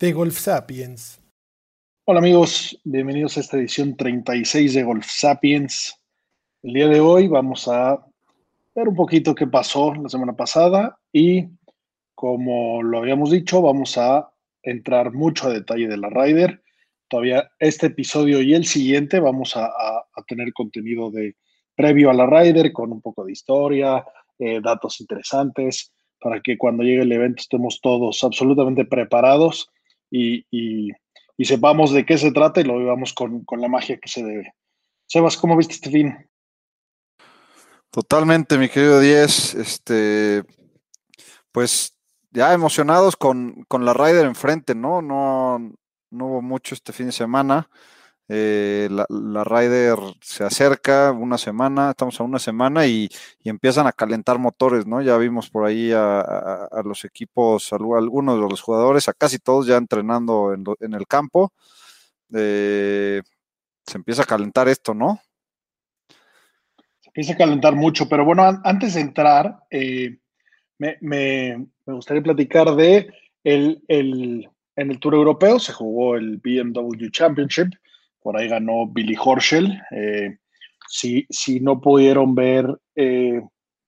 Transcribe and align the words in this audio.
De 0.00 0.12
Golf 0.12 0.38
Sapiens. 0.38 1.20
Hola 2.06 2.20
amigos, 2.20 2.80
bienvenidos 2.84 3.36
a 3.36 3.40
esta 3.40 3.58
edición 3.58 3.96
36 3.96 4.72
de 4.74 4.82
Golf 4.82 5.06
Sapiens. 5.06 5.94
El 6.62 6.72
día 6.72 6.88
de 6.88 7.00
hoy 7.00 7.28
vamos 7.28 7.68
a 7.68 8.02
ver 8.74 8.88
un 8.88 8.96
poquito 8.96 9.34
qué 9.34 9.46
pasó 9.46 9.94
la 9.94 10.08
semana 10.08 10.32
pasada 10.34 10.98
y 11.12 11.44
como 12.14 12.82
lo 12.82 12.98
habíamos 12.98 13.30
dicho, 13.30 13.60
vamos 13.62 13.98
a 13.98 14.30
entrar 14.62 15.12
mucho 15.12 15.48
a 15.48 15.52
detalle 15.52 15.86
de 15.86 15.96
la 15.98 16.08
Ryder. 16.08 16.62
Todavía 17.08 17.50
este 17.58 17.88
episodio 17.88 18.40
y 18.40 18.54
el 18.54 18.64
siguiente 18.64 19.20
vamos 19.20 19.54
a, 19.56 19.66
a- 19.66 20.06
a 20.14 20.22
tener 20.26 20.52
contenido 20.54 21.10
de 21.10 21.36
previo 21.74 22.08
a 22.10 22.14
la 22.14 22.26
Ryder 22.26 22.72
con 22.72 22.90
un 22.92 23.02
poco 23.02 23.24
de 23.24 23.32
historia, 23.32 24.02
eh, 24.38 24.60
datos 24.62 25.00
interesantes, 25.00 25.92
para 26.20 26.40
que 26.40 26.56
cuando 26.56 26.82
llegue 26.84 27.02
el 27.02 27.12
evento 27.12 27.42
estemos 27.42 27.80
todos 27.82 28.24
absolutamente 28.24 28.84
preparados 28.86 29.68
y, 30.10 30.44
y- 30.50 30.90
y 31.36 31.44
sepamos 31.46 31.92
de 31.92 32.04
qué 32.04 32.18
se 32.18 32.32
trata 32.32 32.60
y 32.60 32.64
lo 32.64 32.78
vivamos 32.78 33.14
con, 33.14 33.44
con 33.44 33.60
la 33.62 33.68
magia 33.68 33.98
que 33.98 34.08
se 34.08 34.22
debe. 34.22 34.54
Sebas, 35.06 35.36
¿cómo 35.38 35.56
viste 35.56 35.74
este 35.74 35.90
fin? 35.90 36.14
Totalmente, 37.90 38.58
mi 38.58 38.68
querido 38.68 39.00
Diez. 39.00 39.54
Este, 39.54 40.44
pues 41.50 41.96
ya 42.30 42.52
emocionados 42.52 43.16
con, 43.16 43.64
con 43.68 43.84
la 43.84 43.92
Ryder 43.94 44.26
enfrente, 44.26 44.74
¿no? 44.74 45.02
No, 45.02 45.58
no 46.10 46.26
hubo 46.26 46.42
mucho 46.42 46.74
este 46.74 46.92
fin 46.92 47.06
de 47.06 47.12
semana. 47.12 47.68
Eh, 48.32 48.86
la, 48.92 49.06
la 49.08 49.42
Ryder 49.42 49.98
se 50.20 50.44
acerca 50.44 51.10
una 51.10 51.36
semana, 51.36 51.90
estamos 51.90 52.20
a 52.20 52.22
una 52.22 52.38
semana 52.38 52.86
y, 52.86 53.08
empiezan 53.42 53.88
a 53.88 53.92
calentar 53.92 54.38
motores, 54.38 54.86
¿no? 54.86 55.02
Ya 55.02 55.16
vimos 55.16 55.50
por 55.50 55.66
ahí 55.66 55.90
a, 55.92 56.68
los 56.84 57.04
equipos, 57.04 57.72
a 57.72 57.76
algunos 57.76 58.36
de 58.36 58.48
los 58.48 58.60
jugadores, 58.60 59.08
a 59.08 59.14
casi 59.14 59.40
todos 59.40 59.66
ya 59.66 59.76
entrenando 59.76 60.54
en, 60.54 60.94
el 60.94 61.08
campo. 61.08 61.52
Eh, 62.32 63.20
se 63.84 63.98
empieza 63.98 64.22
a 64.22 64.26
calentar 64.26 64.68
esto, 64.68 64.94
¿no? 64.94 65.20
Se 67.00 67.08
empieza 67.08 67.32
a 67.32 67.36
calentar 67.36 67.74
mucho, 67.74 68.08
pero 68.08 68.24
bueno, 68.24 68.44
an- 68.44 68.60
antes 68.62 68.94
de 68.94 69.00
entrar, 69.00 69.64
eh, 69.72 70.18
me, 70.78 71.66
gustaría 71.84 72.22
platicar 72.22 72.76
de 72.76 73.12
el- 73.42 73.82
en 73.88 74.90
el 74.90 75.00
Tour 75.00 75.14
Europeo 75.14 75.58
se 75.58 75.72
jugó 75.72 76.14
el 76.14 76.36
BMW 76.36 77.10
Championship, 77.10 77.72
por 78.22 78.36
ahí 78.36 78.48
ganó 78.48 78.86
Billy 78.86 79.16
Horschel. 79.18 79.80
eh, 79.90 80.38
si, 80.88 81.26
si 81.30 81.60
no 81.60 81.80
pudieron 81.80 82.34
ver 82.34 82.66
eh, 82.96 83.40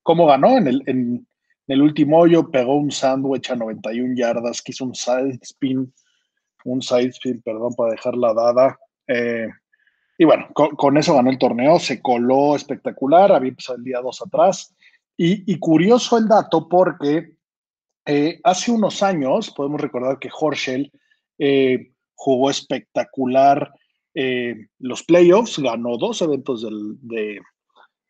cómo 0.03 0.27
ganó 0.27 0.57
en 0.57 0.69
el, 0.69 0.83
en 0.87 1.27
el 1.67 1.83
último 1.83 2.19
hoyo, 2.19 2.51
pegó 2.51 2.77
un 2.77 2.91
sandwich 2.91 3.51
a 3.51 3.57
91 3.57 4.15
yardas, 4.17 4.63
que 4.63 4.73
hizo 4.73 4.85
un 4.85 4.95
side 4.95 5.39
spin, 5.43 5.93
un 6.65 6.83
side 6.83 7.09
spin, 7.09 7.43
perdón, 7.43 7.75
para 7.75 7.93
dejarla 7.93 8.33
dada. 8.35 8.79
eh, 9.09 9.49
y 10.19 10.25
bueno, 10.25 10.47
con, 10.55 10.97
eso 10.97 11.15
ganó 11.17 11.31
el 11.31 11.39
torneo, 11.39 11.81
se 11.81 12.01
coló 12.01 12.55
espectacular, 12.55 13.33
había 13.33 13.49
empezado 13.49 13.79
el 13.79 13.85
día 13.85 14.01
2 14.01 14.23
atrás. 14.23 14.73
Y, 15.17 15.51
y 15.53 15.59
curioso 15.59 16.17
el 16.19 16.29
dato 16.29 16.69
porque 16.69 17.33
hace 18.45 18.71
unos 18.71 19.03
años, 19.03 19.51
podemos 19.51 19.81
recordar 19.81 20.21
que 20.21 20.31
Horschel 20.33 20.93
jugó 22.15 22.51
espectacular 22.51 23.73
eh, 24.15 24.67
los 24.79 25.03
playoffs, 25.03 25.59
ganó 25.59 25.97
dos 25.97 26.23
eventos 26.23 26.63
de, 26.63 27.41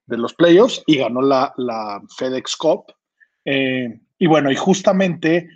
los 0.07 0.35
playoffs 0.35 0.83
y 0.87 0.97
ganó 0.97 1.23
la, 1.23 1.53
la 1.57 2.03
FedEx 2.17 2.57
Cup. 2.57 2.93
Eh, 3.45 4.01
y 4.19 4.27
bueno, 4.27 4.51
y 4.51 4.57
justamente 4.57 5.49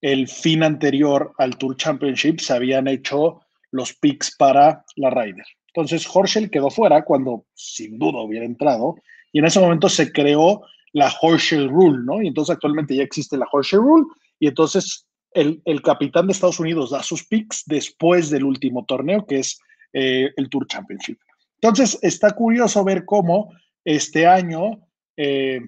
el 0.00 0.28
fin 0.28 0.62
anterior 0.62 1.32
al 1.38 1.56
Tour 1.56 1.76
Championship 1.76 2.38
se 2.40 2.52
habían 2.52 2.88
hecho 2.88 3.40
los 3.70 3.94
picks 3.94 4.36
para 4.36 4.84
la 4.96 5.10
Ryder. 5.10 5.46
Entonces 5.68 6.06
Horschel 6.06 6.50
quedó 6.50 6.70
fuera 6.70 7.04
cuando 7.04 7.46
sin 7.54 7.98
duda 7.98 8.20
hubiera 8.20 8.44
entrado 8.44 8.96
y 9.32 9.40
en 9.40 9.46
ese 9.46 9.58
momento 9.60 9.88
se 9.88 10.12
creó 10.12 10.62
la 10.92 11.12
Horschel 11.20 11.68
Rule, 11.68 12.04
¿no? 12.04 12.22
Y 12.22 12.28
entonces 12.28 12.54
actualmente 12.54 12.94
ya 12.94 13.02
existe 13.02 13.36
la 13.36 13.48
Horschel 13.50 13.80
Rule 13.80 14.06
y 14.38 14.46
entonces 14.46 15.08
el, 15.32 15.60
el 15.64 15.82
capitán 15.82 16.26
de 16.26 16.34
Estados 16.34 16.60
Unidos 16.60 16.90
da 16.90 17.02
sus 17.02 17.26
picks 17.26 17.64
después 17.66 18.30
del 18.30 18.44
último 18.44 18.84
torneo 18.84 19.26
que 19.26 19.40
es 19.40 19.58
eh, 19.94 20.30
el 20.36 20.50
Tour 20.50 20.66
Championship. 20.66 21.18
Entonces 21.62 21.98
está 22.02 22.32
curioso 22.32 22.84
ver 22.84 23.06
cómo 23.06 23.50
este 23.84 24.26
año 24.26 24.86
eh, 25.16 25.60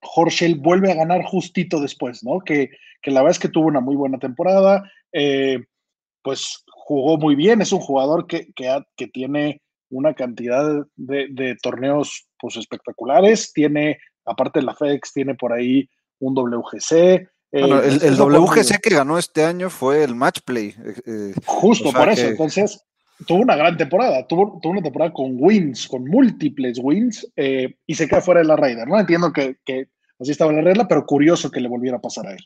Horschel 0.00 0.54
vuelve 0.56 0.92
a 0.92 0.96
ganar 0.96 1.24
justito 1.24 1.80
después, 1.80 2.22
¿no? 2.22 2.38
Que, 2.40 2.70
que 3.02 3.10
la 3.10 3.22
verdad 3.22 3.32
es 3.32 3.38
que 3.40 3.48
tuvo 3.48 3.66
una 3.66 3.80
muy 3.80 3.96
buena 3.96 4.18
temporada, 4.18 4.88
eh, 5.12 5.64
pues 6.22 6.64
jugó 6.68 7.16
muy 7.18 7.34
bien, 7.34 7.60
es 7.62 7.72
un 7.72 7.80
jugador 7.80 8.26
que, 8.26 8.52
que, 8.54 8.68
ha- 8.68 8.86
que 8.96 9.08
tiene 9.08 9.62
una 9.90 10.14
cantidad 10.14 10.84
de, 10.96 11.26
de 11.30 11.56
torneos 11.62 12.26
pues 12.38 12.56
espectaculares, 12.56 13.52
tiene, 13.52 13.98
aparte 14.24 14.58
de 14.60 14.66
la 14.66 14.74
FedEx, 14.74 15.12
tiene 15.12 15.34
por 15.34 15.52
ahí 15.52 15.88
un 16.18 16.34
WGC. 16.34 16.92
eh, 16.92 17.28
el, 17.52 18.16
WGC 18.16 18.80
que 18.82 18.94
ganó 18.94 19.18
este 19.18 19.44
año 19.44 19.70
fue 19.70 20.02
el 20.04 20.14
match 20.14 20.40
play. 20.44 20.74
eh, 21.06 21.32
Justo 21.44 21.88
O 21.88 21.92
sea 21.92 22.00
por 22.00 22.08
eso. 22.10 22.26
Entonces, 22.28 22.84
tuvo 23.26 23.40
una 23.42 23.56
gran 23.56 23.76
temporada. 23.76 24.26
Tuvo, 24.26 24.58
tuvo 24.62 24.72
una 24.72 24.82
temporada 24.82 25.12
con 25.12 25.36
wins, 25.38 25.88
con 25.88 26.04
múltiples 26.04 26.78
wins, 26.82 27.26
eh, 27.36 27.76
y 27.86 27.94
se 27.94 28.08
queda 28.08 28.20
fuera 28.20 28.40
de 28.40 28.46
la 28.46 28.56
Raider. 28.56 28.86
No 28.88 28.98
entiendo 28.98 29.32
que, 29.32 29.56
así 30.20 30.30
estaba 30.32 30.52
la 30.52 30.62
regla, 30.62 30.88
pero 30.88 31.06
curioso 31.06 31.50
que 31.50 31.60
le 31.60 31.68
volviera 31.68 31.98
a 31.98 32.00
pasar 32.00 32.26
a 32.28 32.32
él. 32.32 32.40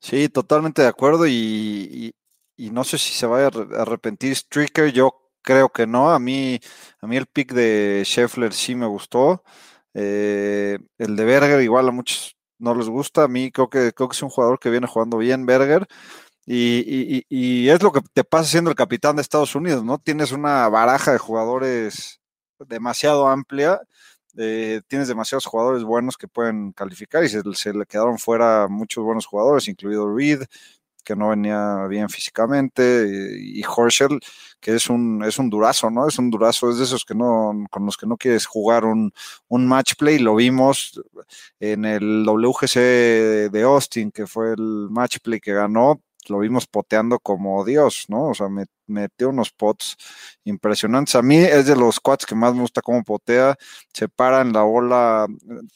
sí, 0.00 0.28
totalmente 0.28 0.82
de 0.82 0.88
acuerdo 0.88 1.26
y, 1.26 2.12
y- 2.56 2.70
no 2.70 2.84
sé 2.84 2.98
si 2.98 3.12
se 3.14 3.26
vaya 3.26 3.46
a 3.46 3.50
arre- 3.50 3.76
a 3.78 3.82
arrepentir 3.82 4.34
Stricker, 4.34 4.92
yo 4.92 5.14
creo 5.42 5.68
que 5.70 5.86
no. 5.86 6.10
A 6.10 6.18
mí, 6.18 6.58
a 7.00 7.06
mí 7.06 7.16
el 7.16 7.26
pick 7.26 7.52
de 7.52 8.02
Scheffler 8.04 8.52
sí 8.52 8.74
me 8.74 8.86
gustó. 8.86 9.44
Eh, 9.94 10.78
el 10.98 11.16
de 11.16 11.24
Berger 11.24 11.60
igual 11.62 11.88
a 11.88 11.92
muchos 11.92 12.36
no 12.58 12.74
les 12.74 12.88
gusta. 12.88 13.24
A 13.24 13.28
mí 13.28 13.50
creo 13.52 13.70
que, 13.70 13.92
creo 13.92 14.08
que 14.08 14.14
es 14.16 14.22
un 14.22 14.30
jugador 14.30 14.58
que 14.58 14.70
viene 14.70 14.86
jugando 14.88 15.18
bien 15.18 15.46
Berger. 15.46 15.86
Y, 16.50 16.78
y- 16.86 17.24
y- 17.28 17.68
es 17.68 17.82
lo 17.82 17.92
que 17.92 18.00
te 18.14 18.24
pasa 18.24 18.48
siendo 18.50 18.70
el 18.70 18.76
capitán 18.76 19.16
de 19.16 19.22
Estados 19.22 19.54
Unidos, 19.54 19.84
¿no? 19.84 19.98
Tienes 19.98 20.32
una 20.32 20.66
baraja 20.68 21.12
de 21.12 21.18
jugadores 21.18 22.20
demasiado 22.68 23.28
amplia, 23.28 23.80
eh, 24.38 24.80
tienes 24.88 25.08
demasiados 25.08 25.44
jugadores 25.46 25.82
buenos 25.84 26.16
que 26.16 26.26
pueden 26.28 26.72
calificar 26.72 27.22
y 27.24 27.28
se, 27.28 27.42
se 27.54 27.74
le 27.74 27.84
quedaron 27.86 28.18
fuera 28.18 28.66
muchos 28.68 29.04
buenos 29.04 29.26
jugadores, 29.26 29.68
incluido 29.68 30.14
Reed, 30.14 30.42
que 31.04 31.16
no 31.16 31.30
venía 31.30 31.86
bien 31.88 32.08
físicamente, 32.10 33.06
y, 33.40 33.60
y 33.60 33.64
Horschel, 33.66 34.20
que 34.60 34.74
es 34.76 34.88
un, 34.90 35.24
es 35.24 35.38
un 35.38 35.50
durazo, 35.50 35.90
¿no? 35.90 36.08
Es 36.08 36.18
un 36.18 36.30
durazo, 36.30 36.70
es 36.70 36.78
de 36.78 36.84
esos 36.84 37.04
que 37.04 37.14
no, 37.14 37.66
con 37.70 37.86
los 37.86 37.96
que 37.96 38.06
no 38.06 38.16
quieres 38.18 38.46
jugar 38.46 38.84
un, 38.86 39.12
un 39.48 39.66
match 39.68 39.94
play, 39.98 40.18
lo 40.18 40.34
vimos 40.36 41.00
en 41.60 41.84
el 41.84 42.24
WGC 42.26 43.50
de 43.50 43.62
Austin, 43.62 44.10
que 44.12 44.26
fue 44.26 44.52
el 44.52 44.88
match 44.90 45.18
play 45.22 45.40
que 45.40 45.52
ganó, 45.54 46.00
lo 46.30 46.38
vimos 46.40 46.66
poteando 46.66 47.18
como 47.18 47.64
Dios, 47.64 48.06
¿no? 48.08 48.28
O 48.28 48.34
sea, 48.34 48.48
me, 48.48 48.64
metió 48.86 49.28
unos 49.30 49.50
pots 49.50 49.96
impresionantes. 50.44 51.14
A 51.14 51.22
mí 51.22 51.36
es 51.38 51.66
de 51.66 51.76
los 51.76 52.00
quads 52.00 52.26
que 52.26 52.34
más 52.34 52.54
me 52.54 52.60
gusta 52.62 52.82
cómo 52.82 53.02
potea, 53.04 53.56
se 53.92 54.08
para 54.08 54.40
en 54.40 54.52
la 54.52 54.62
bola, 54.62 55.26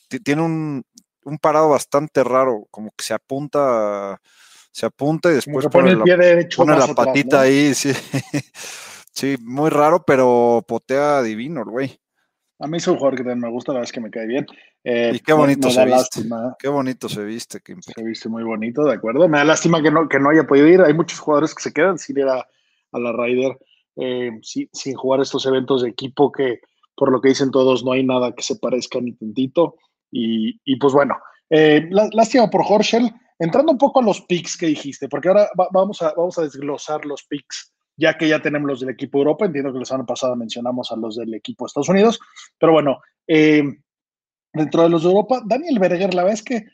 t- 0.08 0.20
tiene 0.20 0.43
un, 0.43 0.82
un 1.25 1.38
parado 1.38 1.69
bastante 1.69 2.25
raro, 2.25 2.66
como 2.70 2.90
que 2.96 3.04
se 3.04 3.14
apunta, 3.14 4.20
se 4.70 4.87
apunta 4.87 5.31
y 5.31 5.34
después 5.34 5.66
pone 5.69 5.90
el 5.93 5.99
la- 5.99 6.04
pone 6.56 6.72
la 6.72 6.84
atrás, 6.84 6.96
patita 6.96 7.37
¿no? 7.37 7.43
ahí, 7.43 7.75
sí. 7.75 7.93
Sí, 9.14 9.37
muy 9.43 9.69
raro, 9.69 10.02
pero 10.06 10.64
potea 10.66 11.20
divino 11.22 11.60
el 11.60 11.69
güey. 11.69 12.00
A 12.62 12.67
mí 12.69 12.76
es 12.79 12.87
un 12.87 12.97
jugador 12.97 13.17
que 13.17 13.25
también 13.25 13.41
me 13.41 13.50
gusta, 13.50 13.73
la 13.73 13.81
verdad 13.81 13.88
es 13.88 13.93
que 13.93 14.00
me 14.00 14.11
cae 14.11 14.26
bien. 14.26 14.47
Eh, 14.85 15.12
Y 15.14 15.20
qué 15.20 15.32
bonito 15.32 15.67
me 15.69 15.75
se 15.75 15.81
viste. 15.85 15.97
lástima. 15.97 16.56
Qué 16.59 16.69
bonito 16.69 17.09
se 17.09 17.25
viste, 17.25 17.61
Kimper. 17.61 17.94
Se 17.94 18.03
viste 18.03 18.29
muy 18.29 18.44
bonito, 18.44 18.85
de 18.85 18.94
acuerdo. 18.94 19.29
Me 19.29 19.38
da 19.38 19.44
lástima 19.44 19.82
que 19.82 19.91
no, 19.91 20.09
que 20.09 20.19
no 20.19 20.31
haya 20.31 20.44
podido 20.44 20.69
ir. 20.69 20.81
Hay 20.81 20.94
muchos 20.94 21.19
jugadores 21.19 21.55
que 21.55 21.62
se 21.62 21.73
quedan 21.73 21.99
sin 21.99 22.19
ir 22.19 22.26
a, 22.26 22.38
a 22.93 22.99
la 22.99 23.12
Ryder, 23.12 23.59
eh, 23.97 24.31
sin 24.43 24.94
jugar 24.94 25.20
estos 25.20 25.44
eventos 25.47 25.82
de 25.82 25.88
equipo 25.91 26.31
que, 26.32 26.61
por 26.94 27.11
lo 27.12 27.20
que 27.20 27.31
dicen 27.31 27.50
todos, 27.50 27.85
no 27.85 27.93
hay 27.93 28.05
nada 28.05 28.32
que 28.35 28.43
se 28.43 28.56
parezca 28.56 29.00
ni 29.00 29.12
tantito. 29.12 29.76
Y, 30.11 30.61
y 30.65 30.76
pues 30.76 30.93
bueno, 30.93 31.17
Eh, 31.50 31.88
lástima 31.91 32.49
por 32.49 32.62
Horschel. 32.67 33.11
Entrando 33.38 33.73
un 33.73 33.79
poco 33.79 33.99
a 34.00 34.03
los 34.03 34.20
picks 34.23 34.56
que 34.56 34.67
dijiste, 34.67 35.08
porque 35.08 35.29
ahora 35.29 35.49
vamos, 35.73 36.00
a, 36.00 36.15
vamos 36.17 36.38
a 36.38 36.43
desglosar 36.43 37.05
los 37.05 37.25
picks, 37.25 37.71
ya 37.97 38.17
que 38.17 38.29
ya 38.29 38.41
tenemos 38.41 38.69
los 38.69 38.81
del 38.81 38.91
equipo 38.91 39.19
Europa. 39.19 39.47
Entiendo 39.47 39.73
que 39.73 39.79
la 39.79 39.85
semana 39.85 40.06
pasada 40.06 40.35
mencionamos 40.37 40.91
a 40.91 40.97
los 40.97 41.17
del 41.17 41.35
equipo 41.35 41.67
Estados 41.67 41.89
Unidos. 41.89 42.21
Pero 42.59 42.73
bueno, 42.73 43.00
eh, 43.27 43.62
dentro 44.53 44.83
de 44.83 44.89
los 44.89 45.03
de 45.03 45.09
Europa, 45.09 45.43
Daniel 45.44 45.79
Berger, 45.79 46.15
la 46.15 46.23
verdad 46.23 46.39
es 46.39 46.43
que 46.43 46.65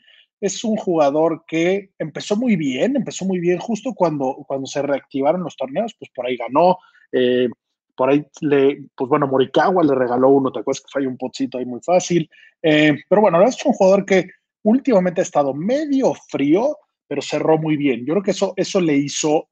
es 0.41 0.63
un 0.63 0.77
jugador 0.77 1.43
que 1.47 1.91
empezó 1.99 2.35
muy 2.35 2.55
bien, 2.55 2.95
empezó 2.95 3.25
muy 3.25 3.39
bien 3.39 3.59
justo 3.59 3.93
cuando, 3.93 4.35
cuando 4.47 4.67
se 4.67 4.81
reactivaron 4.81 5.43
los 5.43 5.55
torneos, 5.55 5.95
pues 5.99 6.09
por 6.15 6.25
ahí 6.25 6.37
ganó. 6.37 6.77
Eh, 7.11 7.49
por 7.95 8.09
ahí 8.09 8.25
le, 8.39 8.85
pues 8.95 9.09
bueno, 9.09 9.27
Morikawa 9.27 9.83
le 9.83 9.93
regaló 9.93 10.29
uno, 10.29 10.51
te 10.51 10.59
acuerdas 10.59 10.81
que 10.81 10.91
falló 10.91 11.09
un 11.09 11.17
potcito 11.17 11.57
ahí 11.57 11.65
muy 11.65 11.81
fácil. 11.81 12.29
Eh, 12.61 12.95
pero 13.09 13.21
bueno, 13.21 13.43
es 13.43 13.65
un 13.65 13.73
jugador 13.73 14.05
que 14.05 14.29
últimamente 14.63 15.19
ha 15.19 15.23
estado 15.23 15.53
medio 15.53 16.13
frío, 16.29 16.77
pero 17.07 17.21
cerró 17.21 17.57
muy 17.57 17.75
bien. 17.75 18.05
Yo 18.05 18.13
creo 18.13 18.23
que 18.23 18.31
eso, 18.31 18.53
eso 18.55 18.79
le 18.79 18.95
hizo 18.95 19.49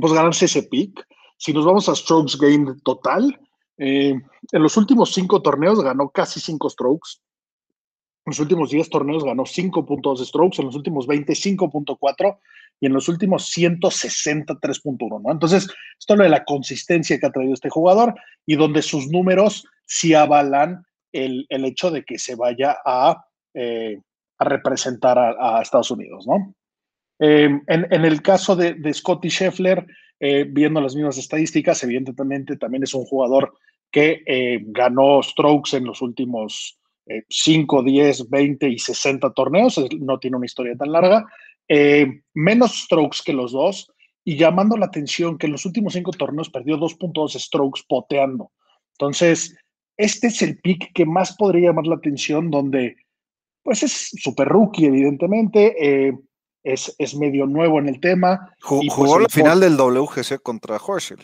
pues 0.00 0.12
ganarse 0.12 0.46
ese 0.46 0.62
pick. 0.64 1.06
Si 1.36 1.52
nos 1.52 1.64
vamos 1.64 1.88
a 1.88 1.94
strokes 1.94 2.36
gained 2.38 2.76
total, 2.84 3.38
eh, 3.78 4.14
en 4.52 4.62
los 4.62 4.76
últimos 4.76 5.12
cinco 5.12 5.40
torneos 5.40 5.80
ganó 5.82 6.10
casi 6.10 6.40
cinco 6.40 6.68
strokes. 6.68 7.20
En 8.26 8.32
los 8.32 8.40
últimos 8.40 8.68
10 8.68 8.90
torneos 8.90 9.24
ganó 9.24 9.44
5.2 9.44 10.26
strokes, 10.26 10.60
en 10.60 10.66
los 10.66 10.74
últimos 10.74 11.06
20 11.06 11.32
5.4 11.32 12.38
y 12.78 12.86
en 12.86 12.92
los 12.92 13.08
últimos 13.08 13.46
160 13.46 14.54
3.1, 14.54 15.22
¿no? 15.22 15.32
Entonces, 15.32 15.66
esto 15.98 16.12
es 16.12 16.18
lo 16.18 16.24
de 16.24 16.28
la 16.28 16.44
consistencia 16.44 17.18
que 17.18 17.24
ha 17.24 17.32
traído 17.32 17.54
este 17.54 17.70
jugador 17.70 18.14
y 18.44 18.56
donde 18.56 18.82
sus 18.82 19.08
números 19.08 19.66
sí 19.86 20.12
avalan 20.12 20.84
el, 21.12 21.46
el 21.48 21.64
hecho 21.64 21.90
de 21.90 22.04
que 22.04 22.18
se 22.18 22.34
vaya 22.34 22.76
a, 22.84 23.24
eh, 23.54 23.98
a 24.38 24.44
representar 24.44 25.18
a, 25.18 25.62
Estados 25.62 25.90
Unidos, 25.90 26.26
¿no? 26.26 26.54
Em, 27.18 27.62
en, 27.66 28.04
el 28.04 28.22
caso 28.22 28.54
de, 28.54 28.74
de 28.74 28.94
Scotty 28.94 29.28
Scheffler, 29.28 29.86
eh, 30.20 30.44
viendo 30.48 30.80
las 30.80 30.94
mismas 30.94 31.18
estadísticas, 31.18 31.82
evidentemente 31.82 32.56
también 32.56 32.82
es 32.82 32.94
un 32.94 33.04
jugador 33.04 33.54
que 33.90 34.22
eh, 34.26 34.60
ganó 34.66 35.22
strokes 35.22 35.76
en 35.76 35.84
los 35.84 36.02
últimos 36.02 36.78
5, 37.28 37.82
10, 37.82 38.28
20 38.28 38.68
y 38.68 38.78
60 38.78 39.32
torneos, 39.32 39.80
no 39.98 40.18
tiene 40.18 40.36
una 40.36 40.46
historia 40.46 40.76
tan 40.76 40.92
larga, 40.92 41.26
eh, 41.68 42.20
menos 42.34 42.82
strokes 42.82 43.20
que 43.24 43.32
los 43.32 43.52
dos 43.52 43.90
y 44.24 44.36
llamando 44.36 44.76
la 44.76 44.86
atención 44.86 45.38
que 45.38 45.46
en 45.46 45.52
los 45.52 45.64
últimos 45.64 45.94
cinco 45.94 46.12
torneos 46.12 46.50
perdió 46.50 46.76
2.2 46.76 47.38
strokes 47.38 47.82
poteando. 47.88 48.52
Entonces, 48.92 49.56
este 49.96 50.26
es 50.26 50.42
el 50.42 50.58
pick 50.60 50.92
que 50.92 51.06
más 51.06 51.36
podría 51.36 51.68
llamar 51.68 51.86
la 51.86 51.96
atención, 51.96 52.50
donde 52.50 52.96
pues 53.62 53.82
es 53.82 54.10
super 54.22 54.48
rookie, 54.48 54.86
evidentemente, 54.86 56.12
es, 56.72 56.94
es, 56.98 57.14
medio 57.14 57.46
nuevo 57.46 57.78
en 57.78 57.88
el 57.88 58.00
tema. 58.00 58.54
y 58.80 58.88
jugó 58.88 59.14
pues, 59.14 59.22
la 59.22 59.28
final 59.28 59.60
del 59.60 59.76
WGC 59.76 60.42
contra 60.42 60.76
Horschel. 60.76 61.18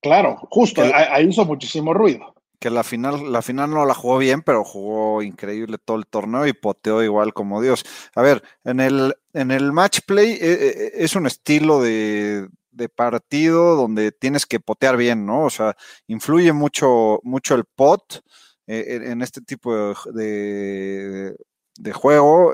Claro, 0.00 0.36
justo, 0.50 0.82
ahí 0.82 1.26
hizo 1.26 1.44
muchísimo 1.44 1.92
ruido 1.92 2.36
que 2.58 2.70
la 2.70 2.84
final, 2.84 3.32
la 3.32 3.42
final 3.42 3.70
no 3.70 3.84
la 3.84 3.94
jugó 3.94 4.18
bien, 4.18 4.42
pero 4.42 4.64
jugó 4.64 5.22
increíble 5.22 5.78
todo 5.78 5.96
el 5.96 6.06
torneo 6.06 6.46
y 6.46 6.52
poteó 6.52 7.02
igual 7.02 7.34
como 7.34 7.60
Dios. 7.60 7.84
A 8.14 8.22
ver, 8.22 8.42
en 8.64 8.80
el, 8.80 9.14
en 9.32 9.50
el 9.50 9.72
match 9.72 10.00
play 10.06 10.32
eh, 10.32 10.38
eh, 10.40 10.92
es 10.94 11.14
un 11.16 11.26
estilo 11.26 11.82
de, 11.82 12.48
partido 12.94 13.74
donde 13.74 14.12
tienes 14.12 14.46
que 14.46 14.60
potear 14.60 14.96
bien, 14.96 15.26
¿no? 15.26 15.44
O 15.44 15.50
sea, 15.50 15.76
influye 16.06 16.52
mucho, 16.52 17.20
mucho 17.22 17.54
el 17.54 17.64
pot 17.64 18.22
eh, 18.66 19.00
en 19.04 19.22
este 19.22 19.40
tipo 19.40 19.94
de, 20.12 21.34
de, 21.78 21.92
juego. 21.92 22.52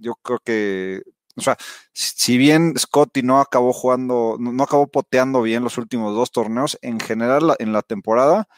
yo 0.00 0.14
creo 0.22 0.38
que 0.44 1.02
o 1.38 1.40
sea, 1.40 1.56
si 1.92 2.36
bien 2.36 2.74
Scotty 2.76 3.22
no 3.22 3.40
acabó 3.40 3.72
jugando, 3.72 4.36
no 4.38 4.62
acabó 4.62 4.88
poteando 4.88 5.40
bien 5.42 5.64
los 5.64 5.78
últimos 5.78 6.14
dos 6.14 6.32
torneos, 6.32 6.78
en 6.82 7.00
general 7.00 7.54
en 7.58 7.72
la 7.72 7.82
temporada 7.82 8.48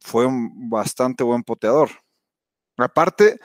fue 0.00 0.26
un 0.26 0.70
bastante 0.70 1.24
buen 1.24 1.42
poteador. 1.42 1.90
Aparte, 2.78 3.40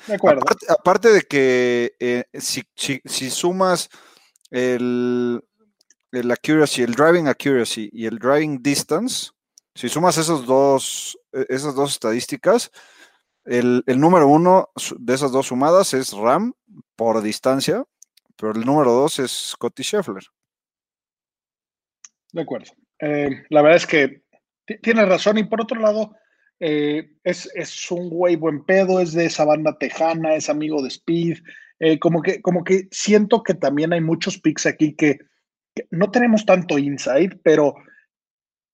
aparte, 0.68 1.10
de 1.10 1.22
que 1.22 1.96
eh, 2.00 2.26
si, 2.34 3.30
sumas 3.30 3.90
el, 4.50 5.42
el 6.12 6.32
accuracy, 6.32 6.82
el 6.84 6.96
driving 6.96 7.28
accuracy 7.28 7.90
y 7.94 8.06
el 8.06 8.20
driving 8.20 8.62
distance, 8.62 9.32
si 9.74 9.88
sumas 9.88 10.18
esos 10.18 10.46
dos, 10.46 11.18
esas 11.32 11.76
dos 11.76 11.92
estadísticas, 11.92 12.72
el, 13.46 13.84
el, 13.88 14.00
número 14.00 14.28
uno 14.28 14.70
de 15.00 15.14
esas 15.14 15.32
dos 15.32 15.48
sumadas 15.48 15.94
es 15.94 16.12
Ram 16.12 16.54
por 16.96 17.22
distancia, 17.22 17.86
pero 18.42 18.54
el 18.54 18.66
número 18.66 18.92
dos 18.92 19.20
es 19.20 19.32
Scotty 19.32 19.84
Scheffler. 19.84 20.24
De 22.34 22.42
acuerdo. 22.42 22.72
Eh, 23.00 23.44
la 23.50 23.62
verdad 23.62 23.78
es 23.78 23.86
que 23.86 24.24
tienes 24.82 25.08
razón 25.08 25.38
y 25.38 25.44
por 25.44 25.62
otro 25.62 25.80
lado, 25.80 26.16
eh, 26.60 27.12
es, 27.24 27.92
un 27.92 28.10
güey 28.10 28.36
buen 28.36 28.66
pedo, 28.66 29.00
es 29.00 29.14
de 29.14 29.26
esa 29.26 29.46
banda 29.46 29.78
tejana, 29.78 30.34
es 30.34 30.50
amigo 30.50 30.82
de 30.82 30.88
Speed. 30.88 31.38
Eh, 31.80 32.00
como, 32.00 32.24
que, 32.24 32.42
como 32.42 32.64
que 32.64 32.88
siento 32.90 33.44
que 33.44 33.54
también 33.54 33.94
hay 33.94 34.02
muchos 34.02 34.40
picks 34.40 34.66
aquí 34.66 34.96
que, 34.96 35.20
no 35.92 36.10
tenemos 36.10 36.44
tanto 36.44 36.80
insight, 36.80 37.36
pero 37.44 37.76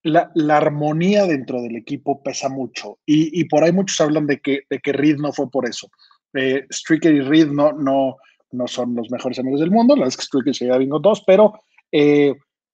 la, 0.02 0.31
armonía 0.50 1.25
dentro 1.25 1.62
del 1.62 1.75
equipo 1.75 2.24
pesa 2.24 2.48
mucho. 2.48 3.00
Y, 3.06 3.44
por 3.46 3.63
ahí 3.66 3.74
muchos 3.74 4.00
hablan 4.00 4.28
de 4.28 4.40
que, 4.40 4.62
de 4.70 4.80
que 4.80 4.94
Reed 4.94 5.18
no 5.18 5.34
fue 5.34 5.52
por 5.52 5.68
eso. 5.68 5.90
Stricker 6.72 7.13
y 7.13 7.22
Reed 7.22 7.48
no, 7.48 8.18
no 8.52 8.68
son 8.68 8.96
los 8.96 9.10
mejores 9.12 9.40
amigos 9.40 9.60
del 9.60 9.72
mundo, 9.72 9.96
la 9.96 10.06
verdad 10.06 10.20
es 10.20 10.44
que 10.44 10.54
se 10.54 10.66
lleva 10.66 10.78
bingo 10.78 11.00
dos, 11.00 11.24
pero 11.26 11.54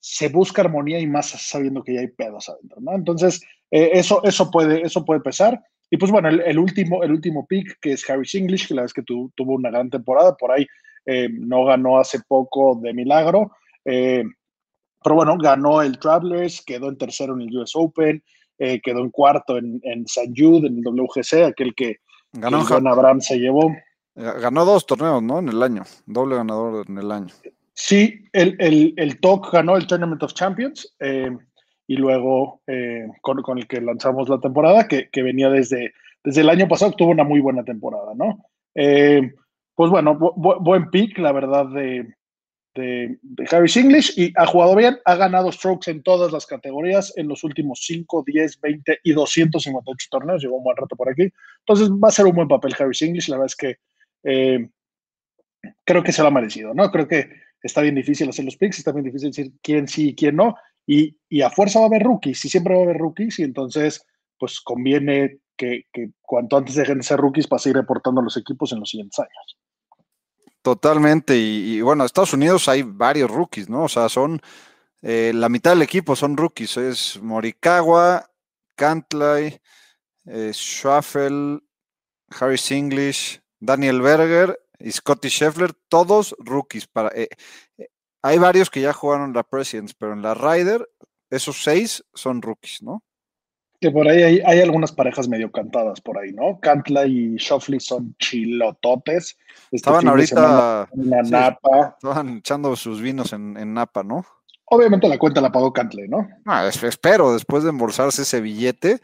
se 0.06 0.28
busca 0.28 0.62
armonía 0.62 1.00
y 1.00 1.08
más 1.08 1.28
sabiendo 1.28 1.82
que 1.82 1.94
ya 1.94 2.02
hay 2.02 2.10
pedos 2.10 2.50
adentro, 2.50 2.82
¿no? 2.82 2.94
Entonces, 2.94 3.42
eh, 3.72 3.92
eso, 3.94 4.22
eso, 4.26 4.52
puede, 4.52 4.82
eso 4.82 5.06
puede 5.06 5.22
pesar. 5.22 5.62
Y 5.90 5.96
pues 5.96 6.12
bueno, 6.12 6.28
el, 6.28 6.60
último, 6.60 7.04
el 7.04 7.12
último 7.12 7.48
pick, 7.48 7.80
que 7.80 7.94
es 7.94 8.10
Harris 8.10 8.36
English, 8.36 8.68
que 8.68 8.74
la 8.74 8.82
vez 8.82 8.92
que 8.92 9.02
tuvo 9.02 9.32
una 9.38 9.72
gran 9.72 9.90
temporada, 9.90 10.36
por 10.36 10.52
ahí 10.52 10.68
eh, 11.06 11.30
no 11.32 11.64
ganó 11.64 12.00
hace 12.00 12.20
poco 12.28 12.78
de 12.84 12.94
milagro, 12.94 13.54
eh, 13.86 14.26
pero 15.02 15.16
bueno, 15.16 15.38
ganó 15.38 15.82
el 15.82 15.98
Travelers, 15.98 16.62
quedó 16.66 16.90
en 16.90 16.98
tercero 16.98 17.36
en 17.36 17.42
el 17.44 17.58
US 17.58 17.72
Open, 17.76 18.22
quedó 18.58 19.00
en 19.00 19.10
cuarto 19.10 19.58
en, 19.58 19.80
en 19.84 20.08
San 20.08 20.34
Jude, 20.36 20.68
en 20.68 20.78
el 20.78 20.84
WGC, 20.86 21.46
aquel 21.46 21.74
que, 21.76 21.98
ganó 22.34 22.64
John 22.66 22.88
Abraham 22.88 23.22
se 23.22 23.38
llevó. 23.38 23.72
Ganó 24.16 24.64
dos 24.66 24.86
torneos, 24.86 25.24
¿no? 25.24 25.40
En 25.40 25.50
el 25.50 25.62
año, 25.64 25.84
doble 26.06 26.36
ganador 26.36 26.86
en 26.88 26.98
el 26.98 27.12
año. 27.12 27.34
Sí, 27.74 28.26
el, 28.32 28.56
el, 28.60 28.94
el 28.98 29.20
TOC 29.20 29.52
ganó 29.52 29.76
el 29.76 29.88
Tournament 29.88 30.22
of 30.22 30.34
Champions 30.34 30.96
eh, 31.00 31.36
y 31.88 31.96
luego 31.96 32.62
eh, 32.68 33.08
con, 33.22 33.42
con, 33.42 33.58
el 33.58 33.68
que 33.68 33.82
lanzamos 33.82 34.30
la 34.30 34.40
temporada, 34.40 34.88
que, 34.88 35.10
que, 35.10 35.24
venía 35.24 35.50
desde, 35.50 35.94
desde 36.24 36.42
el 36.42 36.50
año 36.50 36.68
pasado, 36.68 36.92
tuvo 36.92 37.10
una 37.10 37.24
muy 37.24 37.40
buena 37.40 37.64
temporada, 37.64 38.14
¿no? 38.16 38.46
Eh, 38.76 39.34
pues 39.76 39.90
bueno, 39.90 40.16
buen 40.16 40.92
pick, 40.92 41.18
la 41.18 41.32
verdad, 41.32 41.66
de, 41.66 42.14
de, 42.76 43.18
de, 43.22 43.48
Harris 43.50 43.76
English 43.76 44.14
y 44.16 44.32
ha 44.36 44.46
jugado 44.46 44.76
bien, 44.76 45.00
ha 45.06 45.16
ganado 45.16 45.52
strokes 45.52 45.90
en 45.90 46.04
todas 46.04 46.32
las 46.32 46.46
categorías 46.46 47.12
en 47.18 47.28
los 47.28 47.44
últimos 47.44 47.80
5, 47.84 48.24
10, 48.28 48.62
20 48.62 49.00
y 49.04 49.14
258 49.14 50.08
torneos, 50.12 50.44
llevó 50.44 50.58
un 50.58 50.64
buen 50.64 50.78
rato 50.78 50.96
por 50.96 51.10
aquí. 51.10 51.28
Entonces 51.60 51.90
va 51.90 52.10
a 52.10 52.12
ser 52.12 52.28
un 52.28 52.36
buen 52.36 52.48
papel 52.48 52.76
Harris 52.78 53.02
English, 53.02 53.30
la 53.30 53.38
verdad 53.38 53.48
es 53.48 53.56
que 53.56 53.78
creo 54.24 56.04
que 56.04 56.12
se 56.12 56.22
lo 56.22 56.30
ha 56.30 56.32
merecido, 56.32 56.74
¿no? 56.74 56.92
Creo 56.92 57.08
que 57.08 57.30
está 57.62 57.82
bien 57.82 57.96
difícil 57.96 58.30
hacer 58.30 58.46
los 58.46 58.58
picks, 58.58 58.80
está 58.80 58.92
bien 58.92 59.06
difícil 59.06 59.30
decir 59.30 59.52
quién 59.62 59.88
sí 59.88 60.10
y 60.10 60.16
quién 60.16 60.36
no, 60.36 60.56
y, 60.86 61.42
a 61.42 61.50
fuerza 61.50 61.80
va 61.80 61.86
a 61.86 61.88
haber 61.88 62.04
rookies, 62.04 62.44
y 62.46 62.50
siempre 62.50 62.76
va 62.76 62.82
a 62.82 62.84
haber 62.84 62.98
rookies, 62.98 63.40
y 63.40 63.44
entonces 63.44 64.06
pues 64.38 64.60
conviene 64.60 65.40
que, 65.56 65.86
cuanto 66.22 66.58
antes 66.58 66.76
dejen 66.76 66.98
de 66.98 67.04
ser 67.04 67.20
rookies 67.20 67.48
para 67.48 67.60
seguir 67.60 67.78
reportando 67.78 68.20
a 68.20 68.24
los 68.24 68.36
equipos 68.36 68.74
en 68.74 68.82
los 68.82 68.90
siguientes 68.90 69.20
años. 69.20 69.58
Totalmente, 70.62 71.38
y, 71.38 71.80
bueno, 71.82 72.04
en 72.04 72.06
Estados 72.06 72.34
Unidos 72.34 72.68
hay 72.68 72.84
varios 72.84 73.32
rookies, 73.32 73.70
¿no? 73.70 73.84
O 73.84 73.90
sea, 73.90 74.10
son 74.10 74.42
eh, 75.02 75.32
la 75.34 75.50
mitad 75.50 75.72
del 75.72 75.82
equipo 75.82 76.16
son 76.16 76.38
rookies, 76.38 76.78
es 76.78 77.22
Morikawa, 77.22 78.30
Cantlay, 78.76 79.60
eh, 80.26 80.52
Harris 82.30 82.72
English, 82.72 83.43
Daniel 83.66 84.02
Berger 84.02 84.60
y 84.80 84.92
Scotty 84.92 85.30
Scheffler, 85.30 85.72
todos 85.88 86.36
rookies. 86.40 86.86
Para, 86.88 87.10
eh, 87.16 87.30
eh, 87.78 87.88
hay 88.22 88.38
varios 88.38 88.70
que 88.70 88.82
ya 88.82 88.92
jugaron 88.92 89.34
la 89.34 89.44
Presidents, 89.44 89.94
pero 89.94 90.14
en 90.14 90.22
la 90.22 90.34
Ryder, 90.34 90.90
esos 91.30 91.64
seis 91.64 92.04
son 92.14 92.42
rookies, 92.42 92.82
¿no? 92.82 93.04
Que 93.80 93.92
por 93.92 94.08
ahí 94.08 94.42
hay, 94.46 94.62
algunas 94.62 94.92
parejas 94.92 95.28
medio 95.28 95.52
cantadas 95.52 96.00
por 96.00 96.18
ahí, 96.18 96.32
¿no? 96.32 96.60
Cantla 96.62 97.06
y 97.06 97.36
Shoffley 97.36 97.80
son 97.80 98.16
chilototes. 98.18 99.38
Este 99.66 99.76
estaban 99.76 100.08
ahorita 100.08 100.90
en 100.94 101.30
Napa. 101.30 101.96
Estaban 101.98 102.38
echando 102.38 102.76
sus 102.76 103.02
vinos 103.02 103.34
en, 103.34 103.74
Napa, 103.74 104.04
¿no? 104.04 104.26
Obviamente 104.66 105.08
la 105.10 105.18
cuenta 105.18 105.42
la 105.42 105.52
pagó 105.52 105.74
Cantley, 105.74 106.08
¿no? 106.08 106.28
Ah, 106.46 106.68
espero, 106.68 107.34
después 107.34 107.64
de 107.64 107.72
embolsarse 107.72 108.22
ese 108.22 108.40
billete, 108.40 109.02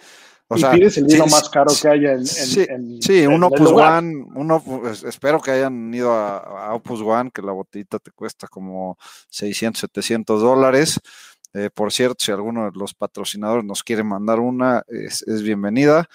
O 0.52 0.58
y 0.58 0.62
sea, 0.62 0.72
pides 0.72 0.98
el 0.98 1.06
vino 1.06 1.26
sí, 1.26 1.32
más 1.32 1.48
caro 1.50 1.72
que 1.80 1.88
haya 1.88 2.14
en, 2.14 2.20
en- 2.22 2.26
Sí, 2.26 2.66
en- 2.68 3.02
sí, 3.04 3.20
en 3.22 3.32
un 3.34 3.44
Opus. 3.44 3.72
One, 3.72 4.26
uno, 4.34 4.62
pues, 4.64 5.04
espero 5.04 5.40
que 5.40 5.52
hayan 5.52 5.94
ido 5.94 6.12
a, 6.12 6.38
a 6.70 6.74
Opus 6.74 7.02
One, 7.02 7.30
que 7.32 7.44
la 7.44 7.52
botellita 7.52 8.00
te 8.00 8.10
cuesta 8.12 8.48
como 8.48 8.98
600, 9.30 9.80
700 9.82 10.42
dólares. 10.42 11.00
Eh, 11.54 11.70
por 11.74 11.92
cierto, 11.94 12.18
si 12.20 12.32
alguno 12.32 12.66
de 12.72 12.78
los 12.78 12.96
patrocinadores 12.96 13.64
nos 13.64 13.84
quiere 13.84 14.04
mandar 14.04 14.40
una, 14.40 14.84
es, 14.88 15.22
es 15.28 15.44
bienvenida. 15.44 16.08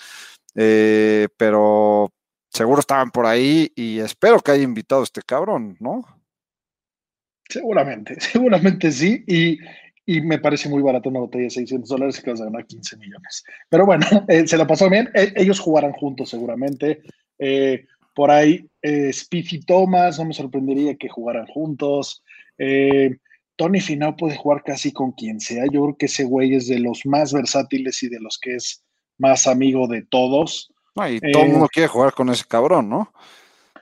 Eh, 0.57 1.29
pero 1.37 2.13
seguro 2.51 2.81
estaban 2.81 3.11
por 3.13 3.27
ahí 3.27 3.71
y 3.77 3.99
espero 4.01 4.41
que 4.41 4.51
haya 4.53 4.63
invitado 4.65 5.01
a 5.03 5.05
este 5.05 5.23
cabrón, 5.23 5.77
¿no? 5.79 6.05
Seguramente, 7.49 8.17
seguramente 8.21 8.91
sí. 8.91 9.23
Y, 9.27 9.59
y 10.07 10.21
me 10.21 10.39
parece 10.39 10.69
muy 10.69 10.83
barato 10.83 11.09
una 11.09 11.21
botella 11.21 11.45
de 11.45 11.51
600 11.51 11.89
dólares 11.89 12.19
y 12.19 12.23
que 12.23 12.31
vas 12.31 12.41
a 12.41 12.45
ganar 12.45 12.67
15 12.67 12.97
millones. 12.99 13.45
Pero 13.69 13.87
bueno, 13.87 14.07
eh, 14.29 14.47
se 14.47 14.57
la 14.57 14.67
pasó 14.67 14.91
bien. 14.91 15.09
Eh, 15.15 15.33
ellos 15.37 15.61
jugarán 15.61 15.93
juntos 15.93 16.31
seguramente. 16.31 17.03
Eh, 17.39 17.87
por 18.15 18.31
ahí, 18.31 18.69
y 18.83 19.61
Thomas, 19.61 20.19
no 20.19 20.27
me 20.27 20.35
sorprendería 20.35 20.95
que 20.95 21.09
jugaran 21.09 21.47
juntos. 21.47 22.23
Tony 23.57 23.81
Finau 23.81 24.17
puede 24.17 24.37
jugar 24.37 24.63
casi 24.63 24.93
con 24.93 25.13
quien 25.13 25.41
sea. 25.41 25.65
Yo 25.65 25.83
creo 25.83 25.97
que 25.97 26.07
ese 26.07 26.23
güey 26.23 26.55
es 26.55 26.69
de 26.69 26.79
los 26.79 27.05
más 27.07 27.33
versátiles 27.33 28.01
y 28.05 28.09
de 28.09 28.21
los 28.21 28.39
que 28.39 28.55
es 28.55 28.85
más 29.19 29.49
amigo 29.49 29.89
de 29.89 30.03
todos. 30.03 30.73
No, 30.95 31.09
y 31.09 31.19
todo 31.33 31.43
el 31.43 31.51
mundo 31.51 31.69
quiere 31.73 31.89
jugar 31.89 32.13
con 32.13 32.29
ese 32.31 32.45
cabrón, 32.47 32.89
¿no? 32.89 33.13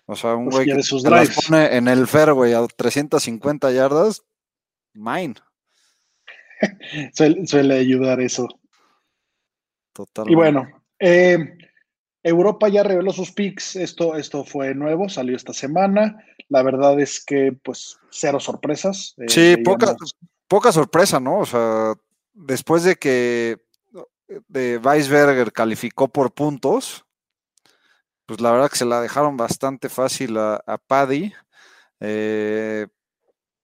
O 0.07 0.17
sea, 0.17 0.35
un 0.35 0.47
Pues 0.47 0.65
güey 0.65 0.77
que 0.77 0.83
sus 0.83 1.03
las 1.03 1.29
pone 1.47 1.77
en 1.77 1.89
el 1.89 2.07
fairway 2.07 2.55
a 2.55 2.67
350 2.67 3.71
yardas, 3.71 4.23
mine, 4.95 5.35
Suele, 7.15 7.47
suele 7.47 7.75
ayudar 7.79 8.21
eso. 8.21 8.49
totalmente. 9.93 10.33
Y 10.33 10.37
bueno, 10.37 10.69
eh, 10.99 11.57
Europa 12.23 12.69
ya 12.69 12.83
reveló 12.83 13.13
sus 13.13 13.33
picks. 13.33 13.77
Esto, 13.77 14.17
esto 14.17 14.45
fue 14.45 14.75
nuevo, 14.75 15.09
salió 15.09 15.37
esta 15.37 15.53
semana. 15.53 16.25
La 16.49 16.63
verdad 16.63 16.99
es 17.01 17.25
que, 17.25 17.53
pues, 17.65 17.99
cero 18.11 18.39
sorpresas. 18.41 19.15
Eh, 19.19 19.25
Sí, 19.29 19.57
poca, 19.59 19.97
poca 20.47 20.71
sorpresa, 20.73 21.19
¿no? 21.19 21.41
O 21.41 21.47
sea, 21.47 21.95
después 22.33 22.85
de 22.85 22.97
que 22.97 23.59
de 24.49 24.79
Weisberger 24.79 25.53
calificó 25.53 26.09
por 26.09 26.33
puntos, 26.33 27.05
pues 28.27 28.41
la 28.41 28.53
verdad 28.53 28.71
que 28.71 28.77
se 28.79 28.85
la 28.85 29.01
dejaron 29.01 29.37
bastante 29.37 29.89
fácil 29.89 30.39
a, 30.39 30.63
a 30.67 30.79
Paddy. 30.79 31.33
Eh, 32.01 32.87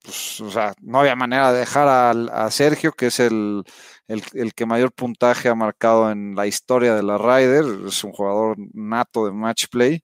pues, 0.03 0.41
o 0.41 0.49
sea, 0.51 0.73
no 0.81 0.99
había 1.01 1.15
manera 1.15 1.51
de 1.53 1.59
dejar 1.59 1.87
a, 1.87 2.11
Sergio, 2.51 2.91
que 2.93 3.07
es 3.07 3.19
el, 3.19 3.63
el- 4.07 4.23
que 4.53 4.65
mayor 4.65 4.91
puntaje 4.93 5.49
ha 5.49 5.55
marcado 5.55 6.11
en 6.11 6.35
la 6.35 6.47
historia 6.47 6.95
de 6.95 7.03
la 7.03 7.17
Ryder. 7.17 7.65
Es 7.87 8.03
un 8.03 8.11
jugador 8.13 8.57
nato 8.73 9.25
de 9.25 9.31
match 9.33 9.65
play, 9.71 10.01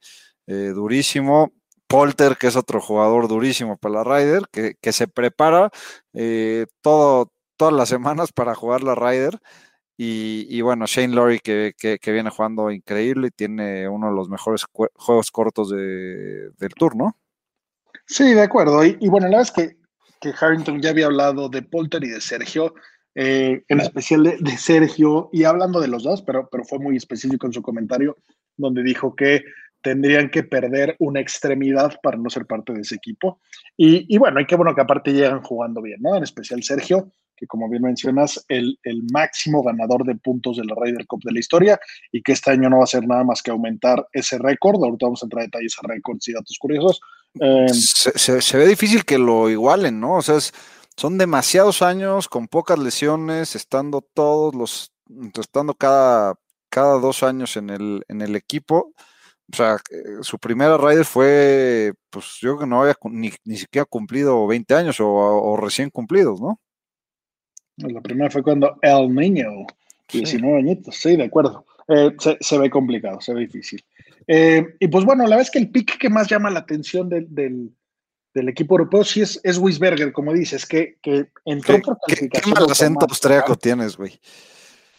eh, 0.47 0.71
durísimo. 0.75 1.51
Polter, 1.87 2.35
que 2.37 2.47
es 2.47 2.55
otro 2.55 2.81
jugador 2.81 3.27
durísimo 3.27 3.77
para 3.77 3.95
la 3.95 4.03
Ryder, 4.03 4.43
que, 4.51 4.75
que 4.81 4.91
se 4.91 5.07
prepara 5.07 5.69
eh, 6.13 6.65
todo, 6.81 7.31
todas 7.57 7.73
las 7.75 7.89
semanas 7.89 8.31
para 8.33 8.55
jugar 8.55 8.83
la 8.83 8.95
Ryder. 8.95 9.39
Y, 9.97 10.47
y 10.49 10.61
bueno, 10.61 10.85
Shane 10.87 11.13
Lowry 11.15 11.39
que, 11.39 11.73
que- 11.77 12.11
viene 12.11 12.29
jugando 12.29 12.69
increíble 12.71 13.27
y 13.27 13.31
tiene 13.31 13.87
uno 13.87 14.09
de 14.09 14.15
los 14.15 14.29
mejores 14.29 14.65
juegos 14.95 15.31
cortos 15.31 15.69
de- 15.69 16.49
del 16.57 16.73
tour, 16.75 16.95
¿no? 16.95 17.15
Sí, 18.05 18.33
de 18.33 18.41
acuerdo. 18.41 18.83
Y, 18.85 18.97
y 18.99 19.07
bueno, 19.07 19.27
la 19.27 19.37
verdad 19.37 19.41
es 19.43 19.51
que, 19.51 19.77
que 20.21 20.33
Harrington 20.39 20.81
ya 20.81 20.89
había 20.91 21.05
hablado 21.07 21.49
de 21.49 21.61
Polter 21.61 22.03
y 22.03 22.09
de 22.09 22.21
Sergio, 22.21 22.73
eh, 23.15 23.63
en 23.69 23.79
especial 23.79 24.23
de, 24.23 24.57
Sergio, 24.57 25.29
y 25.31 25.43
hablando 25.43 25.79
de 25.79 25.87
los 25.87 26.03
dos, 26.03 26.21
pero, 26.21 26.49
pero 26.51 26.65
fue 26.65 26.79
muy 26.79 26.97
específico 26.97 27.47
en 27.47 27.53
su 27.53 27.61
comentario, 27.61 28.17
donde 28.57 28.83
dijo 28.83 29.15
que 29.15 29.43
tendrían 29.81 30.29
que 30.29 30.43
perder 30.43 30.95
una 30.99 31.19
extremidad 31.19 31.99
para 32.01 32.17
no 32.17 32.29
ser 32.29 32.45
parte 32.45 32.73
de 32.73 32.81
ese 32.81 32.95
equipo. 32.95 33.39
Y, 33.77 34.13
y 34.13 34.17
bueno, 34.17 34.39
y 34.39 34.45
qué 34.45 34.55
bueno 34.55 34.73
que 34.73 34.81
aparte 34.81 35.13
llegan 35.13 35.43
jugando 35.43 35.81
bien, 35.81 36.01
¿no? 36.01 36.15
En 36.17 36.23
especial 36.23 36.63
Sergio, 36.63 37.11
que 37.35 37.47
como 37.47 37.69
bien 37.69 37.83
mencionas, 37.83 38.43
el, 38.47 38.79
el 38.83 39.03
máximo 39.11 39.61
ganador 39.61 40.03
de 40.03 40.15
puntos 40.15 40.57
de 40.57 40.65
la 40.65 40.75
Ryder 40.75 41.05
Cup 41.05 41.21
de 41.23 41.33
la 41.33 41.39
historia, 41.39 41.79
y 42.11 42.21
que 42.21 42.31
este 42.31 42.51
año 42.51 42.69
no 42.69 42.79
va 42.79 42.85
a 42.85 42.87
ser 42.87 43.07
nada 43.07 43.23
más 43.23 43.43
que 43.43 43.51
aumentar 43.51 44.07
ese 44.11 44.37
récord. 44.39 44.83
Ahorita 44.83 45.05
vamos 45.05 45.21
a 45.21 45.25
entrar 45.25 45.41
a 45.41 45.45
detalles 45.45 45.75
a 45.81 45.87
récords 45.87 46.27
y 46.27 46.33
datos 46.33 46.57
curiosos. 46.59 46.99
Eh, 47.39 47.67
se, 47.69 48.17
se- 48.17 48.41
se 48.41 48.57
ve 48.57 48.67
difícil 48.67 49.03
que 49.05 49.17
lo 49.17 49.49
igualen, 49.49 49.99
¿no? 49.99 50.15
O 50.17 50.21
sea, 50.21 50.35
es- 50.37 50.53
son 50.97 51.17
demasiados 51.17 51.81
años 51.81 52.29
con 52.29 52.47
pocas 52.47 52.79
lesiones, 52.79 53.55
estando 53.55 54.01
todos 54.01 54.55
los, 54.55 54.91
estando 55.37 55.73
cada, 55.75 56.35
cada 56.69 56.99
dos 56.99 57.21
años 57.23 57.57
en 57.57 57.69
el, 57.69 58.03
en 58.07 58.21
el 58.21 58.35
equipo. 58.35 58.93
O 59.51 59.55
sea, 59.55 59.75
eh, 59.91 60.03
su 60.21 60.39
primera 60.39 60.77
Ryder 60.77 61.05
fue, 61.05 61.93
pues 62.09 62.37
yo 62.39 62.51
creo 62.51 62.59
que 62.61 62.65
no 62.67 62.81
había 62.81 62.95
ni, 63.11 63.31
ni 63.43 63.57
siquiera 63.57 63.85
cumplido 63.85 64.47
20 64.47 64.73
años 64.73 64.99
o, 64.99 65.07
o 65.07 65.57
recién 65.57 65.89
cumplidos, 65.89 66.39
¿no? 66.41 66.59
La 67.77 67.99
primera 68.01 68.31
fue 68.31 68.41
cuando 68.43 68.77
El 68.81 69.13
Niño, 69.13 69.49
Sí. 70.07 70.19
19 70.19 70.59
añitos, 70.59 70.95
sí, 70.95 71.15
de 71.17 71.23
acuerdo. 71.25 71.65
Eh, 71.87 72.15
se, 72.19 72.37
se 72.39 72.57
ve 72.59 72.69
complicado, 72.69 73.19
se 73.21 73.33
ve 73.33 73.41
difícil. 73.41 73.83
Eh, 74.27 74.75
y 74.79 74.87
pues 74.87 75.05
bueno, 75.05 75.23
la 75.23 75.29
verdad 75.31 75.43
es 75.43 75.51
que 75.51 75.59
el 75.59 75.69
pick 75.71 75.97
que 75.97 76.09
más 76.09 76.27
llama 76.27 76.49
la 76.49 76.59
atención 76.59 77.09
del, 77.09 77.27
del, 77.33 77.71
del 78.33 78.49
equipo 78.49 78.75
europeo 78.75 79.03
sí 79.03 79.21
es, 79.21 79.39
es 79.43 79.57
Wisberger, 79.57 80.11
como 80.11 80.33
dices, 80.33 80.65
que, 80.65 80.97
que 81.01 81.27
entró 81.45 81.75
¿Qué, 81.75 81.81
por 81.81 81.97
qué- 82.07 82.15
qué 82.15 82.29
calificación. 82.29 82.53
mal 82.53 82.71
acento 82.71 83.05
austriaco 83.09 83.55
tienes, 83.55 83.97
güey? 83.97 84.19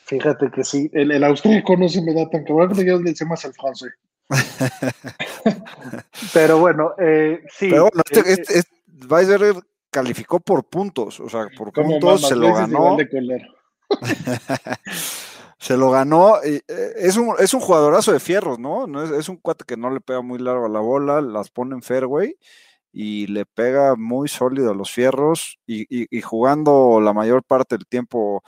Fíjate 0.05 0.51
que 0.55 0.63
sí, 0.63 0.89
el, 0.93 1.11
el 1.11 1.25
austríaco 1.25 1.77
no 1.77 1.89
se 1.89 2.01
me 2.03 2.15
da 2.15 2.29
tan 2.31 2.45
cabrón 2.45 2.75
que 2.77 2.85
yo 2.87 3.01
le 3.01 3.15
sé 3.17 3.25
más 3.25 3.45
el 3.45 3.53
francés. 3.55 3.93
Pero 6.33 6.59
bueno, 6.59 6.93
eh, 6.99 7.43
sí. 7.51 7.69
Pero 7.71 7.89
bueno, 7.91 8.03
este, 8.11 8.21
eh, 8.21 8.33
este- 8.41 8.59
este- 8.61 8.77
Weisberger 9.09 9.57
calificó 9.91 10.41
por 10.41 10.65
puntos, 10.65 11.21
o 11.21 11.29
sea, 11.29 11.49
por 11.57 11.73
puntos 11.73 12.29
se 12.29 12.35
lo 12.37 12.55
ganó. 12.55 12.97
Se 15.59 15.77
lo 15.77 15.91
ganó. 15.91 16.43
eh, 16.43 16.63
es, 16.97 17.17
un, 17.17 17.35
es 17.39 17.55
un 17.55 17.61
jugadorazo 17.61 18.13
de 18.13 18.21
fierros, 18.21 18.59
¿no? 18.59 18.87
no 18.87 19.03
es, 19.19 19.29
un 19.29 19.37
cuate 19.39 19.65
que 19.67 19.77
no 19.77 19.91
le 19.91 20.01
pega 20.01 20.21
muy 20.23 20.39
largo 20.39 20.67
a 20.67 20.69
la 20.69 20.81
bola, 20.81 21.21
las 21.21 21.51
pone 21.51 21.75
en 21.75 21.83
fairway 21.83 22.37
y 22.93 23.27
le 23.29 23.47
pega 23.47 23.97
muy 23.97 24.29
sólido 24.29 24.71
a 24.73 24.75
los 24.75 24.91
fierros 24.93 25.59
y, 25.67 25.87
y- 25.91 26.23
jugando 26.23 27.01
la 27.01 27.13
mayor 27.13 27.45
parte 27.45 27.77
del 27.77 27.87
tiempo 27.87 28.43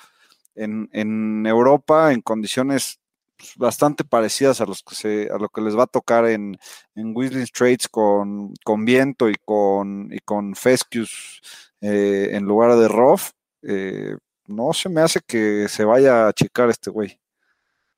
en, 0.54 0.88
en 0.92 1.46
Europa 1.46 2.12
en 2.12 2.22
condiciones 2.22 3.00
pues, 3.38 3.54
bastante 3.56 4.04
parecidas 4.04 4.60
a 4.60 4.66
los 4.66 4.82
que 4.82 4.94
se, 4.96 5.28
a 5.32 5.38
lo 5.38 5.48
que 5.50 5.60
les 5.62 5.76
va 5.78 5.84
a 5.84 5.86
tocar 5.86 6.26
en, 6.28 6.56
en 6.96 7.12
Whistling 7.16 7.46
Straits 7.46 7.88
con, 7.88 8.54
con 8.64 8.84
viento 8.84 9.28
y 9.30 9.34
con, 9.44 10.08
y 10.12 10.18
con 10.20 10.54
Fescus 10.56 11.40
eh, 11.80 12.30
en 12.32 12.44
lugar 12.44 12.76
de 12.78 12.88
Rough. 12.88 13.22
eh, 13.62 14.16
no 14.48 14.72
se 14.72 14.88
me 14.88 15.00
hace 15.00 15.20
que 15.26 15.66
se 15.68 15.84
vaya 15.84 16.24
a 16.24 16.28
achicar 16.28 16.68
este 16.70 16.90
güey. 16.90 17.18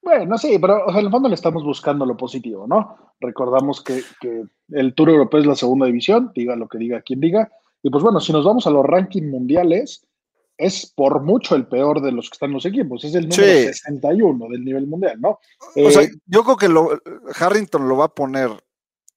Bueno, 0.02 0.38
sí, 0.38 0.58
pero 0.58 0.86
o 0.86 0.90
sea, 0.90 1.00
en 1.00 1.06
el 1.06 1.12
fondo 1.12 1.28
le 1.28 1.34
estamos 1.34 1.62
buscando 1.62 2.06
lo 2.06 2.16
positivo, 2.16 2.66
¿no? 2.66 2.96
Recordamos 3.20 3.82
que, 3.82 4.02
que 4.20 4.44
el 4.70 4.94
Tour 4.94 5.10
Europeo 5.10 5.40
es 5.40 5.46
la 5.46 5.54
segunda 5.56 5.86
división, 5.86 6.32
diga 6.34 6.56
lo 6.56 6.68
que 6.68 6.78
diga 6.78 7.02
quien 7.02 7.20
diga. 7.20 7.50
Y 7.82 7.90
pues 7.90 8.02
bueno, 8.02 8.18
si 8.20 8.32
nos 8.32 8.44
vamos 8.44 8.66
a 8.66 8.70
los 8.70 8.84
rankings 8.84 9.26
mundiales, 9.28 10.06
es 10.56 10.92
por 10.94 11.22
mucho 11.22 11.54
el 11.54 11.66
peor 11.66 12.00
de 12.02 12.12
los 12.12 12.28
que 12.30 12.34
están 12.34 12.50
en 12.50 12.54
los 12.54 12.66
equipos. 12.66 13.04
Es 13.04 13.14
el 13.14 13.28
número 13.28 13.42
Sí. 13.42 13.66
61 13.66 14.48
del 14.48 14.64
nivel 14.64 14.86
mundial, 14.86 15.20
¿no? 15.20 15.38
O 15.76 15.90
sea, 15.90 16.02
Eh, 16.02 16.10
yo 16.26 16.44
creo 16.44 16.56
que 16.56 16.68
lo, 16.68 16.90
Harrington 17.38 17.88
lo 17.88 17.96
va 17.98 18.06
a 18.06 18.14
poner 18.14 18.50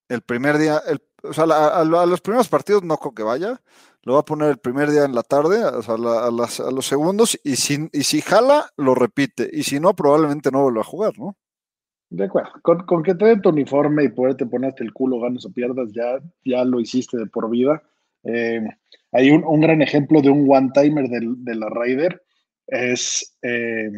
el 0.10 0.22
primer 0.22 0.58
día, 0.58 0.82
el- 0.88 1.02
o 1.24 1.34
sea, 1.34 1.46
la- 1.46 1.68
a, 1.70 1.80
a 1.82 2.06
los 2.06 2.22
primeros 2.22 2.50
partidos 2.50 2.84
no 2.84 2.98
creo 2.98 3.14
que 3.14 3.24
vaya, 3.24 3.62
lo 4.04 4.14
va 4.14 4.20
a 4.20 4.26
poner 4.26 4.50
el 4.50 4.58
primer 4.58 4.90
día 4.92 5.06
en 5.06 5.16
la 5.16 5.24
tarde, 5.24 5.64
o 5.64 5.82
sea, 5.82 5.98
la- 5.98 6.28
a, 6.28 6.32
las- 6.32 6.60
a 6.60 6.72
los 6.72 6.86
segundos, 6.86 7.40
y 7.44 7.56
si, 7.56 7.90
y 7.92 8.04
si 8.04 8.22
jala, 8.22 8.70
lo 8.78 8.96
repite, 8.96 9.50
y 9.52 9.64
si 9.64 9.80
no, 9.80 9.94
probablemente 9.96 10.52
no 10.52 10.64
vuelva 10.64 10.82
a 10.82 10.86
jugar, 10.86 11.14
¿no? 11.18 11.38
de 12.10 12.26
acuerdo. 12.26 12.52
Con, 12.62 12.86
con 12.86 13.02
que 13.02 13.16
te 13.16 13.26
den 13.26 13.42
tu 13.42 13.50
uniforme 13.50 14.04
y 14.04 14.10
poderte 14.10 14.46
ponerte 14.46 14.84
el 14.84 14.94
culo, 14.94 15.20
ganas 15.20 15.46
o 15.46 15.52
pierdas, 15.52 15.90
ya, 15.94 16.20
ya 16.46 16.64
lo 16.64 16.80
hiciste 16.80 17.18
de 17.18 17.26
por 17.26 17.50
vida. 17.50 17.82
Eh, 18.24 18.62
hay 19.12 19.32
un, 19.32 19.44
un 19.44 19.60
gran 19.62 19.82
ejemplo 19.82 20.22
de 20.22 20.30
un 20.30 20.46
one-timer 20.48 21.08
del- 21.10 21.44
de 21.44 21.56
la 21.56 21.70
Raider. 21.70 22.22
Es 22.68 23.36
eh, 23.42 23.90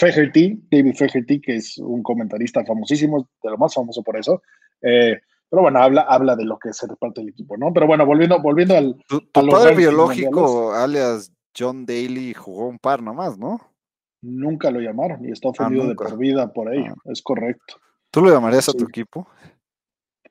David 0.00 0.94
Feherty, 0.96 1.40
que 1.40 1.56
es 1.56 1.78
un 1.78 2.02
comentarista 2.02 2.64
famosísimo, 2.64 3.28
de 3.40 3.50
lo 3.50 3.56
más 3.56 3.72
famoso 3.72 4.02
por 4.02 4.16
eso. 4.16 4.42
Eh, 4.82 5.20
pero 5.50 5.62
bueno, 5.62 5.80
habla, 5.80 6.02
habla 6.02 6.36
de 6.36 6.44
lo 6.44 6.58
que 6.58 6.70
es 6.70 6.76
ser 6.76 6.90
parte 6.98 7.20
del 7.20 7.30
equipo, 7.30 7.56
¿no? 7.56 7.72
Pero 7.72 7.86
bueno, 7.86 8.04
volviendo, 8.04 8.40
volviendo 8.40 8.76
al, 8.76 8.96
Tu, 9.08 9.20
padre 9.32 9.74
biológico, 9.74 10.72
alias 10.72 11.32
John 11.56 11.86
Daly, 11.86 12.34
jugó 12.34 12.68
un 12.68 12.78
par 12.78 13.02
nomás, 13.02 13.38
¿no? 13.38 13.60
nunca 14.20 14.70
lo 14.70 14.80
llamaron 14.80 15.24
y 15.24 15.32
está 15.32 15.48
ofendido 15.48 15.86
de 15.86 15.94
por 15.94 16.16
vida 16.16 16.52
por 16.52 16.72
ello. 16.72 16.94
Es 17.04 17.22
correcto. 17.22 17.76
¿Tú 18.10 18.22
lo 18.22 18.32
llamarías 18.32 18.68
a 18.68 18.72
tu 18.72 18.84
equipo? 18.84 19.28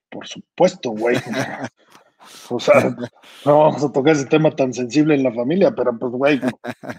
Por 0.10 0.28
supuesto, 0.28 0.92
güey. 0.92 1.16
O 2.50 2.60
sea, 2.60 2.96
no 3.46 3.60
vamos 3.60 3.84
a 3.84 3.92
tocar 3.92 4.14
ese 4.14 4.26
tema 4.26 4.52
tan 4.52 4.74
sensible 4.74 5.16
en 5.16 5.24
la 5.24 5.32
familia, 5.32 5.74
pero 5.74 5.98
pues, 5.98 6.12
güey, 6.12 6.42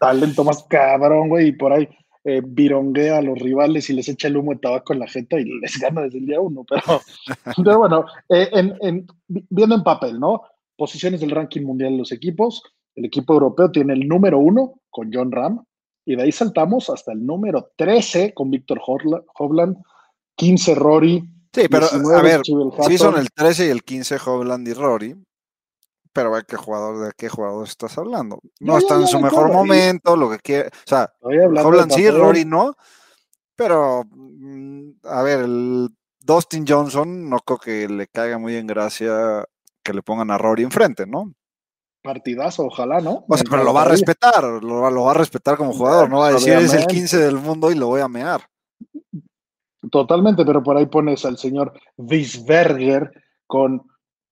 talento 0.01 0.45
más 0.45 0.65
cabrón, 0.65 1.29
güey, 1.29 1.49
y 1.49 1.53
por 1.53 1.73
ahí. 1.73 1.89
Eh, 2.25 2.43
vironguea 2.45 3.19
a 3.19 3.23
los 3.23 3.39
rivales 3.39 3.89
y 3.91 3.93
les 3.93 4.09
echa 4.09 4.29
el 4.29 4.37
humo 4.37 4.53
de 4.53 4.61
tabaco 4.61 4.93
en 4.93 5.01
la 5.01 5.09
jeta 5.09 5.39
y 5.39 5.45
les 5.45 5.79
gana 5.79 6.03
desde 6.03 6.19
el 6.19 6.27
día 6.27 6.41
uno. 6.41 6.65
Pero, 6.69 7.01
pero 7.65 7.79
bueno, 7.79 8.05
eh, 8.29 8.49
en, 8.53 9.07
viendo 9.29 9.75
en 9.75 9.83
papel, 9.83 10.19
¿no? 10.19 10.43
Posiciones 10.77 11.21
del 11.21 11.31
ranking 11.31 11.63
mundial 11.63 11.93
de 11.93 11.99
los 11.99 12.13
equipos. 12.13 12.63
El 12.95 13.05
equipo 13.05 13.35
europeo 13.35 13.71
tiene 13.71 13.93
el 13.93 14.09
número 14.09 14.39
uno 14.39 14.81
con 14.91 15.11
John 15.13 15.31
Ram, 15.31 15.65
y 16.09 16.17
de 16.17 16.23
ahí 16.23 16.33
saltamos 16.33 16.89
hasta 16.89 17.13
el 17.13 17.27
número 17.27 17.71
13 17.77 18.33
con 18.33 18.51
Víctor 18.51 18.81
Hovland, 18.83 19.77
15 20.37 20.75
Rory. 20.75 21.23
Sí, 21.53 21.69
pero 21.71 21.87
a 21.87 22.23
ver, 22.23 22.41
sí 22.87 22.97
son 22.97 23.19
el 23.19 23.29
13 23.31 23.67
y 23.67 23.69
el 23.69 23.83
15 23.83 24.17
Hovland 24.17 24.67
y 24.67 24.73
Rory, 24.73 25.15
pero 26.19 26.35
¿de 26.35 26.43
qué 26.43 26.57
jugador, 26.57 27.07
de 27.07 27.13
qué 27.17 27.29
jugador 27.29 27.65
estás 27.65 27.97
hablando? 27.97 28.41
No, 28.59 28.77
está 28.77 28.97
en 28.97 29.07
su 29.07 29.21
mejor 29.21 29.53
momento, 29.53 30.17
lo 30.17 30.29
que 30.29 30.41
quiere. 30.41 30.67
O 30.67 30.73
sea, 30.85 31.13
Holland 31.21 31.93
sí, 31.93 32.11
Rory 32.11 32.45
no. 32.45 32.75
Pero, 33.55 34.03
mm, 34.11 34.95
a 35.05 35.23
ver, 35.23 35.43
el 35.43 35.89
Dustin 36.19 36.65
Johnson 36.67 37.31
no 37.31 37.39
creo 37.39 37.59
que 37.59 37.89
le 37.89 38.09
caiga 38.09 38.37
muy 38.37 38.57
en 38.57 38.67
gracia 38.67 39.45
que 39.85 39.93
le 39.93 40.03
pongan 40.03 40.33
a 40.33 40.39
Rory 40.39 40.65
enfrente, 40.65 41.07
¿no? 41.07 41.33
Partidazo, 42.03 42.65
ojalá, 42.65 43.01
¿no? 43.01 43.25
O 43.29 43.37
sea, 43.37 43.47
pero 43.49 43.63
lo 43.63 43.73
va 43.73 43.83
a 43.83 43.89
respetar, 43.89 44.43
lo, 44.43 44.81
va 44.81 45.11
a 45.13 45.15
respetar 45.15 45.57
como 45.57 45.73
jugador, 45.73 46.11
no 46.11 46.19
va 46.19 46.29
a 46.29 46.33
decir 46.33 46.55
es 46.55 46.75
el 46.75 46.89
15 46.89 47.17
del 47.17 47.37
mundo 47.37 47.71
y 47.71 47.77
lo 47.77 47.87
voy 47.87 48.01
a 48.01 48.09
mear. 48.09 48.41
Totalmente, 49.89 50.45
pero 50.45 50.65
por 50.65 50.77
ahí 50.77 50.87
pones 50.87 51.25
al 51.25 51.39
señor 51.39 51.75
Wiesberger 51.97 53.13
con 53.47 53.87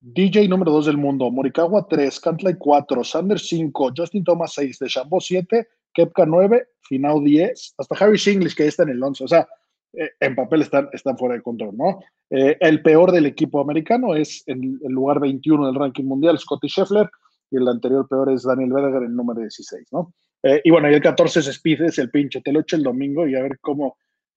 DJ 0.08 0.46
número 0.46 0.70
2 0.70 0.86
del 0.86 0.98
mundo, 0.98 1.28
Morikawa 1.32 1.84
3, 1.88 2.20
Cantlay 2.20 2.54
4, 2.56 3.02
Sanders 3.02 3.48
5, 3.48 3.92
Justin 3.96 4.22
Thomas 4.22 4.52
6, 4.54 4.78
de 4.78 4.86
Chambó 4.86 5.20
7, 5.20 5.66
Kepka 5.92 6.24
9, 6.24 6.64
Finau 6.82 7.20
10, 7.20 7.74
hasta 7.76 8.04
Harry 8.04 8.20
English 8.26 8.54
que 8.54 8.68
está 8.68 8.84
en 8.84 8.90
el 8.90 9.02
11. 9.02 9.24
O 9.24 9.26
sea, 9.26 9.48
eh, 9.94 10.10
en 10.20 10.36
papel 10.36 10.62
están, 10.62 10.88
están 10.92 11.18
fuera 11.18 11.34
de 11.34 11.42
control, 11.42 11.76
¿no? 11.76 11.98
Eh, 12.30 12.56
el 12.60 12.82
peor 12.82 13.10
del 13.10 13.26
equipo 13.26 13.60
americano 13.60 14.14
es 14.14 14.44
en 14.46 14.78
el 14.80 14.92
lugar 14.92 15.18
21 15.18 15.66
del 15.66 15.74
ranking 15.74 16.04
mundial, 16.04 16.38
Scotty 16.38 16.68
Scheffler, 16.68 17.10
y 17.50 17.56
el 17.56 17.66
anterior 17.66 18.06
peor 18.08 18.30
es 18.30 18.44
Daniel 18.44 18.72
Wedegar, 18.72 19.02
el 19.02 19.16
número 19.16 19.40
16, 19.40 19.88
¿no? 19.90 20.14
Eh, 20.44 20.60
y 20.62 20.70
bueno, 20.70 20.88
y 20.88 20.94
el 20.94 21.02
14 21.02 21.40
es 21.40 21.48
Speed, 21.48 21.82
es 21.82 21.98
el 21.98 22.10
pinche, 22.10 22.40
te 22.42 22.52
lo 22.52 22.60
echo 22.60 22.76
el 22.76 22.84
domingo 22.84 23.26
y 23.26 23.34
a 23.34 23.42
ver 23.42 23.58
cómo, 23.60 23.96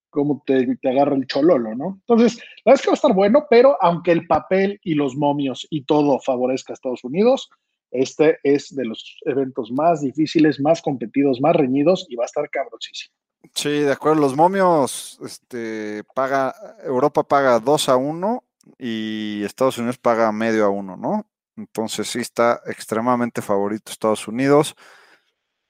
cómo 0.10 0.44
te, 0.46 0.76
te, 0.78 0.90
agarra 0.90 1.16
el 1.16 1.28
chololo, 1.28 1.76
¿no? 1.76 2.00
Entonces, 2.02 2.38
la 2.64 2.72
verdad 2.72 2.76
es 2.76 2.82
que 2.82 2.90
va 2.90 2.94
a 2.94 2.96
estar 2.96 3.14
bueno, 3.14 3.46
pero 3.50 3.78
aunque 3.82 4.12
el 4.12 4.28
papel 4.28 4.80
y 4.84 4.96
los 4.96 5.16
momios 5.16 5.68
y 5.70 5.84
todo 5.84 6.20
favorezca 6.20 6.74
a 6.74 6.76
Estados 6.76 7.04
Unidos, 7.04 7.50
este 7.92 8.40
es 8.44 8.76
de 8.76 8.86
los 8.86 9.18
eventos 9.26 9.72
más 9.72 10.02
difíciles, 10.02 10.60
más 10.60 10.82
competidos, 10.82 11.42
más 11.42 11.56
reñidos 11.56 12.06
y 12.10 12.16
va 12.16 12.24
a 12.24 12.28
estar 12.28 12.50
cabrosísimo. 12.50 13.14
Sí, 13.54 13.70
de 13.70 13.92
acuerdo. 13.92 14.22
Los 14.22 14.36
momios, 14.36 15.20
este, 15.24 16.04
paga, 16.14 16.54
Europa 16.84 17.24
paga 17.24 17.60
2 17.60 17.90
a 17.90 17.96
1 17.96 18.44
y 18.78 19.44
Estados 19.44 19.78
Unidos 19.78 19.98
paga 19.98 20.32
medio 20.32 20.66
a 20.66 20.70
1, 20.70 20.98
¿no? 20.98 21.26
Entonces 21.56 22.08
sí 22.08 22.20
está 22.20 22.62
extremadamente 22.66 23.42
favorito 23.42 23.92
Estados 23.92 24.28
Unidos. 24.28 24.76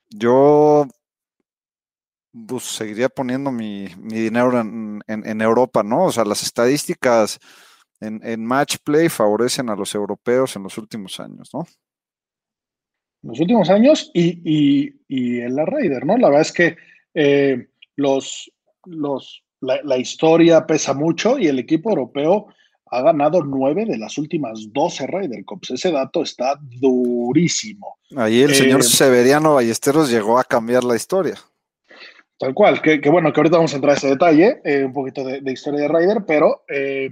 Yo 0.10 0.88
pues, 2.48 2.64
seguiría 2.64 3.10
poniendo 3.10 3.52
mi, 3.52 3.88
dinero 3.98 4.60
en, 4.60 5.42
Europa, 5.42 5.84
¿no? 5.84 6.06
O 6.06 6.12
sea, 6.12 6.26
las 6.26 6.44
estadísticas 6.44 7.40
en, 8.00 8.46
match 8.46 8.78
play 8.84 9.10
favorecen 9.10 9.70
a 9.70 9.76
los 9.76 9.94
europeos 9.96 10.56
en 10.56 10.64
los 10.64 10.78
últimos 10.78 11.20
años, 11.20 11.50
¿no? 11.54 11.66
Los 13.22 13.40
últimos 13.40 13.70
años 13.70 14.12
y, 14.14 14.94
en 15.10 15.56
la 15.56 15.66
Raider, 15.66 16.06
¿no? 16.06 16.18
La 16.18 16.30
verdad 16.30 16.42
es 16.42 16.52
que 16.54 16.78
eh, 17.14 17.68
los, 17.96 18.52
los, 18.86 19.44
la, 19.62 19.98
historia 19.98 20.66
pesa 20.66 20.94
mucho 20.94 21.38
y 21.38 21.48
el 21.48 21.60
equipo 21.60 21.90
europeo 21.90 22.48
ha 22.92 23.02
ganado 23.02 23.44
nueve 23.44 23.86
de 23.86 23.98
las 23.98 24.18
últimas 24.18 24.72
12 24.72 25.08
Ryder 25.08 25.46
Cups. 25.46 25.72
Ese 25.72 25.92
dato 25.92 26.24
está 26.24 26.60
durísimo. 26.62 27.98
Ahí 28.16 28.42
el 28.42 28.56
señor 28.56 28.80
eh, 28.80 28.84
Severiano 28.84 29.56
Ballesteros 29.56 30.10
llegó 30.10 30.40
a 30.40 30.44
cambiar 30.44 30.84
la 30.84 30.96
historia. 30.96 31.36
Tal 32.40 32.54
cual, 32.54 32.82
que, 32.82 33.02
bueno, 33.10 33.34
que 33.34 33.40
ahorita 33.42 33.58
vamos 33.58 33.74
a 33.74 33.76
entrar 33.76 33.94
a 33.94 33.98
ese 33.98 34.08
detalle, 34.08 34.62
eh, 34.64 34.86
un 34.86 34.94
poquito 34.94 35.24
de, 35.26 35.52
historia 35.52 35.82
de 35.82 35.88
Ryder, 35.90 36.24
pero 36.26 36.64
eh, 36.70 37.10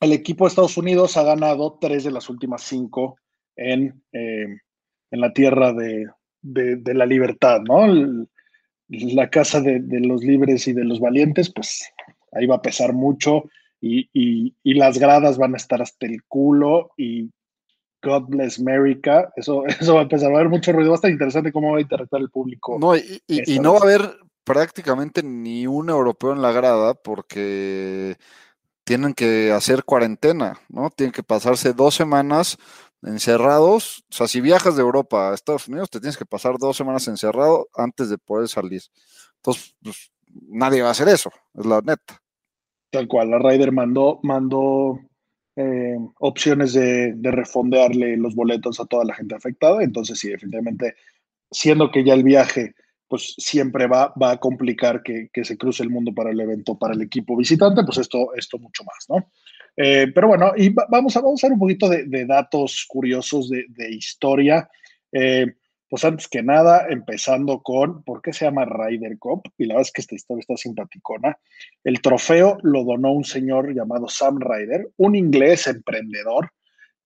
el 0.00 0.12
equipo 0.12 0.44
de 0.44 0.50
Estados 0.50 0.76
Unidos 0.76 1.16
ha 1.16 1.22
ganado 1.22 1.78
tres 1.80 2.04
de 2.04 2.10
las 2.10 2.28
últimas 2.28 2.62
cinco 2.62 3.16
en, 3.56 4.02
en 4.12 5.20
la 5.20 5.32
tierra 5.32 5.72
de, 5.72 6.06
la 6.42 7.06
libertad, 7.06 7.60
¿no? 7.60 7.86
la 8.88 9.30
casa 9.30 9.60
de, 9.60 9.80
los 10.00 10.22
libres 10.22 10.68
y 10.68 10.72
de 10.72 10.84
los 10.84 11.00
valientes, 11.00 11.52
pues 11.52 11.88
ahí 12.32 12.46
va 12.46 12.56
a 12.56 12.62
pesar 12.62 12.92
mucho 12.92 13.44
y, 13.80 14.54
las 14.64 14.98
gradas 14.98 15.38
van 15.38 15.54
a 15.54 15.56
estar 15.56 15.80
hasta 15.80 16.06
el 16.06 16.24
culo 16.24 16.90
y 16.96 17.30
God 18.04 18.24
bless 18.28 18.60
America. 18.60 19.32
Eso, 19.36 19.64
eso 19.80 19.94
va 19.94 20.00
a 20.00 20.02
empezar 20.04 20.30
a 20.30 20.36
haber 20.36 20.48
mucho 20.48 20.72
ruido. 20.72 20.90
Va 20.90 20.94
a 20.94 20.96
estar 20.96 21.10
interesante 21.10 21.52
cómo 21.52 21.72
va 21.72 21.78
a 21.78 21.82
interactuar 21.82 22.22
el 22.22 22.30
público. 22.30 22.78
No, 22.78 22.96
y, 22.96 23.22
y 23.26 23.58
no 23.58 23.72
va 23.72 23.80
a 23.80 23.82
haber 23.82 24.18
prácticamente 24.44 25.22
ni 25.22 25.66
un 25.66 25.88
europeo 25.88 26.32
en 26.32 26.42
la 26.42 26.52
grada 26.52 26.94
porque 26.94 28.16
tienen 28.84 29.14
que 29.14 29.50
hacer 29.50 29.84
cuarentena, 29.84 30.60
¿no? 30.68 30.90
Tienen 30.90 31.12
que 31.12 31.22
pasarse 31.22 31.72
dos 31.72 31.94
semanas 31.94 32.58
encerrados. 33.02 34.04
O 34.10 34.14
sea, 34.14 34.28
si 34.28 34.40
viajas 34.40 34.76
de 34.76 34.82
Europa 34.82 35.30
a 35.30 35.34
Estados 35.34 35.68
Unidos, 35.68 35.90
te 35.90 36.00
tienes 36.00 36.16
que 36.16 36.26
pasar 36.26 36.58
dos 36.58 36.76
semanas 36.76 37.08
encerrado 37.08 37.68
antes 37.74 38.10
de 38.10 38.18
poder 38.18 38.48
salir. 38.48 38.82
Entonces, 39.36 39.74
pues, 39.82 40.12
nadie 40.48 40.82
va 40.82 40.88
a 40.88 40.92
hacer 40.92 41.08
eso, 41.08 41.30
es 41.54 41.66
la 41.66 41.80
neta. 41.80 42.20
Tal 42.90 43.08
cual, 43.08 43.30
la 43.30 43.38
Ryder 43.38 43.72
mandó, 43.72 44.20
mandó 44.22 45.00
eh, 45.56 45.96
opciones 46.18 46.72
de, 46.72 47.12
de, 47.14 47.30
refondearle 47.30 48.16
los 48.16 48.34
boletos 48.34 48.80
a 48.80 48.86
toda 48.86 49.04
la 49.04 49.14
gente 49.14 49.34
afectada. 49.34 49.82
Entonces, 49.82 50.18
sí, 50.18 50.28
definitivamente, 50.28 50.94
siendo 51.50 51.90
que 51.90 52.04
ya 52.04 52.14
el 52.14 52.24
viaje, 52.24 52.74
pues 53.08 53.34
siempre 53.38 53.86
va, 53.86 54.12
a 54.18 54.36
complicar 54.38 55.02
que, 55.02 55.30
se 55.44 55.56
cruce 55.56 55.82
el 55.82 55.90
mundo 55.90 56.12
para 56.12 56.30
el 56.30 56.40
evento, 56.40 56.76
para 56.76 56.94
el 56.94 57.02
equipo 57.02 57.36
visitante, 57.36 57.84
pues 57.84 57.98
esto, 57.98 58.34
esto 58.34 58.58
mucho 58.58 58.82
más, 58.84 59.06
¿no? 59.08 59.30
Eh, 59.76 60.10
pero 60.14 60.28
bueno, 60.28 60.52
y 60.56 60.70
vamos, 60.70 61.16
a, 61.16 61.20
vamos 61.20 61.42
a 61.42 61.48
ver 61.48 61.52
un 61.52 61.58
poquito 61.60 61.88
de, 61.88 62.26
datos 62.26 62.84
curiosos 62.88 63.50
de, 63.50 63.90
historia. 63.90 64.68
Eh, 65.12 65.46
pues 65.88 66.04
antes 66.04 66.28
que 66.28 66.42
nada, 66.42 66.86
empezando 66.88 67.60
con, 67.62 68.02
¿por 68.02 68.22
qué 68.22 68.32
se 68.32 68.44
llama 68.44 68.64
Ryder 68.64 69.18
Cup? 69.18 69.42
Y 69.58 69.66
la 69.66 69.74
verdad 69.74 69.88
es 69.88 69.92
que 69.92 70.00
esta 70.00 70.14
historia 70.14 70.40
está 70.40 70.56
simpaticona. 70.56 71.36
El 71.84 72.00
trofeo 72.00 72.58
lo 72.62 72.84
donó 72.84 73.12
un 73.12 73.24
señor 73.24 73.74
llamado 73.74 74.08
Sam 74.08 74.40
Ryder, 74.40 74.90
un 74.96 75.14
inglés 75.14 75.66
emprendedor 75.66 76.50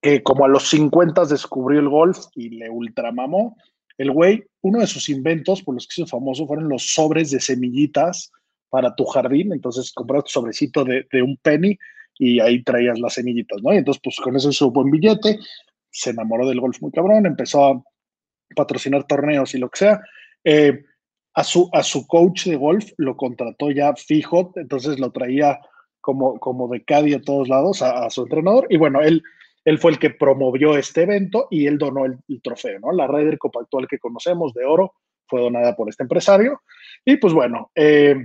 que 0.00 0.22
como 0.22 0.44
a 0.44 0.48
los 0.48 0.68
50 0.68 1.24
descubrió 1.24 1.80
el 1.80 1.88
golf 1.88 2.18
y 2.34 2.50
le 2.50 2.70
ultramamó. 2.70 3.56
El 3.96 4.12
güey, 4.12 4.44
uno 4.62 4.78
de 4.78 4.86
sus 4.86 5.08
inventos 5.08 5.62
por 5.62 5.74
los 5.74 5.88
que 5.88 6.00
hizo 6.02 6.08
famoso 6.08 6.46
fueron 6.46 6.68
los 6.68 6.94
sobres 6.94 7.32
de 7.32 7.40
semillitas 7.40 8.30
para 8.68 8.94
tu 8.94 9.04
jardín. 9.04 9.52
Entonces 9.52 9.92
comprabas 9.92 10.26
tu 10.26 10.30
sobrecito 10.30 10.84
de, 10.84 11.06
de 11.10 11.22
un 11.22 11.36
penny 11.38 11.76
y 12.18 12.40
ahí 12.40 12.62
traías 12.62 12.98
las 12.98 13.14
semillitas, 13.14 13.62
¿no? 13.62 13.72
Y 13.72 13.78
entonces, 13.78 14.00
pues 14.02 14.16
con 14.16 14.36
eso 14.36 14.50
hizo 14.50 14.70
buen 14.70 14.90
billete, 14.90 15.38
se 15.90 16.10
enamoró 16.10 16.48
del 16.48 16.60
golf 16.60 16.80
muy 16.82 16.90
cabrón, 16.90 17.26
empezó 17.26 17.64
a 17.64 17.82
patrocinar 18.54 19.06
torneos 19.06 19.54
y 19.54 19.58
lo 19.58 19.68
que 19.68 19.78
sea. 19.78 20.00
Eh, 20.44 20.84
a, 21.34 21.44
su, 21.44 21.68
a 21.72 21.82
su 21.82 22.06
coach 22.06 22.46
de 22.46 22.56
golf 22.56 22.90
lo 22.96 23.16
contrató 23.16 23.70
ya 23.70 23.94
fijo, 23.94 24.52
entonces 24.56 24.98
lo 24.98 25.12
traía 25.12 25.60
como, 26.00 26.38
como 26.38 26.68
de 26.68 26.84
Caddy 26.84 27.14
a 27.14 27.22
todos 27.22 27.48
lados 27.48 27.82
a, 27.82 28.08
su 28.10 28.22
entrenador. 28.22 28.66
Y 28.70 28.76
bueno, 28.76 29.00
él, 29.00 29.22
él 29.64 29.78
fue 29.78 29.92
el 29.92 29.98
que 29.98 30.10
promovió 30.10 30.76
este 30.76 31.02
evento 31.02 31.48
y 31.50 31.66
él 31.66 31.78
donó 31.78 32.06
el, 32.06 32.18
trofeo, 32.42 32.80
¿no? 32.80 32.92
La 32.92 33.06
Ryder 33.06 33.38
Cup 33.38 33.58
actual 33.60 33.86
que 33.86 33.98
conocemos 33.98 34.54
de 34.54 34.64
oro 34.64 34.94
fue 35.26 35.40
donada 35.40 35.76
por 35.76 35.88
este 35.88 36.04
empresario. 36.04 36.62
Y 37.04 37.16
pues 37.18 37.32
bueno, 37.34 37.70
eh, 37.74 38.16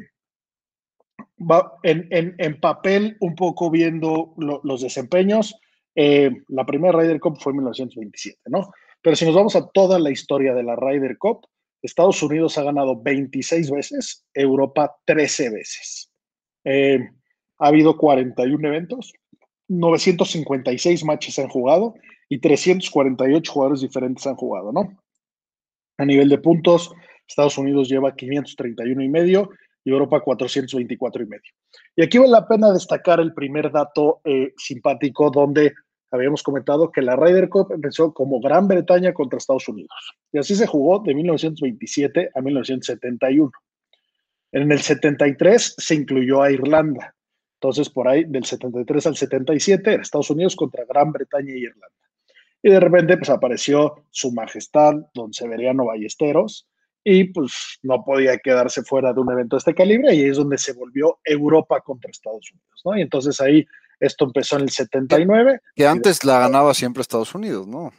va 1.40 1.74
en, 1.84 2.08
en, 2.38 2.60
papel, 2.60 3.18
un 3.20 3.36
poco 3.36 3.70
viendo 3.70 4.34
los 4.38 4.82
desempeños, 4.82 5.56
eh, 5.96 6.32
la 6.48 6.66
primera 6.66 6.98
Ryder 6.98 7.20
Cup 7.20 7.38
fue 7.40 7.52
en 7.52 7.58
1927, 7.58 8.40
¿no? 8.48 8.72
Pero 9.04 9.16
si 9.16 9.26
nos 9.26 9.36
vamos 9.36 9.56
a 9.56 9.68
toda 9.68 10.00
la 10.00 10.10
historia 10.10 10.56
de 10.56 10.64
la 10.64 10.76
Ryder 10.76 11.18
Cup, 11.18 11.46
Estados 11.82 12.24
Unidos 12.24 12.58
ha 12.58 12.64
ganado 12.64 13.00
26 13.00 13.70
veces, 13.70 14.26
Europa 14.34 14.96
13 15.06 15.50
veces. 15.50 16.10
Eh, 16.64 17.00
ha 17.60 17.68
habido 17.68 17.98
41 17.98 18.66
eventos, 18.68 19.14
956 19.68 21.04
matches 21.04 21.38
han 21.38 21.50
jugado 21.50 21.96
y 22.30 22.40
348 22.40 23.52
jugadores 23.52 23.82
diferentes 23.82 24.26
han 24.26 24.36
jugado, 24.36 24.72
¿no? 24.72 24.98
A 25.98 26.06
nivel 26.06 26.30
de 26.30 26.38
puntos, 26.38 26.94
Estados 27.28 27.58
Unidos 27.58 27.90
lleva 27.90 28.16
531 28.16 29.04
y 29.04 29.10
medio 29.10 29.50
y 29.84 29.92
Europa 29.92 30.22
424 30.22 31.24
y 31.24 31.26
medio. 31.26 31.52
Y 31.98 32.04
aquí 32.04 32.18
vale 32.18 32.32
la 32.32 32.48
pena 32.48 32.72
destacar 32.72 33.20
el 33.20 33.34
primer 33.34 33.70
dato 33.70 34.22
eh, 34.24 34.54
simpático 34.56 35.30
donde 35.30 35.74
habíamos 36.14 36.44
comentado 36.44 36.92
que 36.92 37.02
la 37.02 37.16
Ryder 37.16 37.50
Cup 37.50 37.72
empezó 37.72 38.14
como 38.14 38.40
Gran 38.40 38.68
Bretaña 38.68 39.14
contra 39.14 39.38
Estados 39.38 39.68
Unidos. 39.68 40.16
Y 40.32 40.38
así 40.38 40.56
se 40.56 40.68
jugó 40.68 41.00
de 41.00 41.16
1927 41.16 42.30
a 42.34 42.42
1971. 42.42 43.52
En 44.52 44.72
el 44.72 44.80
73 44.80 45.76
se 45.78 45.96
incluyó 45.96 46.44
a 46.44 46.52
Irlanda. 46.52 47.16
Entonces, 47.56 47.90
por 47.90 48.08
ahí, 48.08 48.26
del 48.26 48.46
73 48.46 49.08
al 49.08 49.16
77, 49.16 49.94
era 49.94 50.04
Estados 50.04 50.30
Unidos 50.30 50.56
contra 50.56 50.86
Gran 50.86 51.12
Bretaña 51.12 51.54
y 51.56 51.64
Irlanda. 51.64 51.88
Y 52.62 52.70
de 52.70 52.80
repente, 52.80 53.18
pues 53.18 53.30
apareció 53.30 54.06
Su 54.12 54.32
Majestad, 54.32 54.94
don 55.14 55.34
Severiano 55.34 55.86
Ballesteros, 55.86 56.68
y 57.04 57.26
pues 57.26 57.80
no 57.82 58.04
podía 58.06 58.38
quedarse 58.38 58.84
fuera 58.84 59.12
de 59.12 59.20
un 59.20 59.32
evento 59.32 59.56
de 59.56 59.60
este 59.60 59.74
calibre, 59.74 60.14
y 60.14 60.22
ahí 60.22 60.30
es 60.30 60.38
donde 60.38 60.58
se 60.58 60.74
volvió 60.74 61.20
Europa 61.24 61.82
contra 61.82 62.12
Estados 62.12 62.52
Unidos. 62.52 63.00
Y 63.00 63.02
entonces 63.02 63.42
ahí 63.42 63.66
esto 64.06 64.26
empezó 64.26 64.58
en 64.58 64.64
el 64.64 64.70
79. 64.70 65.60
Que 65.76 65.88
antes 65.88 66.24
la 66.24 66.40
ganaba 66.40 66.74
siempre 66.74 67.02
Estados 67.02 67.34
Unidos, 67.34 67.68
¿no? 67.68 67.92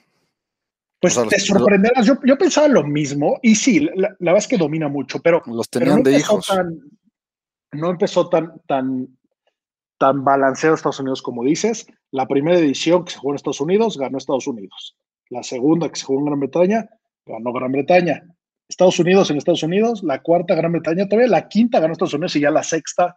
Pues 1.01 1.21
te 1.29 1.39
sorprenderás, 1.39 2.07
yo, 2.07 2.15
yo, 2.25 2.39
pensaba 2.39 2.67
lo 2.67 2.83
mismo, 2.83 3.39
y 3.43 3.55
sí, 3.55 3.81
la, 3.81 3.93
la, 3.95 4.33
verdad 4.33 4.39
es 4.39 4.49
que 4.49 4.57
domina 4.57 4.89
mucho, 4.89 5.21
pero, 5.21 5.43
los 5.47 5.69
tenían 5.69 6.03
pero 6.03 6.05
no 6.05 6.11
de 6.11 6.19
hijos. 6.19 6.47
Tan, 6.47 6.79
no 7.73 7.91
empezó 7.91 8.29
tan, 8.31 8.59
tan, 8.67 9.09
tan 9.99 10.25
balanceado 10.25 10.75
Estados 10.75 11.01
Unidos 11.01 11.21
como 11.21 11.45
dices. 11.45 11.87
La 12.11 12.27
primera 12.27 12.59
edición 12.59 13.05
que 13.05 13.13
se 13.13 13.19
jugó 13.19 13.33
en 13.33 13.37
Estados 13.37 13.61
Unidos, 13.61 13.99
ganó 13.99 14.17
Estados 14.17 14.47
Unidos. 14.47 14.97
La 15.29 15.43
segunda 15.43 15.89
que 15.91 15.97
se 15.97 16.07
jugó 16.07 16.21
en 16.21 16.27
Gran 16.27 16.41
Bretaña, 16.41 16.89
ganó 17.27 17.53
Gran 17.53 17.73
Bretaña. 17.73 18.23
Estados 18.69 18.99
Unidos 18.99 19.31
en 19.31 19.37
Estados 19.37 19.63
Unidos, 19.63 20.03
la 20.03 20.23
cuarta 20.23 20.55
Gran 20.55 20.73
Bretaña 20.73 21.07
todavía, 21.07 21.29
la 21.29 21.49
quinta 21.49 21.81
ganó 21.81 21.93
Estados 21.93 22.15
Unidos 22.15 22.37
y 22.37 22.41
ya 22.41 22.51
la 22.51 22.63
sexta 22.63 23.15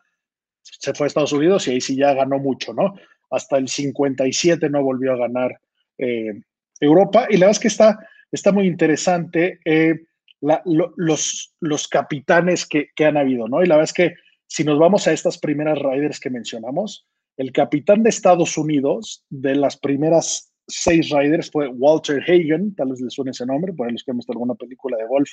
se 0.80 0.93
fue 0.93 1.06
a 1.06 1.08
Estados 1.08 1.34
Unidos 1.34 1.67
y 1.67 1.71
ahí 1.71 1.82
sí 1.82 1.95
ya 1.95 2.13
ganó 2.13 2.39
mucho, 2.39 2.73
¿no? 2.73 2.95
Hasta 3.30 3.58
el 3.58 3.67
57 3.67 4.69
no 4.69 4.84
volvió 4.84 5.13
a 5.13 5.17
ganar 5.17 5.60
eh, 5.97 6.41
Europa. 6.80 7.27
Y 7.30 7.34
la 7.34 7.47
verdad 7.47 7.51
es 7.51 7.60
que 7.60 7.67
está, 7.67 7.99
está 8.32 8.51
muy 8.51 8.67
interesante 8.67 9.60
eh, 9.65 9.95
los, 10.41 11.53
los 11.60 11.88
capitanes 11.88 12.65
que, 12.65 12.89
que, 12.95 13.06
han 13.06 13.17
habido, 13.17 13.47
¿no? 13.47 13.63
Y 13.63 13.67
la 13.67 13.75
verdad 13.75 13.89
es 13.89 13.93
que 13.93 14.13
si 14.47 14.63
nos 14.63 14.80
vamos 14.80 15.08
a 15.08 15.13
estas 15.13 15.38
primeras 15.38 15.80
riders 15.80 16.19
que 16.19 16.30
mencionamos, 16.30 17.08
el 17.38 17.51
capitán 17.51 18.03
de 18.03 18.10
Estados 18.10 18.58
Unidos 18.58 19.23
de 19.30 19.56
las 19.56 19.77
primeras 19.77 20.51
seis 20.67 21.10
riders 21.10 21.49
fue 21.49 21.67
Walter 21.67 22.21
Hagen, 22.21 22.75
tal 22.75 22.89
vez 22.89 23.01
les 23.01 23.13
suene 23.13 23.32
ese 23.32 23.45
nombre, 23.45 23.73
por 23.73 23.88
ahí 23.88 23.93
los 23.93 24.03
que 24.03 24.12
han 24.12 24.17
visto 24.17 24.34
alguna 24.34 24.56
película 24.56 24.97
de 24.97 25.08
golf, 25.08 25.30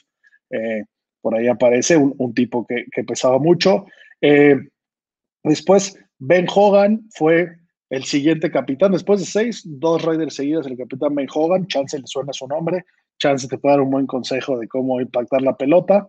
eh, 0.50 0.84
por 1.20 1.34
ahí 1.34 1.48
aparece 1.48 1.96
un, 1.96 2.14
un 2.18 2.34
tipo 2.34 2.66
que, 2.66 2.84
que, 2.92 3.04
pesaba 3.04 3.38
mucho. 3.38 3.86
Después, 5.44 5.96
Ben 6.18 6.46
Hogan 6.52 7.06
fue 7.10 7.56
el 7.90 8.04
siguiente 8.04 8.50
capitán. 8.50 8.92
Después 8.92 9.20
de 9.20 9.26
seis, 9.26 9.62
dos 9.64 10.02
riders 10.02 10.34
seguidos, 10.34 10.66
el 10.66 10.76
capitán 10.76 11.14
Ben 11.14 11.28
Hogan, 11.32 11.66
Chance 11.66 11.98
le 11.98 12.06
suena 12.06 12.32
su 12.32 12.46
nombre, 12.48 12.84
Chance 13.18 13.48
te 13.48 13.58
puede 13.58 13.74
dar 13.74 13.82
un 13.82 13.90
buen 13.90 14.06
consejo 14.06 14.58
de 14.58 14.68
cómo 14.68 15.00
impactar 15.00 15.42
la 15.42 15.56
pelota. 15.56 16.08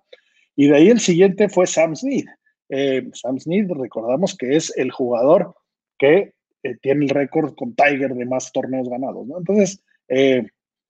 Y 0.55 0.67
de 0.67 0.75
ahí 0.75 0.89
el 0.89 0.99
siguiente 0.99 1.49
fue 1.49 1.67
Sam 1.67 1.95
Smith. 1.95 2.27
Eh, 2.69 3.07
Sam 3.13 3.39
Smith, 3.39 3.69
recordamos 3.69 4.35
que 4.35 4.55
es 4.55 4.75
el 4.77 4.91
jugador 4.91 5.53
que 5.99 6.33
eh, 6.63 6.75
tiene 6.81 7.05
el 7.05 7.09
récord 7.09 7.53
con 7.55 7.75
Tiger 7.75 8.13
de 8.15 8.25
más 8.25 8.51
torneos 8.51 8.89
ganados. 8.89 9.27
Entonces, 9.37 9.83
eh, 10.07 10.47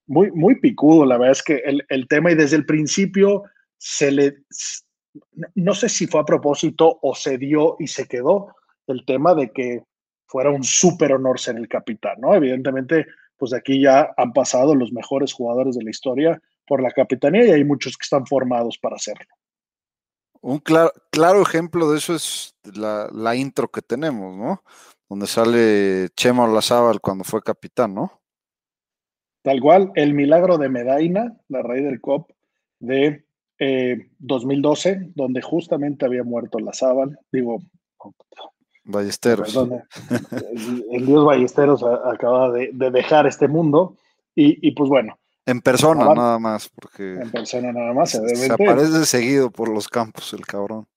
muy, 0.08 0.32
muy 0.32 0.60
picudo, 0.60 1.06
la 1.06 1.18
verdad 1.18 1.32
es 1.34 1.44
que 1.44 1.56
el, 1.66 1.84
el, 1.90 2.08
tema 2.08 2.32
y 2.32 2.36
desde 2.36 2.58
el 2.58 2.66
principio 2.66 3.44
se 3.78 4.12
le, 4.12 4.36
no 5.56 5.74
sé 5.74 5.90
si 5.90 6.08
fue 6.08 6.22
a 6.22 6.26
propósito 6.26 7.00
o 7.02 7.16
se 7.16 7.38
dio 7.38 7.76
y 7.80 7.88
se 7.88 8.08
quedó 8.08 8.56
el 8.88 9.06
tema 9.06 9.34
de 9.34 9.52
que 9.52 9.84
fuera 10.28 10.50
un 10.50 10.64
súper 10.64 11.14
honor 11.14 11.40
ser 11.40 11.58
el 11.58 11.68
capitán, 11.68 12.16
¿no? 12.20 12.34
Evidentemente, 12.34 13.06
pues 13.38 13.54
aquí 13.54 13.82
ya 13.82 14.14
han 14.18 14.34
pasado 14.34 14.76
los 14.76 14.92
mejores 14.92 15.34
jugadores 15.34 15.76
de 15.76 15.84
la 15.84 15.90
historia 15.90 16.42
por 16.66 16.82
la 16.82 16.92
capitanía 16.92 17.46
y 17.46 17.52
hay 17.52 17.64
muchos 17.64 17.98
que 17.98 18.04
están 18.04 18.26
formados 18.26 18.78
para 18.78 18.96
hacerlo. 18.96 19.26
Un 20.42 20.60
claro, 20.60 20.92
claro 21.12 21.42
ejemplo 21.42 21.92
de 21.92 21.98
eso 21.98 22.16
es 22.16 22.56
la, 22.76 23.10
la, 23.12 23.36
intro 23.36 23.68
que 23.68 23.82
tenemos, 23.82 24.36
¿no? 24.36 24.64
Donde 25.10 25.28
sale 25.28 26.10
Chema 26.16 26.46
Olazábal 26.46 27.02
cuando 27.02 27.24
fue 27.24 27.42
capitán, 27.42 27.96
¿no? 27.96 28.22
Tal 29.42 29.60
cual, 29.60 29.92
el 29.96 30.14
milagro 30.14 30.58
de 30.58 30.70
Medaina, 30.70 31.38
la 31.50 31.62
Ryder 31.62 32.00
Cup 32.00 32.34
de 32.80 33.25
eh, 33.60 34.08
2012, 34.20 35.12
donde 35.16 35.42
justamente 35.42 36.06
había 36.06 36.24
muerto 36.24 36.58
Olazábal, 36.58 37.20
digo, 37.32 37.62
Ballesteros. 38.84 39.56
El, 39.56 40.86
el, 40.92 41.06
dios 41.06 41.26
Ballesteros 41.26 41.84
acaba 41.84 42.52
de, 42.52 42.70
de, 42.72 42.92
dejar 42.92 43.26
este 43.26 43.48
mundo 43.48 43.98
y, 44.36 44.68
y 44.68 44.72
pues 44.72 44.90
bueno, 44.90 45.18
en 45.46 45.62
persona 45.62 46.02
Acaban. 46.02 46.18
nada 46.18 46.40
más, 46.40 46.70
porque 46.70 47.14
en 47.14 47.32
persona 47.32 47.72
nada 47.72 47.94
más, 47.94 48.12
se 48.12 48.52
aparece 48.52 49.06
seguido 49.06 49.52
por 49.52 49.70
los 49.70 49.88
campos 49.88 50.34
el 50.34 50.46
cabrón. 50.46 50.88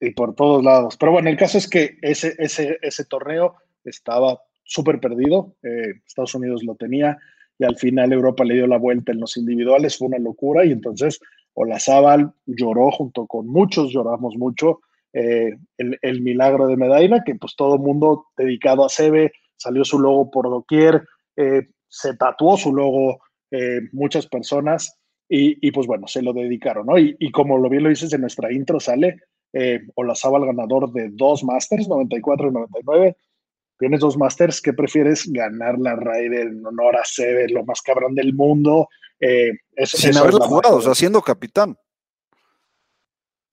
Y 0.00 0.10
por 0.10 0.34
todos 0.34 0.62
lados. 0.62 0.96
Pero 0.96 1.12
bueno, 1.12 1.30
el 1.30 1.36
caso 1.36 1.56
es 1.56 1.68
que 1.68 1.98
ese, 2.02 2.34
ese, 2.38 2.78
ese 2.82 3.04
torneo 3.04 3.56
estaba 3.84 4.42
súper 4.64 5.00
perdido. 5.00 5.54
Eh, 5.62 6.00
Estados 6.06 6.34
Unidos 6.34 6.64
lo 6.64 6.74
tenía 6.74 7.16
y 7.58 7.64
al 7.64 7.76
final 7.76 8.12
Europa 8.12 8.44
le 8.44 8.54
dio 8.54 8.66
la 8.66 8.78
vuelta 8.78 9.12
en 9.12 9.20
los 9.20 9.36
individuales. 9.36 9.96
Fue 9.96 10.08
una 10.08 10.18
locura 10.18 10.64
y 10.64 10.72
entonces 10.72 11.20
Olazábal 11.54 12.32
lloró 12.44 12.90
junto 12.90 13.26
con 13.26 13.48
muchos, 13.48 13.92
lloramos 13.92 14.36
mucho. 14.36 14.80
Eh, 15.12 15.56
el, 15.78 15.98
el, 16.02 16.20
milagro 16.20 16.66
de 16.66 16.76
Medina, 16.76 17.24
que 17.24 17.34
pues 17.36 17.56
todo 17.56 17.78
mundo 17.78 18.26
dedicado 18.36 18.84
a 18.84 18.90
Sebe, 18.90 19.32
salió 19.56 19.84
su 19.84 19.98
logo 19.98 20.30
por 20.30 20.50
doquier. 20.50 21.04
Eh, 21.36 21.68
se 21.88 22.14
tatuó 22.16 22.58
su 22.58 22.74
logo 22.74 23.20
eh, 23.50 23.80
muchas 23.92 24.26
personas 24.26 24.98
y, 25.28 25.66
y, 25.66 25.70
pues 25.72 25.86
bueno, 25.86 26.06
se 26.06 26.20
lo 26.20 26.34
dedicaron, 26.34 26.86
¿no? 26.86 26.98
Y, 26.98 27.16
y, 27.18 27.30
como 27.30 27.56
lo 27.56 27.70
bien 27.70 27.84
lo 27.84 27.88
dices 27.88 28.12
en 28.12 28.20
nuestra 28.20 28.52
intro, 28.52 28.78
sale 28.78 29.16
Olazábal 29.94 30.44
ganador 30.44 30.92
de 30.92 31.08
dos 31.12 31.42
Masters, 31.42 31.88
94 31.88 32.48
y 32.48 32.52
99. 32.52 33.16
Tienes 33.78 34.00
dos 34.00 34.16
Masters, 34.16 34.60
¿qué 34.60 34.72
prefieres? 34.72 35.30
Ganar 35.30 35.78
la 35.78 35.96
Ryder 35.96 36.48
en 36.48 36.66
honor 36.66 36.96
a 36.96 37.04
Sebe, 37.04 37.48
lo 37.48 37.64
más 37.64 37.82
cabrón 37.82 38.14
del 38.14 38.34
mundo. 38.34 38.88
Eh, 39.20 39.52
eso, 39.74 39.96
Sin 39.96 40.10
eso 40.10 40.20
haberlo 40.20 40.40
es 40.40 40.46
jugado, 40.46 40.76
o 40.76 40.80
sea, 40.80 40.94
siendo 40.94 41.20
capitán. 41.20 41.76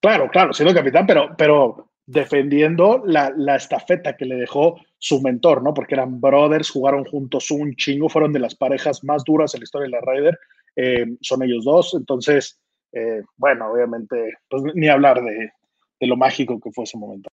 Claro, 0.01 0.29
claro, 0.29 0.53
siendo 0.53 0.73
capitán, 0.73 1.05
pero, 1.05 1.29
pero 1.37 1.89
defendiendo 2.05 3.01
la, 3.05 3.33
la, 3.35 3.55
estafeta 3.55 4.17
que 4.17 4.25
le 4.25 4.35
dejó 4.35 4.75
su 4.97 5.21
mentor, 5.21 5.63
¿no? 5.63 5.73
Porque 5.73 5.95
eran 5.95 6.19
brothers, 6.19 6.69
jugaron 6.69 7.05
juntos 7.05 7.49
un 7.51 7.75
chingo, 7.75 8.09
fueron 8.09 8.33
de 8.33 8.39
las 8.39 8.55
parejas 8.55 9.03
más 9.03 9.23
duras 9.23 9.53
en 9.53 9.61
la 9.61 9.63
historia 9.63 9.85
de 9.85 9.91
la 9.91 10.01
Ryder, 10.01 10.39
eh, 10.75 11.05
son 11.21 11.43
ellos 11.43 11.63
dos, 11.63 11.93
entonces, 11.93 12.59
eh, 12.91 13.21
bueno, 13.37 13.71
obviamente, 13.71 14.33
pues 14.49 14.63
ni 14.75 14.87
hablar 14.89 15.23
de, 15.23 15.51
de, 15.99 16.07
lo 16.07 16.17
mágico 16.17 16.59
que 16.59 16.71
fue 16.71 16.83
ese 16.83 16.97
momento. 16.97 17.29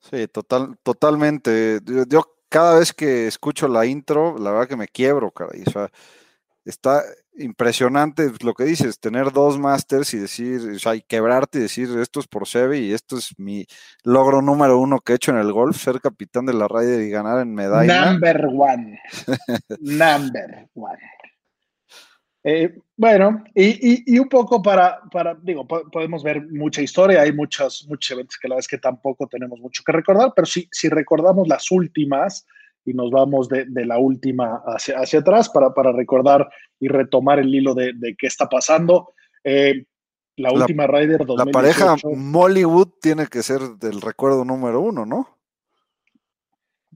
Sí, 0.00 0.28
total, 0.28 0.76
totalmente. 0.82 1.80
Yo, 1.84 2.04
yo, 2.06 2.22
cada 2.48 2.78
vez 2.78 2.92
que 2.92 3.26
escucho 3.26 3.68
la 3.68 3.86
intro, 3.86 4.38
la 4.38 4.50
verdad 4.52 4.68
que 4.68 4.76
me 4.76 4.88
quiebro, 4.88 5.30
caray. 5.30 5.62
O 5.66 5.70
sea, 5.70 5.90
está 6.64 7.02
impresionante 7.38 8.30
lo 8.42 8.52
que 8.54 8.64
dices, 8.64 8.98
tener 8.98 9.32
dos 9.32 9.58
masters 9.58 10.12
y 10.14 10.18
decir, 10.18 10.60
o 10.74 10.78
sea, 10.78 10.94
y 10.94 11.02
quebrarte 11.02 11.58
y 11.58 11.62
decir, 11.62 11.88
esto 11.98 12.20
es 12.20 12.26
por 12.26 12.46
Seve 12.46 12.78
y 12.78 12.92
esto 12.92 13.16
es 13.16 13.38
mi 13.38 13.66
logro 14.02 14.42
número 14.42 14.78
uno 14.78 14.98
que 15.00 15.12
he 15.12 15.16
hecho 15.16 15.30
en 15.30 15.38
el 15.38 15.52
golf, 15.52 15.76
ser 15.80 16.00
capitán 16.00 16.46
de 16.46 16.54
la 16.54 16.68
Ryder 16.68 17.00
y 17.00 17.10
ganar 17.10 17.40
en 17.40 17.54
medalla. 17.54 18.06
Number 18.06 18.46
one. 18.46 19.00
Number 19.80 20.68
one. 20.74 20.98
Eh, 22.50 22.74
bueno, 22.96 23.44
y, 23.54 23.64
y, 23.66 24.02
y, 24.06 24.18
un 24.18 24.26
poco 24.26 24.62
para, 24.62 25.02
para 25.12 25.34
digo, 25.34 25.66
po 25.66 25.82
podemos 25.90 26.22
ver 26.22 26.50
mucha 26.50 26.80
historia, 26.80 27.20
hay 27.20 27.30
muchos, 27.32 27.86
muchos 27.90 28.12
eventos 28.12 28.38
que 28.38 28.48
la 28.48 28.54
verdad 28.54 28.64
es 28.64 28.68
que 28.68 28.78
tampoco 28.78 29.26
tenemos 29.26 29.60
mucho 29.60 29.82
que 29.84 29.92
recordar, 29.92 30.32
pero 30.34 30.46
si, 30.46 30.66
si 30.72 30.88
recordamos 30.88 31.46
las 31.46 31.70
últimas, 31.70 32.46
y 32.86 32.94
nos 32.94 33.10
vamos 33.10 33.50
de, 33.50 33.66
de 33.66 33.84
la 33.84 33.98
última 33.98 34.62
hacia, 34.64 34.96
hacia, 34.98 35.18
atrás 35.18 35.50
para, 35.50 35.74
para 35.74 35.92
recordar 35.92 36.48
y 36.80 36.88
retomar 36.88 37.38
el 37.38 37.54
hilo 37.54 37.74
de, 37.74 37.92
de 37.94 38.16
qué 38.16 38.26
está 38.26 38.48
pasando. 38.48 39.12
Eh, 39.44 39.84
la, 40.36 40.48
la 40.48 40.60
última 40.60 40.86
Ryder 40.86 41.26
2018. 41.26 41.44
La 41.44 41.52
pareja 41.52 41.96
Mollywood 42.16 42.88
tiene 43.02 43.26
que 43.26 43.42
ser 43.42 43.60
del 43.78 44.00
recuerdo 44.00 44.46
número 44.46 44.80
uno, 44.80 45.04
¿no? 45.04 45.37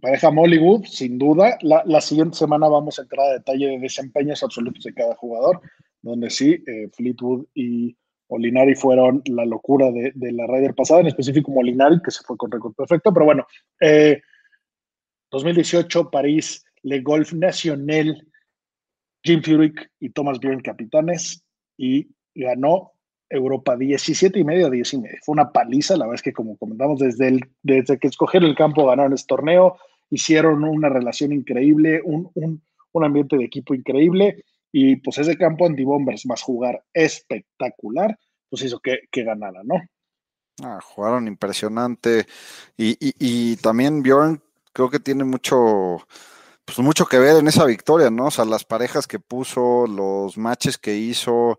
Pareja 0.03 0.33
Mollywood, 0.33 0.85
sin 0.87 1.17
duda. 1.17 1.57
La, 1.63 1.85
la, 1.87 2.01
siguiente 2.01 2.37
semana 2.37 2.67
vamos 2.67 2.99
a 2.99 3.03
entrar 3.03 3.25
a 3.25 3.35
detalle 3.35 3.69
de 3.69 3.79
desempeños 3.79 4.43
absolutos 4.43 4.83
de 4.83 4.93
cada 4.93 5.15
jugador, 5.15 5.61
donde 6.03 6.29
sí, 6.29 6.61
eh, 6.67 6.91
Fleetwood 6.93 7.47
y 7.55 7.97
Molinari 8.29 8.75
fueron 8.75 9.23
la 9.27 9.45
locura 9.45 9.93
de, 9.93 10.11
de, 10.17 10.33
la 10.33 10.49
Ryder 10.49 10.75
pasada, 10.75 11.03
en 11.03 11.07
específico 11.07 11.53
Molinari, 11.53 12.03
que 12.03 12.11
se 12.11 12.25
fue 12.25 12.37
con 12.37 12.51
récord 12.51 12.75
perfecto, 12.75 13.15
pero 13.15 13.27
bueno, 13.27 13.47
eh, 13.81 14.21
2018, 15.31 16.11
París, 16.11 16.65
Le 16.83 17.01
Golf 17.01 17.33
National, 17.33 18.27
Jim 19.23 19.41
Furyk 19.41 19.89
y 20.01 20.11
Thomas 20.11 20.41
Bjorn 20.41 20.63
capitanes 20.63 21.45
y 21.77 22.09
ganó 22.35 22.91
Europa 23.31 23.77
17 23.77 24.37
y 24.37 24.43
medio 24.43 24.67
a 24.67 24.71
10 24.71 24.95
y 24.95 24.99
medio. 24.99 25.19
Fue 25.23 25.33
una 25.33 25.53
paliza, 25.53 25.97
la 25.97 26.07
verdad 26.07 26.17
es 26.17 26.23
que 26.23 26.33
como 26.33 26.57
comentamos, 26.57 26.99
desde, 26.99 27.29
el, 27.29 27.41
desde 27.63 27.99
que 28.01 28.09
escogieron 28.09 28.51
el 28.51 28.57
campo 28.57 28.85
ganaron 28.85 29.13
este 29.13 29.29
torneo, 29.29 29.79
hicieron 30.13 30.63
una 30.63 30.91
relación 30.91 31.33
increíble, 31.33 32.03
un, 32.05 32.31
un, 32.35 32.63
un 32.93 33.05
ambiente 33.05 33.37
de 33.37 33.45
equipo 33.45 33.75
increíble 33.75 34.45
y 34.71 34.97
pues 34.97 35.19
ese 35.19 35.39
campo 35.39 35.67
anti-bombers 35.67 36.27
más 36.27 36.43
jugar 36.43 36.85
espectacular 36.93 38.19
pues 38.51 38.63
hizo 38.63 38.79
que, 38.81 39.01
que 39.11 39.25
ganara, 39.25 39.63
¿no? 39.65 39.77
Ah, 40.63 40.79
jugaron 40.83 41.27
impresionante. 41.27 42.27
Y, 42.77 42.97
y, 43.01 43.57
también 43.57 44.03
Bjorn 44.03 44.43
creo 44.75 44.91
que 44.91 45.01
tiene 45.01 45.25
mucho, 45.25 46.07
pues 46.67 46.79
mucho 46.81 47.07
que 47.07 47.19
ver 47.19 47.37
en 47.39 47.49
esa 47.49 47.65
victoria, 47.65 48.11
¿no? 48.11 48.27
O 48.27 48.31
sea, 48.31 48.45
las 48.45 48.65
parejas 48.65 49.07
que 49.07 49.19
puso, 49.19 49.87
los 49.87 50.37
matches 50.37 50.77
que 50.77 50.95
hizo, 50.95 51.59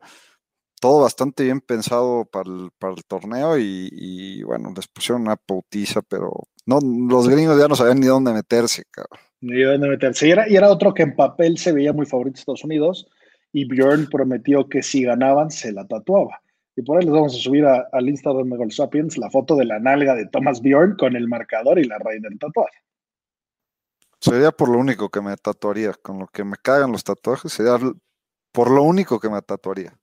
todo 0.83 1.03
bastante 1.03 1.45
bien 1.45 1.61
pensado 1.61 2.25
para 2.25 2.51
el, 2.51 2.69
para 2.77 2.93
el 2.93 3.05
torneo 3.05 3.57
y, 3.57 4.43
bueno, 4.43 4.73
les 4.75 4.85
pusieron 4.89 5.21
una 5.21 5.37
pautiza, 5.37 6.01
pero 6.01 6.33
no, 6.65 6.79
los 6.81 7.29
gringos 7.29 7.57
ya 7.57 7.69
no 7.69 7.75
sabían 7.75 8.01
ni 8.01 8.07
dónde 8.07 8.33
meterse, 8.33 8.83
cabrón. 8.91 9.17
Ni 9.39 9.61
dónde 9.61 9.87
meterse. 9.87 10.27
Y 10.27 10.31
era, 10.31 10.49
y 10.49 10.57
era 10.57 10.69
otro 10.69 10.93
que 10.93 11.03
en 11.03 11.15
papel 11.15 11.57
se 11.57 11.71
veía 11.71 11.93
muy 11.93 12.05
favorito 12.05 12.33
de 12.33 12.39
Estados 12.41 12.65
Unidos 12.65 13.07
y 13.53 13.63
Bjorn 13.63 14.09
prometió 14.09 14.67
que 14.67 14.83
si 14.83 15.03
ganaban 15.03 15.51
se 15.51 15.71
la 15.71 15.87
tatuaba. 15.87 16.41
Y 16.75 16.81
por 16.81 16.97
ahí 16.97 17.05
les 17.05 17.13
vamos 17.13 17.33
a 17.33 17.39
subir 17.39 17.65
al 17.65 18.09
Instagram 18.09 18.49
de 18.49 18.57
Gold 18.57 18.73
Sapiens 18.73 19.17
la 19.17 19.29
foto 19.29 19.55
de 19.55 19.63
la 19.63 19.79
nalga 19.79 20.15
de 20.15 20.27
Thomas 20.27 20.61
Bjorn 20.61 20.97
con 20.97 21.15
el 21.15 21.29
marcador 21.29 21.79
y 21.79 21.85
la 21.85 21.97
raíz 21.97 22.21
del 22.21 22.37
tatuaje. 22.37 22.79
Sería 24.19 24.51
por 24.51 24.67
lo 24.67 24.79
único 24.79 25.07
que 25.07 25.21
me 25.21 25.37
tatuaría. 25.37 25.93
Con 25.93 26.19
lo 26.19 26.27
que 26.27 26.43
me 26.43 26.57
cagan 26.61 26.91
los 26.91 27.05
tatuajes, 27.05 27.53
sería 27.53 27.77
por 28.51 28.69
lo 28.69 28.83
único 28.83 29.17
que 29.17 29.29
me 29.29 29.41
tatuaría. 29.41 29.97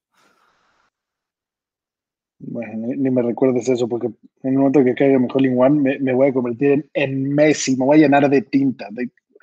Bueno, 2.43 2.89
ni, 2.97 3.11
me 3.11 3.21
recuerdes 3.21 3.69
eso, 3.69 3.87
porque 3.87 4.07
en 4.07 4.53
el 4.53 4.59
momento 4.59 4.83
que 4.83 4.95
caiga 4.95 5.19
mi 5.19 5.29
Hole 5.33 5.55
One 5.55 5.99
me, 6.01 6.13
voy 6.15 6.29
a 6.29 6.33
convertir 6.33 6.89
en, 6.95 7.35
Messi, 7.35 7.77
me 7.77 7.85
voy 7.85 7.99
a 7.99 8.01
llenar 8.01 8.31
de 8.31 8.41
tinta. 8.41 8.89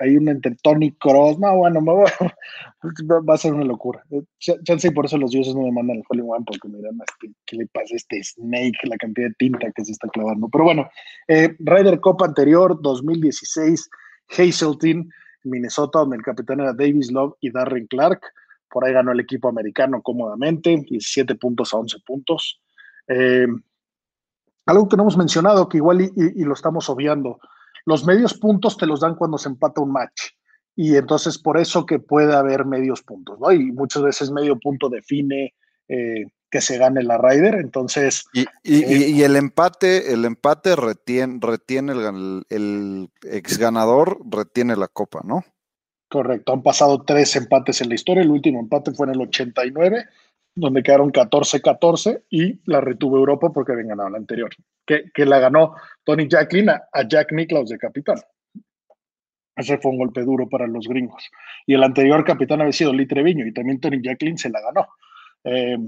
hay 0.00 0.16
un 0.16 0.28
entre 0.28 0.56
Tony 0.56 0.90
Cross, 0.92 1.38
no, 1.38 1.58
bueno, 1.58 1.80
me 1.80 1.92
voy, 1.92 2.10
va 3.28 3.34
a 3.34 3.38
ser 3.38 3.54
una 3.54 3.64
locura. 3.64 4.02
Chance 4.40 4.88
y 4.88 4.90
por 4.90 5.06
eso 5.06 5.16
los 5.16 5.30
dioses 5.30 5.54
no 5.54 5.62
me 5.62 5.70
mandan 5.70 5.98
el 5.98 6.02
Hole 6.08 6.22
One, 6.22 6.44
porque 6.44 6.68
miran 6.68 6.98
qué 7.46 7.56
le 7.56 7.66
pasa 7.68 7.94
a 7.94 7.96
este 7.96 8.22
Snake, 8.22 8.78
la 8.82 8.96
cantidad 8.96 9.28
de 9.28 9.34
tinta 9.38 9.70
que 9.70 9.84
se 9.84 9.92
está 9.92 10.08
clavando. 10.08 10.48
Pero 10.48 10.64
bueno, 10.64 10.88
eh, 11.28 11.54
Ryder 11.60 12.00
Cup 12.00 12.24
anterior, 12.24 12.80
2016, 12.82 13.88
Hazeltine, 14.36 15.08
Minnesota, 15.44 16.00
donde 16.00 16.16
el 16.16 16.22
capitán 16.22 16.58
era 16.58 16.72
Davis 16.72 17.12
Love 17.12 17.34
y 17.40 17.52
Darren 17.52 17.86
Clark. 17.86 18.20
Por 18.70 18.84
ahí 18.84 18.92
ganó 18.92 19.12
el 19.12 19.20
equipo 19.20 19.48
americano 19.48 20.02
cómodamente, 20.02 20.70
17 20.70 21.36
puntos 21.36 21.72
a 21.72 21.78
11 21.78 21.98
puntos. 22.04 22.60
Eh, 23.08 23.46
algo 24.66 24.88
que 24.88 24.96
no 24.96 25.04
hemos 25.04 25.16
mencionado, 25.16 25.68
que 25.68 25.78
igual 25.78 26.02
y, 26.02 26.44
lo 26.44 26.52
estamos 26.52 26.88
obviando, 26.90 27.40
los 27.86 28.04
medios 28.04 28.34
puntos 28.34 28.76
te 28.76 28.86
los 28.86 29.00
dan 29.00 29.14
cuando 29.14 29.38
se 29.38 29.48
empata 29.48 29.80
un 29.80 29.92
match. 29.92 30.32
Y 30.76 30.94
entonces 30.96 31.38
por 31.38 31.58
eso 31.58 31.86
que 31.86 31.98
puede 31.98 32.36
haber 32.36 32.64
medios 32.66 33.02
puntos, 33.02 33.40
¿no? 33.40 33.50
Y 33.50 33.72
muchas 33.72 34.02
veces 34.02 34.30
medio 34.30 34.58
punto 34.58 34.88
define 34.88 35.54
eh, 35.88 36.26
que 36.50 36.60
se 36.60 36.78
gane 36.78 37.02
la 37.02 37.18
Ryder, 37.18 37.56
entonces... 37.56 38.24
Y, 38.32 38.42
eh, 38.64 39.24
el 39.24 39.36
empate, 39.36 40.12
el 40.12 40.24
empate 40.24 40.76
retiene, 40.76 41.38
retiene 41.40 41.92
el, 41.92 42.44
el 42.48 43.10
ex 43.22 43.58
ganador, 43.58 44.18
retiene 44.30 44.76
la 44.76 44.88
copa, 44.88 45.22
¿no? 45.24 45.44
Correcto, 46.08 46.52
han 46.52 46.62
pasado 46.62 47.02
tres 47.02 47.36
empates 47.36 47.80
en 47.80 47.88
la 47.88 47.94
historia, 47.94 48.22
el 48.22 48.30
último 48.30 48.60
empate 48.60 48.92
fue 48.92 49.06
en 49.06 49.14
el 49.14 49.22
89 49.22 50.06
donde 50.58 50.82
quedaron 50.82 51.12
14-14 51.12 52.24
y 52.30 52.60
la 52.70 52.80
retuvo 52.80 53.16
Europa 53.16 53.50
porque 53.52 53.72
habían 53.72 53.88
ganado 53.88 54.10
la 54.10 54.18
anterior, 54.18 54.50
que, 54.86 55.10
que 55.14 55.24
la 55.24 55.38
ganó 55.38 55.74
Tony 56.04 56.28
Jacklin 56.28 56.70
a, 56.70 56.82
Jack 57.08 57.32
Nicklaus 57.32 57.70
de 57.70 57.78
capitán. 57.78 58.18
Ese 59.56 59.78
fue 59.78 59.92
un 59.92 59.98
golpe 59.98 60.22
duro 60.22 60.48
para 60.48 60.66
los 60.66 60.86
gringos. 60.86 61.28
Y 61.66 61.74
el 61.74 61.82
anterior 61.82 62.24
capitán 62.24 62.60
había 62.60 62.72
sido 62.72 62.92
Lee 62.92 63.06
Treviño 63.06 63.46
y 63.46 63.52
también 63.52 63.80
Tony 63.80 64.00
Jacklin 64.02 64.38
se 64.38 64.50
la 64.50 64.60
ganó. 64.60 64.88
Eh, 65.44 65.78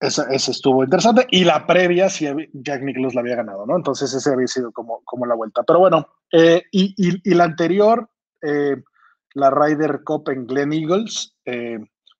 ese, 0.00 0.50
estuvo 0.50 0.84
interesante. 0.84 1.26
Y 1.30 1.44
la 1.44 1.66
previa, 1.66 2.08
sí, 2.08 2.26
Jack 2.52 2.82
Nicklaus 2.82 3.14
la 3.14 3.20
había 3.20 3.36
ganado, 3.36 3.66
¿no? 3.66 3.76
Entonces 3.76 4.12
ese 4.12 4.30
había 4.30 4.46
sido 4.46 4.70
como, 4.72 5.02
como 5.04 5.26
la 5.26 5.34
vuelta. 5.34 5.62
Pero 5.62 5.80
bueno, 5.80 6.06
eh, 6.32 6.62
y, 6.70 6.94
y, 6.96 7.34
la 7.34 7.44
anterior, 7.44 8.08
eh, 8.42 8.76
la 9.34 9.50
Ryder 9.50 10.02
Cup 10.04 10.28
en 10.30 10.46
Glen 10.46 10.72
Eagles, 10.72 11.34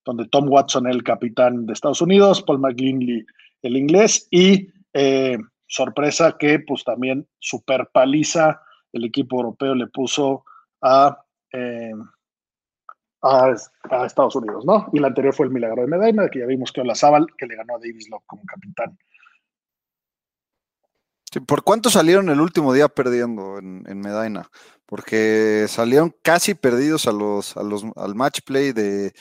donde 0.08 0.26
Tom 0.26 0.48
Watson 0.48 0.86
el 0.86 1.02
capitán 1.02 1.66
de 1.66 1.74
Estados 1.74 2.00
Unidos, 2.00 2.42
Paul 2.42 2.60
McGlinley 2.60 3.26
el 3.60 3.76
inglés 3.76 4.26
y 4.30 4.68
eh, 4.94 5.36
sorpresa 5.66 6.36
que 6.38 6.60
pues 6.60 6.82
también 6.82 7.28
super 7.38 7.90
paliza 7.92 8.62
el 8.90 9.04
equipo 9.04 9.36
europeo 9.36 9.74
le 9.74 9.86
puso 9.88 10.46
a, 10.80 11.22
eh, 11.52 11.92
a, 13.20 13.54
Estados 14.06 14.34
Unidos, 14.34 14.64
¿no? 14.64 14.88
Y 14.94 14.98
la 14.98 15.08
anterior 15.08 15.34
fue 15.34 15.44
el 15.44 15.52
milagro 15.52 15.82
de 15.82 15.88
Medina, 15.88 16.30
que 16.30 16.38
ya 16.38 16.46
vimos 16.46 16.72
que 16.72 16.80
Olazábal, 16.80 17.26
que 17.36 17.44
le 17.44 17.56
ganó 17.56 17.76
a 17.76 17.78
Davis 17.78 18.08
Love 18.08 18.24
como 18.24 18.42
capitán. 18.46 18.98
¿Por 21.46 21.64
cuánto 21.64 21.90
salieron 21.90 22.30
el 22.30 22.40
último 22.40 22.72
día 22.72 22.88
perdiendo 22.88 23.58
en, 23.58 23.84
en 23.86 24.00
Medina? 24.00 24.48
Porque 24.86 25.66
salieron 25.68 26.16
casi 26.22 26.54
perdidos 26.54 27.06
a 27.06 27.12
los, 27.12 27.58
a 27.58 27.62
los, 27.62 27.84
al 27.96 28.14
match 28.14 28.40
play 28.46 28.72
de, 28.72 29.12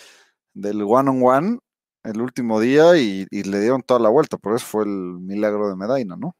del 0.58 0.82
one 0.82 1.10
on 1.10 1.24
one 1.24 1.60
el 2.04 2.22
último 2.22 2.60
día 2.60 2.98
y, 2.98 3.26
le 3.32 3.60
dieron 3.60 3.84
toda 3.84 4.00
la 4.00 4.10
vuelta, 4.10 4.38
por 4.38 4.56
eso 4.56 4.66
fue 4.66 4.84
el 4.84 4.90
milagro 4.90 5.70
de 5.70 5.76
Medina, 5.76 6.16
¿no? 6.16 6.36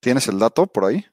¿Tienes 0.00 0.28
el 0.28 0.38
dato 0.38 0.66
por 0.66 0.84
ahí? 0.84 1.04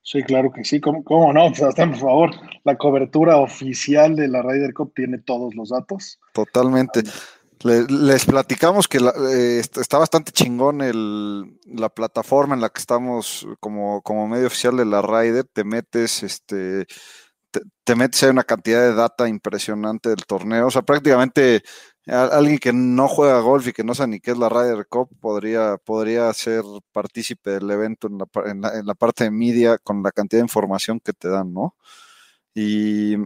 Sí, 0.00 0.22
claro 0.22 0.50
que 0.52 0.64
sí, 0.64 0.80
¿cómo, 0.80 1.32
no? 1.32 1.52
Pues 1.52 1.74
por 1.74 1.96
favor, 1.96 2.30
la 2.64 2.76
cobertura 2.76 3.36
oficial 3.36 4.16
de 4.16 4.28
la 4.28 4.42
Ryder 4.42 4.72
Cup 4.74 4.92
tiene 4.94 5.18
todos 5.18 5.54
los 5.54 5.68
datos. 5.68 6.18
Totalmente. 6.32 7.02
les 7.62 8.24
platicamos 8.24 8.88
que 8.88 8.98
eh, 8.98 9.58
está 9.60 9.98
bastante 9.98 10.32
chingón 10.32 10.80
el, 10.80 11.58
la 11.66 11.88
plataforma 11.88 12.54
en 12.54 12.62
la 12.62 12.70
que 12.70 12.80
estamos 12.80 13.46
como, 13.60 14.02
como 14.02 14.26
medio 14.26 14.46
oficial 14.46 14.76
de 14.76 14.86
la 14.86 15.02
Ryder. 15.02 15.44
Te 15.52 15.62
metes, 15.62 16.22
este, 16.22 16.86
te, 17.84 17.96
metes 17.96 18.22
en 18.22 18.30
una 18.30 18.44
cantidad 18.44 18.80
de 18.80 18.94
data 18.94 19.28
impresionante 19.28 20.08
del 20.08 20.24
torneo. 20.26 20.66
O 20.66 20.70
sea, 20.70 20.82
prácticamente 20.82 21.62
alguien 22.06 22.58
que 22.58 22.72
no 22.72 23.06
juega 23.06 23.40
golf 23.40 23.68
y 23.68 23.72
que 23.72 23.84
no 23.84 23.94
sabe 23.94 24.10
ni 24.10 24.20
qué 24.20 24.32
es 24.32 24.38
la 24.38 24.48
Ryder 24.48 24.86
Cup 24.88 25.08
podría, 25.20 25.76
podría 25.76 26.32
ser 26.32 26.62
partícipe 26.92 27.50
del 27.50 27.70
evento 27.70 28.08
en 28.08 28.18
la, 28.18 28.76
en 28.76 28.86
la, 28.86 28.94
parte 28.94 29.24
de 29.24 29.30
media 29.30 29.78
con 29.78 30.02
la 30.02 30.10
cantidad 30.10 30.40
de 30.40 30.46
información 30.46 30.98
que 31.00 31.12
te 31.12 31.28
dan, 31.28 31.52
¿no? 31.52 31.76
Y. 32.54 33.16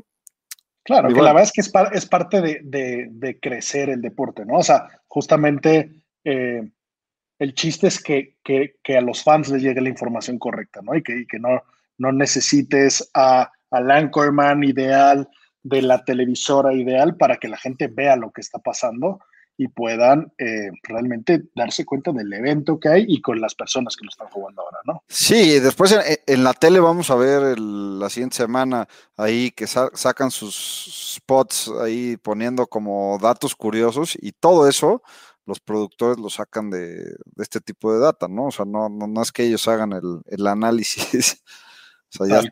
Claro, 0.82 1.08
que 1.08 1.14
la 1.14 1.32
verdad 1.32 1.42
es 1.42 1.52
que 1.52 1.62
es, 1.62 1.72
es 1.92 2.06
parte 2.06 2.40
de, 2.40 3.38
crecer 3.42 3.90
el 3.90 4.00
deporte, 4.00 4.44
¿no? 4.44 4.58
O 4.58 4.62
sea, 4.62 4.88
justamente 5.08 6.04
eh, 6.22 6.62
el 7.40 7.54
chiste 7.54 7.88
es 7.88 8.00
que, 8.00 8.36
a 8.96 9.00
los 9.00 9.24
fans 9.24 9.48
les 9.48 9.62
llegue 9.62 9.80
la 9.80 9.88
información 9.88 10.38
correcta, 10.38 10.80
¿no? 10.82 10.94
Y 10.94 11.02
que, 11.02 11.20
y 11.20 11.26
que 11.26 11.40
no, 11.40 11.60
no 11.98 12.12
necesites 12.12 13.10
a 13.14 13.50
al 13.76 13.90
anchorman 13.90 14.64
ideal, 14.64 15.28
de 15.68 15.82
la 15.82 16.04
televisora 16.04 16.72
ideal 16.72 17.16
para 17.16 17.36
que 17.38 17.48
la 17.48 17.58
gente 17.58 17.88
vea 17.88 18.14
lo 18.16 18.30
que 18.30 18.40
está 18.40 18.60
pasando 18.60 19.18
y 19.58 19.68
puedan 19.68 20.32
eh, 20.38 20.70
realmente 20.82 21.44
darse 21.54 21.84
cuenta 21.84 22.12
del 22.12 22.32
evento 22.32 22.78
que 22.78 22.88
hay 22.88 23.04
y 23.08 23.20
con 23.20 23.40
las 23.40 23.54
personas 23.54 23.96
que 23.96 24.04
lo 24.04 24.10
están 24.10 24.28
jugando 24.28 24.62
ahora, 24.62 24.78
¿no? 24.84 25.02
Sí, 25.08 25.58
después 25.58 25.96
en, 26.26 26.44
la 26.44 26.52
tele 26.52 26.78
vamos 26.78 27.10
a 27.10 27.16
ver 27.16 27.58
la 27.58 28.08
siguiente 28.10 28.36
semana 28.36 28.86
ahí 29.16 29.50
que 29.50 29.66
sacan 29.66 30.30
sus 30.30 31.16
spots 31.16 31.72
ahí 31.82 32.16
poniendo 32.18 32.66
como 32.66 33.18
datos 33.20 33.56
curiosos 33.56 34.16
y 34.20 34.32
todo 34.32 34.68
eso 34.68 35.02
los 35.46 35.58
productores 35.60 36.18
lo 36.18 36.28
sacan 36.28 36.70
de, 36.70 37.16
este 37.38 37.60
tipo 37.60 37.92
de 37.92 38.00
data, 38.00 38.26
¿no? 38.28 38.46
O 38.46 38.50
sea, 38.50 38.64
no, 38.64 38.88
no, 38.88 39.22
es 39.22 39.30
que 39.30 39.44
ellos 39.44 39.66
hagan 39.68 39.92
el 40.26 40.46
análisis 40.46 41.42
O 42.18 42.24
sea, 42.24 42.42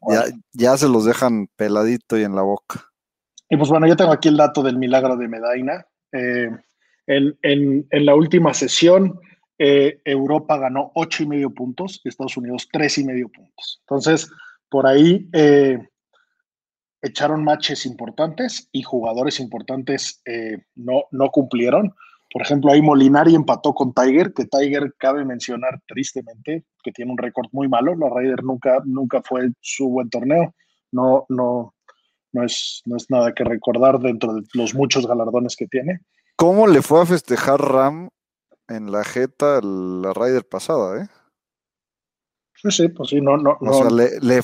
ya, 0.53 0.77
se 0.77 0.89
los 0.89 1.05
dejan 1.05 1.49
peladito 1.57 2.19
y 2.19 2.23
en 2.23 2.35
la 2.35 2.43
boca. 2.43 2.85
Y 3.49 3.57
pues 3.57 3.71
bueno, 3.71 3.87
yo 3.87 3.97
tengo 3.97 4.13
aquí 4.13 4.29
el 4.29 4.37
dato 4.37 4.63
del 4.63 4.79
milagro 4.79 5.17
de 5.17 5.29
Medina. 5.29 5.87
Eh, 6.13 6.51
en, 7.07 7.87
la 7.91 8.15
última 8.15 8.55
sesión, 8.55 9.19
eh, 9.59 10.01
Europa 10.05 10.59
ganó 10.59 10.91
ocho 10.95 11.23
y 11.23 11.27
medio 11.27 11.51
puntos 11.51 12.01
y 12.05 12.09
Estados 12.09 12.37
Unidos 12.37 12.69
tres 12.73 12.99
y 12.99 13.05
medio 13.05 13.29
puntos. 13.29 13.81
Entonces, 13.83 14.31
por 14.69 14.87
ahí 14.87 15.29
eh, 15.33 15.79
echaron 17.03 17.45
matches 17.45 17.87
importantes 17.87 18.69
y 18.73 18.83
jugadores 18.83 19.39
importantes 19.41 20.23
no, 20.75 21.05
no 21.11 21.31
cumplieron. 21.31 21.95
Por 22.35 22.43
ejemplo, 22.43 22.73
ahí 22.73 22.83
Molinari 22.83 23.37
empató 23.37 23.73
con 23.75 23.95
Tiger, 23.95 24.35
que 24.35 24.47
Tiger 24.47 24.93
cabe 24.99 25.25
mencionar 25.25 25.81
tristemente 25.87 26.65
que 26.83 26.91
tiene 26.91 27.13
un 27.13 27.19
récord 27.19 27.47
muy 27.53 27.69
malo. 27.69 27.95
La 27.95 28.09
Ryder 28.11 28.43
nunca, 28.43 28.83
nunca 28.85 29.23
fue 29.23 29.53
su 29.61 29.89
buen 29.89 30.11
torneo. 30.11 30.53
No, 30.91 31.27
no, 31.29 31.77
no 32.33 32.45
es, 32.45 32.83
no 32.87 32.97
es 32.97 33.09
nada 33.09 33.33
que 33.35 33.45
recordar 33.45 34.01
dentro 34.01 34.35
de 34.35 34.43
los 34.53 34.75
muchos 34.75 35.07
galardones 35.07 35.55
que 35.55 35.69
tiene. 35.69 36.01
¿Cómo 36.35 36.67
le 36.67 36.83
fue 36.83 37.03
a 37.03 37.07
festejar 37.07 37.61
Ram 37.61 38.09
en 38.67 38.91
la 38.91 39.05
jeta 39.05 39.61
la 39.63 40.13
Ryder 40.13 40.49
pasada, 40.49 41.05
eh? 41.05 41.07
Sí, 42.57 42.71
sí, 42.73 42.89
pues 42.89 43.11
sí, 43.11 43.21
no, 43.21 43.37
no. 43.37 43.57
O 43.61 43.75
sea, 43.75 43.91
le, 43.91 44.43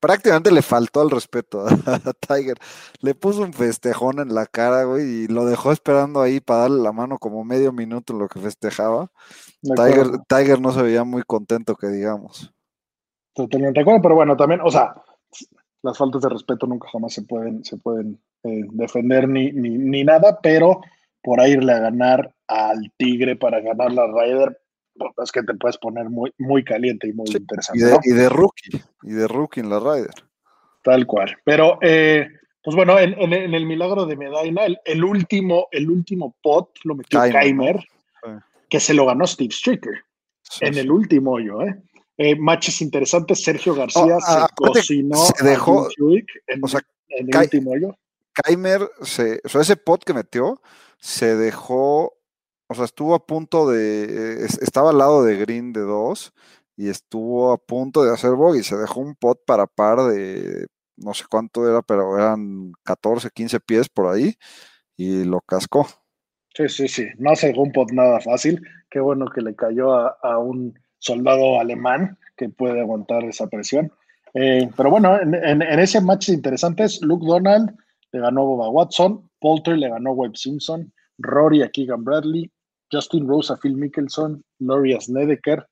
prácticamente 0.00 0.50
le 0.50 0.62
faltó 0.62 1.00
al 1.02 1.10
respeto 1.10 1.64
a, 1.86 2.12
Tiger. 2.14 2.56
Le 3.00 3.14
puso 3.14 3.42
un 3.42 3.52
festejón 3.52 4.18
en 4.18 4.34
la 4.34 4.46
cara, 4.46 4.84
güey, 4.84 5.04
y 5.04 5.26
lo 5.28 5.44
dejó 5.44 5.70
esperando 5.70 6.20
ahí 6.20 6.40
para 6.40 6.62
darle 6.62 6.82
la 6.82 6.92
mano 6.92 7.18
como 7.18 7.44
medio 7.44 7.72
minuto 7.72 8.12
en 8.12 8.18
lo 8.18 8.28
que 8.28 8.40
festejaba. 8.40 9.10
Tiger, 9.62 10.18
Tiger 10.26 10.60
no 10.60 10.72
se 10.72 10.82
veía 10.82 11.04
muy 11.04 11.22
contento, 11.22 11.76
que 11.76 11.88
digamos. 11.88 12.52
Totalmente 13.34 13.78
de 13.78 13.82
acuerdo, 13.82 14.02
pero 14.02 14.14
bueno, 14.16 14.36
también, 14.36 14.60
o 14.62 14.70
sea, 14.70 14.94
las 15.82 15.96
faltas 15.96 16.22
de 16.22 16.28
respeto 16.28 16.66
nunca 16.66 16.88
jamás 16.90 17.12
se 17.12 17.22
pueden, 17.22 17.64
se 17.64 17.76
pueden 17.76 18.20
eh, 18.42 18.64
defender 18.72 19.28
ni, 19.28 19.52
ni, 19.52 19.70
ni, 19.70 20.04
nada, 20.04 20.38
pero 20.42 20.80
por 21.22 21.40
ahí 21.40 21.52
irle 21.52 21.72
a 21.72 21.78
ganar 21.78 22.34
al 22.48 22.92
Tigre 22.96 23.36
para 23.36 23.60
ganar 23.60 23.92
la 23.92 24.06
Ryder, 24.06 24.58
es 25.22 25.32
que 25.32 25.42
te 25.42 25.54
puedes 25.54 25.78
poner 25.78 26.08
muy, 26.08 26.32
muy 26.38 26.64
caliente 26.64 27.08
y 27.08 27.12
muy 27.12 27.26
interesante. 27.30 27.80
Y 28.04 28.12
de, 28.12 28.28
rookie, 28.28 28.82
y 29.02 29.12
de 29.12 29.28
rookie 29.28 29.60
en 29.60 29.70
la 29.70 29.80
Ryder. 29.80 30.14
Tal 30.82 31.06
cual. 31.06 31.36
Pero, 31.44 31.78
eh, 31.82 32.28
pues 32.62 32.76
bueno, 32.76 32.98
en, 32.98 33.32
el 33.32 33.66
milagro 33.66 34.06
de 34.06 34.16
Medina, 34.16 34.62
el, 34.84 35.04
último, 35.04 35.68
el 35.70 35.90
último 35.90 36.36
pot 36.42 36.70
lo 36.84 36.94
metió 36.94 37.20
Keimer, 37.22 37.82
que 38.68 38.80
se 38.80 38.94
lo 38.94 39.06
ganó 39.06 39.26
Steve 39.26 39.52
Stricker 39.52 40.04
en 40.60 40.76
el 40.76 40.90
último 40.90 41.32
hoyo, 41.32 41.62
¿eh? 41.62 41.80
Eh, 42.16 42.36
matches 42.36 42.82
interesantes. 42.82 43.42
Sergio 43.42 43.74
García 43.74 44.16
oh, 44.16 44.20
se 44.20 44.54
cocinó 44.54 45.16
se 45.16 45.44
dejó, 45.44 45.88
en, 46.46 46.62
el 47.08 47.36
último 47.36 47.70
hoyo. 47.70 47.96
Keimer, 48.34 48.90
se, 49.00 49.40
o 49.42 49.48
sea, 49.48 49.62
ese 49.62 49.76
pot 49.76 50.04
que 50.04 50.12
metió, 50.12 50.60
se 50.98 51.34
dejó, 51.34 52.12
o 52.70 52.74
sea, 52.74 52.84
estuvo 52.84 53.14
a 53.14 53.26
punto 53.26 53.68
de, 53.68 54.44
estaba 54.44 54.90
al 54.90 54.98
lado 54.98 55.24
de 55.24 55.36
Green 55.36 55.72
de 55.72 55.80
dos 55.80 56.32
y 56.76 56.88
estuvo 56.88 57.52
a 57.52 57.58
punto 57.58 58.04
de 58.04 58.12
hacer 58.12 58.30
y 58.56 58.62
Se 58.62 58.76
dejó 58.76 59.00
un 59.00 59.16
pot 59.16 59.40
para 59.44 59.66
par 59.66 59.98
de, 60.04 60.66
no 60.96 61.12
sé 61.12 61.24
cuánto 61.28 61.68
era, 61.68 61.82
pero 61.82 62.16
eran 62.16 62.72
14, 62.84 63.30
15 63.34 63.60
pies 63.60 63.88
por 63.88 64.06
ahí 64.06 64.34
y 64.96 65.24
lo 65.24 65.40
cascó. 65.40 65.86
Sí, 66.54 66.68
sí, 66.68 66.86
sí. 66.86 67.06
No 67.18 67.32
dejó 67.34 67.62
un 67.62 67.72
pot 67.72 67.90
nada 67.90 68.20
fácil. 68.20 68.62
Qué 68.88 69.00
bueno 69.00 69.26
que 69.26 69.40
le 69.40 69.56
cayó 69.56 69.92
a 69.92 70.38
un 70.38 70.78
soldado 70.98 71.58
alemán 71.58 72.18
que 72.36 72.48
puede 72.48 72.80
aguantar 72.80 73.24
esa 73.24 73.48
presión. 73.48 73.92
Eh, 74.34 74.70
pero 74.76 74.90
bueno, 74.90 75.18
en, 75.20 75.62
ese 75.62 76.00
match 76.00 76.28
interesantes, 76.28 77.00
Luke 77.02 77.26
Donald 77.26 77.76
le 78.12 78.20
ganó 78.20 78.42
a 78.42 78.44
Boba 78.44 78.70
Watson, 78.70 79.28
Polter 79.40 79.76
le 79.76 79.88
ganó 79.88 80.10
a 80.10 80.14
Webb 80.14 80.36
Simpson, 80.36 80.92
Rory 81.18 81.62
a 81.62 81.68
Keegan 81.68 82.04
Bradley, 82.04 82.50
Justin 82.92 83.28
Rose 83.28 83.52
a 83.52 83.56
Phil 83.56 83.76
Mickelson, 83.76 84.42
Laurie 84.58 85.00
Snedeker. 85.00 85.66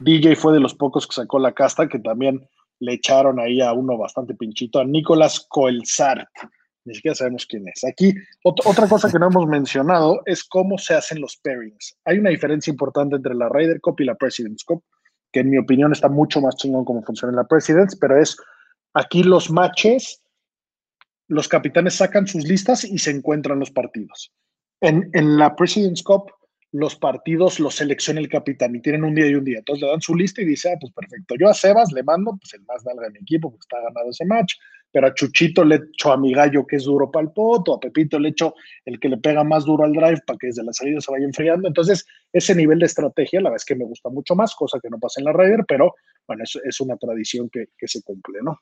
DJ 0.00 0.36
fue 0.36 0.52
de 0.52 0.60
los 0.60 0.74
pocos 0.74 1.06
que 1.06 1.14
sacó 1.14 1.38
la 1.38 1.52
casta, 1.52 1.88
que 1.88 1.98
también 1.98 2.48
le 2.80 2.94
echaron 2.94 3.38
ahí 3.38 3.60
a 3.60 3.72
uno 3.72 3.96
bastante 3.96 4.34
pinchito, 4.34 4.80
a 4.80 4.84
Nicolás 4.84 5.46
Coelsart. 5.48 6.28
Ni 6.84 6.94
siquiera 6.94 7.14
sabemos 7.14 7.46
quién 7.46 7.68
es. 7.68 7.84
Aquí, 7.84 8.14
otra 8.42 8.88
cosa 8.88 9.10
que 9.10 9.18
no 9.18 9.26
hemos 9.26 9.46
mencionado 9.46 10.22
es 10.24 10.42
cómo 10.44 10.78
se 10.78 10.94
hacen 10.94 11.20
los 11.20 11.36
pairings. 11.36 11.96
Hay 12.06 12.18
una 12.18 12.30
diferencia 12.30 12.70
importante 12.70 13.16
entre 13.16 13.34
la 13.34 13.50
Ryder 13.50 13.80
Cup 13.80 14.00
y 14.00 14.04
la 14.04 14.14
President's 14.14 14.64
Cup, 14.64 14.82
que 15.30 15.40
en 15.40 15.50
mi 15.50 15.58
opinión 15.58 15.92
está 15.92 16.08
mucho 16.08 16.40
más 16.40 16.56
chingón 16.56 16.86
cómo 16.86 17.02
funciona 17.02 17.32
en 17.32 17.36
la 17.36 17.46
President's, 17.46 17.96
pero 17.96 18.20
es 18.20 18.36
aquí 18.94 19.22
los 19.22 19.50
matches, 19.50 20.22
los 21.28 21.48
capitanes 21.48 21.94
sacan 21.94 22.26
sus 22.26 22.44
listas 22.44 22.82
y 22.82 22.98
se 22.98 23.10
encuentran 23.10 23.60
los 23.60 23.70
partidos. 23.70 24.32
En, 24.80 25.10
en 25.12 25.36
la 25.36 25.54
President's 25.54 26.02
Cup, 26.02 26.32
los 26.72 26.96
partidos 26.96 27.58
los 27.58 27.74
selecciona 27.74 28.20
el 28.20 28.28
capitán 28.28 28.74
y 28.76 28.80
tienen 28.80 29.04
un 29.04 29.14
día 29.14 29.26
y 29.26 29.34
un 29.34 29.44
día. 29.44 29.58
Entonces 29.58 29.82
le 29.82 29.90
dan 29.90 30.00
su 30.00 30.14
lista 30.14 30.42
y 30.42 30.44
dice, 30.44 30.72
ah, 30.72 30.76
pues 30.80 30.92
perfecto. 30.92 31.34
Yo 31.38 31.48
a 31.48 31.54
Sebas 31.54 31.92
le 31.92 32.02
mando, 32.02 32.36
pues 32.40 32.54
el 32.54 32.62
más 32.62 32.84
nalga 32.84 33.06
de 33.08 33.10
mi 33.10 33.18
equipo, 33.20 33.50
porque 33.50 33.64
está 33.64 33.80
ganado 33.80 34.10
ese 34.10 34.24
match 34.24 34.54
pero 34.92 35.06
a 35.06 35.14
Chuchito 35.14 35.64
le 35.64 35.76
echo 35.76 36.12
a 36.12 36.16
mi 36.16 36.32
gallo 36.32 36.66
que 36.66 36.76
es 36.76 36.84
duro 36.84 37.10
para 37.10 37.26
el 37.26 37.32
poto, 37.32 37.74
a 37.74 37.80
Pepito 37.80 38.18
le 38.18 38.30
echo 38.30 38.54
el 38.84 38.98
que 38.98 39.08
le 39.08 39.18
pega 39.18 39.44
más 39.44 39.64
duro 39.64 39.84
al 39.84 39.92
drive 39.92 40.20
para 40.26 40.38
que 40.38 40.48
desde 40.48 40.64
la 40.64 40.72
salida 40.72 41.00
se 41.00 41.12
vaya 41.12 41.24
enfriando. 41.24 41.68
Entonces, 41.68 42.06
ese 42.32 42.54
nivel 42.54 42.78
de 42.78 42.86
estrategia, 42.86 43.40
la 43.40 43.50
verdad 43.50 43.62
es 43.62 43.64
que 43.64 43.76
me 43.76 43.84
gusta 43.84 44.08
mucho 44.08 44.34
más, 44.34 44.54
cosa 44.54 44.78
que 44.80 44.90
no 44.90 44.98
pasa 44.98 45.20
en 45.20 45.26
la 45.26 45.32
Ryder, 45.32 45.64
pero 45.66 45.94
bueno, 46.26 46.42
es, 46.42 46.58
es 46.64 46.80
una 46.80 46.96
tradición 46.96 47.48
que, 47.50 47.66
que, 47.78 47.88
se 47.88 48.02
cumple, 48.02 48.40
¿no? 48.42 48.58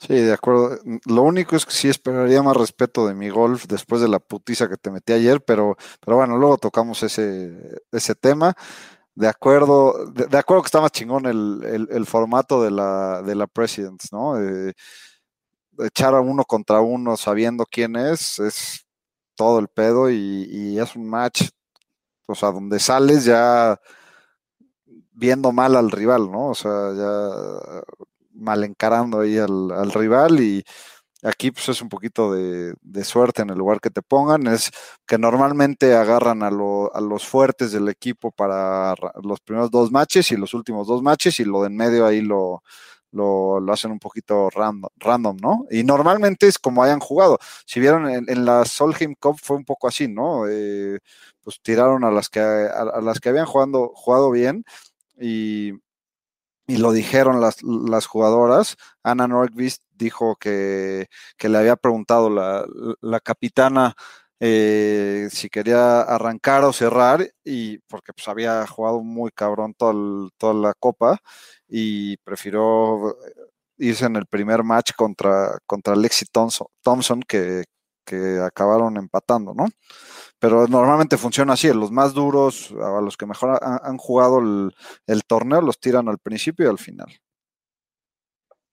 Sí, 0.00 0.14
de 0.14 0.32
acuerdo. 0.32 0.78
Lo 1.06 1.22
único 1.22 1.56
es 1.56 1.66
que 1.66 1.72
sí 1.72 1.88
esperaría 1.88 2.42
más 2.42 2.56
respeto 2.56 3.06
de 3.06 3.14
mi 3.14 3.28
golf 3.28 3.66
después 3.66 4.00
de 4.00 4.08
la 4.08 4.18
putiza 4.18 4.68
que 4.68 4.78
te 4.78 4.90
metí 4.90 5.12
ayer, 5.12 5.42
pero, 5.44 5.76
pero 6.04 6.16
bueno, 6.16 6.38
luego 6.38 6.56
tocamos 6.56 7.02
ese, 7.02 7.82
ese 7.92 8.14
tema 8.14 8.54
de 9.14 9.28
acuerdo, 9.28 10.06
de, 10.12 10.38
acuerdo 10.38 10.62
que 10.62 10.68
está 10.68 10.80
más 10.80 10.92
chingón 10.92 11.26
el, 11.26 12.06
formato 12.06 12.62
de 12.62 12.70
la, 12.70 13.22
de 13.22 13.34
la 13.34 13.46
Presidents, 13.46 14.12
¿no? 14.12 14.40
Eh, 14.40 14.72
echar 15.80 16.14
a 16.14 16.20
uno 16.20 16.44
contra 16.44 16.80
uno 16.80 17.16
sabiendo 17.16 17.66
quién 17.70 17.96
es, 17.96 18.38
es 18.38 18.86
todo 19.34 19.58
el 19.58 19.68
pedo 19.68 20.10
y, 20.10 20.78
es 20.78 20.96
un 20.96 21.08
match, 21.08 21.48
o 22.26 22.34
sea, 22.34 22.50
donde 22.52 22.78
sales 22.78 23.24
ya 23.24 23.78
viendo 25.12 25.52
mal 25.52 25.76
al 25.76 25.90
rival, 25.90 26.30
¿no? 26.30 26.48
O 26.48 26.54
sea, 26.54 26.92
ya 26.94 27.82
mal 28.40 28.64
encarando 28.64 29.20
ahí 29.20 29.38
al, 29.38 29.70
al 29.72 29.92
rival 29.92 30.40
y 30.40 30.64
Aquí 31.22 31.50
pues 31.50 31.68
es 31.68 31.82
un 31.82 31.88
poquito 31.90 32.32
de, 32.32 32.74
suerte 33.04 33.42
en 33.42 33.50
el 33.50 33.58
lugar 33.58 33.80
que 33.80 33.90
te 33.90 34.00
pongan. 34.02 34.46
Es 34.46 34.70
que 35.06 35.18
normalmente 35.18 35.94
agarran 35.94 36.42
a, 36.42 36.50
los 36.50 37.26
fuertes 37.26 37.72
del 37.72 37.88
equipo 37.88 38.30
para 38.32 38.94
los 39.22 39.40
primeros 39.40 39.70
dos 39.70 39.90
matches 39.92 40.30
y 40.32 40.36
los 40.36 40.54
últimos 40.54 40.86
dos 40.86 41.02
matches 41.02 41.38
y 41.40 41.44
lo 41.44 41.62
de 41.62 41.68
en 41.68 41.76
medio 41.76 42.06
ahí 42.06 42.22
lo, 42.22 42.62
lo, 43.12 43.60
hacen 43.72 43.90
un 43.92 43.98
poquito 43.98 44.48
random, 44.50 45.36
¿no? 45.42 45.66
Y 45.70 45.84
normalmente 45.84 46.48
es 46.48 46.58
como 46.58 46.82
hayan 46.82 47.00
jugado. 47.00 47.38
Si 47.66 47.80
vieron 47.80 48.08
en, 48.08 48.44
la 48.44 48.64
Solheim 48.64 49.14
Cup 49.20 49.38
fue 49.42 49.56
un 49.56 49.64
poco 49.64 49.88
así, 49.88 50.08
¿no? 50.08 50.48
Eh, 50.48 50.98
pues 51.42 51.60
tiraron 51.62 52.04
a 52.04 52.10
las 52.10 52.28
que, 52.30 52.40
a, 52.40 53.00
las 53.02 53.20
que 53.20 53.28
habían 53.28 53.46
jugando, 53.46 53.92
jugado 53.94 54.30
bien 54.30 54.64
y, 55.20 55.72
y 56.70 56.76
lo 56.76 56.92
dijeron 56.92 57.40
las, 57.40 57.62
las 57.64 58.06
jugadoras. 58.06 58.76
Anna 59.02 59.26
Nordqvist 59.26 59.82
dijo 59.90 60.36
que, 60.36 61.08
le 61.40 61.58
había 61.58 61.74
preguntado 61.74 62.30
la, 62.30 62.64
la 63.00 63.18
capitana 63.18 63.96
eh, 64.38 65.28
si 65.32 65.50
quería 65.50 66.02
arrancar 66.02 66.64
o 66.64 66.72
cerrar, 66.72 67.28
y 67.44 67.78
porque 67.88 68.12
pues 68.12 68.28
había 68.28 68.64
jugado 68.68 69.02
muy 69.02 69.32
cabrón 69.32 69.74
toda 69.74 70.54
la 70.54 70.74
copa 70.74 71.18
y 71.68 72.16
prefirió 72.18 73.16
irse 73.78 74.06
en 74.06 74.16
el 74.16 74.26
primer 74.26 74.62
match 74.62 74.92
contra, 74.96 75.58
contra 75.66 75.96
Lexi 75.96 76.26
Thompson, 76.26 77.22
que, 77.26 77.64
que 78.10 78.40
acabaron 78.40 78.96
empatando, 78.96 79.54
¿no? 79.54 79.68
Pero 80.40 80.66
normalmente 80.66 81.16
funciona 81.16 81.52
así, 81.52 81.68
los 81.72 81.92
más 81.92 82.12
duros, 82.12 82.74
a 82.82 83.00
los 83.00 83.16
que 83.16 83.26
mejor 83.26 83.60
han, 83.62 83.98
jugado 83.98 84.40
el, 84.40 85.24
torneo, 85.24 85.60
los 85.60 85.78
tiran 85.78 86.08
al 86.08 86.18
principio 86.18 86.66
y 86.66 86.68
al 86.68 86.78
final. 86.78 87.06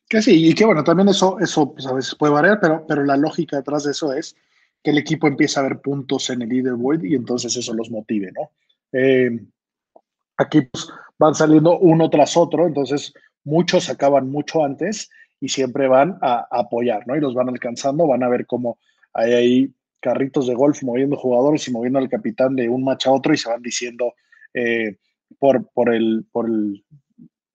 Que 0.09 0.21
sí, 0.21 0.47
y 0.49 0.53
que 0.55 0.65
bueno, 0.65 0.83
también 0.83 1.09
eso, 1.09 1.37
eso 1.39 1.73
pues, 1.73 1.85
a 1.85 1.93
veces 1.93 2.15
puede 2.15 2.33
variar, 2.33 2.59
pero, 2.59 2.85
pero 2.87 3.03
la 3.03 3.17
lógica 3.17 3.57
detrás 3.57 3.83
de 3.83 3.91
eso 3.91 4.13
es 4.13 4.35
que 4.81 4.91
el 4.91 4.97
equipo 4.97 5.27
empieza 5.27 5.59
a 5.59 5.63
ver 5.63 5.81
puntos 5.81 6.29
en 6.29 6.41
el 6.41 6.49
leaderboard 6.49 7.03
y 7.03 7.13
entonces 7.13 7.55
eso 7.55 7.73
los 7.73 7.91
motive, 7.91 8.31
¿no? 8.31 8.51
Eh, 8.93 9.37
aquí 10.37 10.61
pues, 10.61 10.87
van 11.19 11.35
saliendo 11.35 11.77
uno 11.77 12.09
tras 12.09 12.37
otro, 12.37 12.65
entonces 12.65 13.13
muchos 13.43 13.89
acaban 13.89 14.31
mucho 14.31 14.63
antes 14.63 15.09
y 15.39 15.49
siempre 15.49 15.87
van 15.87 16.17
a, 16.21 16.47
apoyar, 16.49 17.05
¿no? 17.05 17.15
Y 17.15 17.19
los 17.19 17.33
van 17.33 17.49
alcanzando, 17.49 18.07
van 18.07 18.23
a 18.23 18.29
ver 18.29 18.45
cómo 18.45 18.79
hay 19.17 19.33
ahí 19.33 19.73
carritos 19.99 20.47
de 20.47 20.53
golf 20.53 20.83
moviendo 20.83 21.17
jugadores 21.17 21.67
y 21.67 21.71
moviendo 21.71 21.97
al 21.97 22.07
capitán 22.07 22.55
de 22.55 22.69
un 22.69 22.83
match 22.83 23.07
a 23.07 23.11
otro 23.11 23.33
y 23.33 23.37
se 23.37 23.49
van 23.49 23.61
diciendo 23.61 24.13
eh, 24.53 24.97
por, 25.39 25.67
por, 25.73 25.93
el, 25.93 26.25
por 26.31 26.47
el 26.47 26.83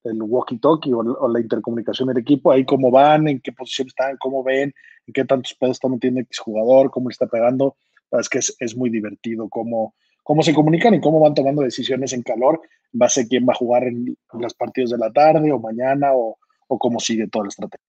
walkie-talkie 0.05 0.93
o, 0.93 1.29
la 1.29 1.41
intercomunicación 1.41 2.09
del 2.09 2.19
equipo, 2.19 2.51
ahí 2.51 2.65
cómo 2.65 2.91
van, 2.91 3.29
en 3.29 3.41
qué 3.41 3.53
posición 3.53 3.87
están, 3.87 4.17
cómo 4.19 4.43
ven, 4.43 4.75
en 5.07 5.13
qué 5.15 5.25
tantos 5.25 5.55
pedos 5.55 5.77
está 5.77 5.89
metiendo 5.89 6.21
X 6.21 6.41
jugador, 6.41 6.91
cómo 6.91 7.09
le 7.09 7.13
está 7.13 7.27
pegando. 7.27 7.77
Es 8.11 8.29
que 8.29 8.39
es, 8.39 8.77
muy 8.77 8.91
divertido 8.91 9.49
cómo, 9.49 9.95
cómo 10.25 10.43
se 10.43 10.53
comunican 10.53 10.95
y 10.95 11.01
cómo 11.01 11.21
van 11.21 11.35
tomando 11.35 11.63
decisiones 11.63 12.13
en 12.13 12.23
calor, 12.23 12.61
base 12.91 13.23
a 13.23 13.27
quién 13.27 13.47
va 13.49 13.53
a 13.53 13.57
jugar 13.57 13.85
en, 13.85 14.17
las 14.39 14.53
partidos 14.53 14.91
de 14.91 14.99
la 14.99 15.13
tarde 15.13 15.53
o 15.53 15.61
mañana 15.61 16.13
o, 16.13 16.37
o 16.67 16.79
cómo 16.79 16.99
sigue 16.99 17.29
toda 17.29 17.45
la 17.45 17.51
estrategia. 17.51 17.87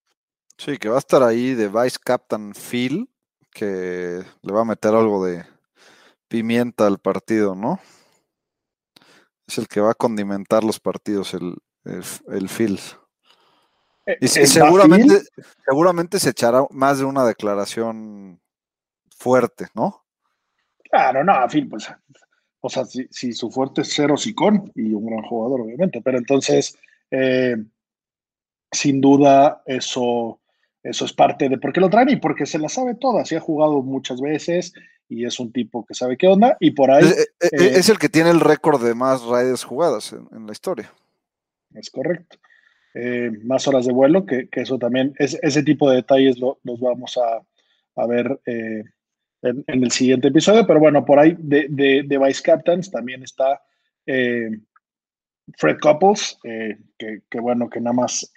Sí, 0.57 0.78
que 0.78 0.88
va 0.88 0.95
a 0.95 0.99
estar 0.99 1.24
ahí 1.24 1.55
de 1.55 1.67
Vice 1.67 1.97
Captain 2.01 2.53
Phil, 2.53 3.09
que 3.53 4.23
le 4.41 4.53
va 4.53 4.61
a 4.61 4.65
meter 4.65 4.93
algo 4.93 5.25
de 5.25 5.45
pimienta 6.27 6.87
al 6.87 6.99
partido, 6.99 7.55
¿no? 7.55 7.79
Es 9.47 9.57
el 9.57 9.67
que 9.67 9.81
va 9.81 9.91
a 9.91 9.95
condimentar 9.95 10.63
los 10.63 10.79
partidos, 10.79 11.33
el, 11.33 11.55
el, 11.85 12.03
el 12.27 12.49
eh, 14.05 14.17
Y, 14.19 14.27
seguramente, 14.27 15.21
seguramente 15.65 16.19
se 16.19 16.31
echará 16.31 16.65
más 16.71 16.99
de 16.99 17.05
una 17.05 17.25
declaración 17.25 18.41
fuerte, 19.15 19.67
¿no? 19.73 20.03
Claro, 20.89 21.23
no, 21.23 21.33
Phil, 21.49 21.67
pues, 21.67 21.87
o 22.61 22.69
sea, 22.69 22.85
si, 22.85 23.33
su 23.33 23.51
fuerte 23.51 23.81
es 23.81 23.93
cero 23.93 24.15
sicón 24.15 24.71
y 24.75 24.93
un 24.93 25.05
gran 25.05 25.23
jugador, 25.23 25.61
obviamente, 25.61 26.01
pero 26.01 26.17
entonces, 26.17 26.77
eh, 27.11 27.57
sin 28.71 29.01
duda 29.01 29.61
eso, 29.65 30.39
eso 30.84 31.05
es 31.05 31.13
parte 31.13 31.47
de 31.47 31.57
por 31.57 31.71
qué 31.71 31.79
lo 31.79 31.89
traen 31.89 32.09
y 32.09 32.17
porque 32.17 32.45
se 32.45 32.59
la 32.59 32.67
sabe 32.67 32.95
toda. 32.95 33.23
Se 33.23 33.38
ha 33.38 33.39
jugado 33.39 33.81
muchas 33.81 34.19
veces 34.19 34.73
y 35.07 35.25
es 35.25 35.39
un 35.39 35.53
tipo 35.53 35.86
que 35.86 35.93
sabe 35.93 36.17
qué 36.17 36.27
onda. 36.27 36.57
Y 36.59 36.71
por 36.71 36.91
ahí. 36.91 37.05
Es, 37.05 37.19
eh, 37.19 37.49
eh, 37.53 37.71
es 37.75 37.88
el 37.88 37.97
que 37.97 38.09
tiene 38.09 38.31
el 38.31 38.41
récord 38.41 38.84
de 38.84 38.93
más 38.93 39.23
raids 39.23 39.63
jugadas 39.63 40.13
en, 40.13 40.45
la 40.45 40.51
historia. 40.51 40.91
Es 41.73 41.89
correcto. 41.89 42.38
Eh, 42.95 43.31
más 43.43 43.65
horas 43.67 43.86
de 43.86 43.93
vuelo, 43.93 44.25
que, 44.25 44.49
que 44.49 44.61
eso 44.61 44.77
también, 44.77 45.15
es, 45.17 45.39
ese 45.41 45.63
tipo 45.63 45.89
de 45.89 45.95
detalles 45.97 46.38
lo, 46.38 46.59
los 46.63 46.79
vamos 46.79 47.17
a, 47.17 47.41
a 48.01 48.05
ver 48.05 48.39
en, 48.45 48.93
en, 49.41 49.84
el 49.84 49.91
siguiente 49.91 50.27
episodio. 50.27 50.67
Pero 50.67 50.81
bueno, 50.81 51.05
por 51.05 51.17
ahí 51.17 51.36
de, 51.39 51.67
de, 51.69 52.03
de 52.05 52.17
Vice 52.17 52.43
Captains 52.43 52.91
también 52.91 53.23
está 53.23 53.61
Fred 54.05 55.77
Couples, 55.81 56.38
que, 56.43 57.21
que, 57.29 57.39
bueno, 57.39 57.69
que 57.69 57.79
nada 57.79 57.93
más 57.93 58.31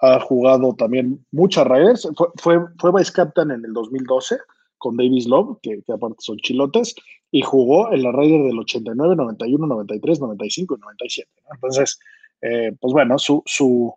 ha, 0.00 0.20
jugado 0.20 0.74
también 0.74 1.24
muchas 1.30 1.66
raids. 1.66 2.08
Fue, 2.16 2.28
fue, 2.36 2.58
fue 2.78 2.92
Vice 2.92 3.12
Captain 3.12 3.50
en 3.50 3.64
el 3.64 3.72
2012 3.72 4.38
con 4.80 4.96
Davis 4.96 5.26
Love, 5.26 5.58
que, 5.62 5.82
aparte 5.92 6.16
son 6.20 6.38
chilotes, 6.38 6.94
y 7.30 7.42
jugó 7.42 7.92
en 7.92 8.02
la 8.02 8.12
Raider 8.12 8.42
del 8.42 8.58
89, 8.58 9.14
91, 9.14 9.66
93, 9.66 10.20
95 10.20 10.74
y 10.74 10.80
97. 10.80 11.30
Entonces, 11.52 11.98
eh, 12.40 12.72
pues 12.80 12.92
bueno, 12.92 13.18
su, 13.18 13.42
su, 13.44 13.94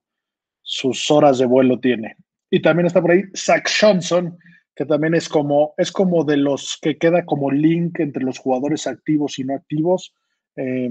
sus 0.61 1.09
horas 1.09 1.39
de 1.39 1.45
vuelo 1.45 1.79
tiene. 1.79 2.17
Y 2.51 2.61
también 2.61 2.85
está 2.85 3.01
por 3.01 3.11
ahí 3.11 3.23
Zach 3.35 3.67
Johnson, 3.79 4.37
que 4.75 4.85
también 4.85 5.15
es 5.15 5.29
como, 5.29 5.73
es 5.77 5.91
como 5.91 6.25
de 6.25 6.37
los 6.37 6.77
que 6.81 6.97
queda 6.97 7.25
como 7.25 7.49
link 7.49 7.99
entre 7.99 8.23
los 8.23 8.37
jugadores 8.37 8.85
activos 8.85 9.39
y 9.39 9.45
no 9.45 9.55
activos. 9.55 10.13
Eh, 10.57 10.89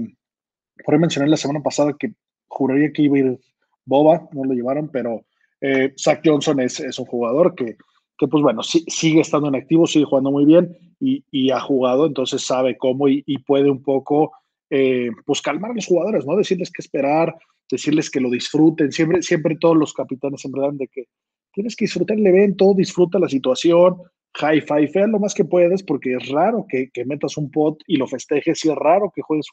por 0.83 0.95
ahí 0.95 0.99
mencioné 0.99 1.29
la 1.29 1.37
semana 1.37 1.61
pasada 1.61 1.95
que 1.97 2.13
juraría 2.47 2.91
que 2.91 3.03
iba 3.03 3.15
a 3.17 3.19
ir 3.19 3.39
Boba, 3.85 4.27
no 4.33 4.43
lo 4.43 4.53
llevaron, 4.53 4.89
pero 4.89 5.25
eh, 5.61 5.93
Zach 5.97 6.21
Johnson 6.23 6.59
es, 6.59 6.79
es 6.79 6.99
un 6.99 7.05
jugador 7.05 7.55
que 7.55 7.77
que 8.17 8.27
pues 8.27 8.43
bueno, 8.43 8.61
sigue 8.63 9.21
estando 9.21 9.47
en 9.47 9.55
activo, 9.55 9.87
sigue 9.87 10.05
jugando 10.05 10.31
muy 10.31 10.45
bien 10.45 10.77
y, 10.99 11.51
ha 11.51 11.59
jugado, 11.59 12.05
entonces 12.05 12.41
sabe 12.41 12.77
cómo 12.77 13.09
y, 13.09 13.23
puede 13.45 13.69
un 13.69 13.83
poco 13.83 14.31
eh, 14.69 15.09
pues 15.25 15.41
calmar 15.41 15.71
a 15.71 15.73
los 15.73 15.85
jugadores, 15.85 16.25
¿no? 16.25 16.37
Decirles 16.37 16.71
que 16.71 16.81
esperar, 16.81 17.35
decirles 17.69 18.09
que 18.09 18.21
lo 18.21 18.29
disfruten, 18.29 18.91
siempre, 18.91 19.21
siempre 19.21 19.57
todos 19.59 19.75
los 19.75 19.93
capitanes 19.93 20.41
siempre 20.41 20.61
dan 20.61 20.77
de 20.77 20.87
que 20.87 21.05
tienes 21.51 21.75
que 21.75 21.85
disfrutar 21.85 22.17
el 22.17 22.25
evento, 22.25 22.73
disfruta 22.75 23.19
la 23.19 23.27
situación, 23.27 23.97
high 24.35 24.61
five, 24.61 24.87
fea 24.87 25.07
lo 25.07 25.19
más 25.19 25.33
que 25.33 25.45
puedes, 25.45 25.83
porque 25.83 26.15
es 26.15 26.29
raro 26.29 26.65
que, 26.69 26.89
metas 27.05 27.37
un 27.37 27.51
pot 27.51 27.81
y 27.87 27.97
lo 27.97 28.07
festejes, 28.07 28.63
y 28.63 28.69
es 28.69 28.75
raro 28.75 29.11
que 29.13 29.21
juegues 29.21 29.47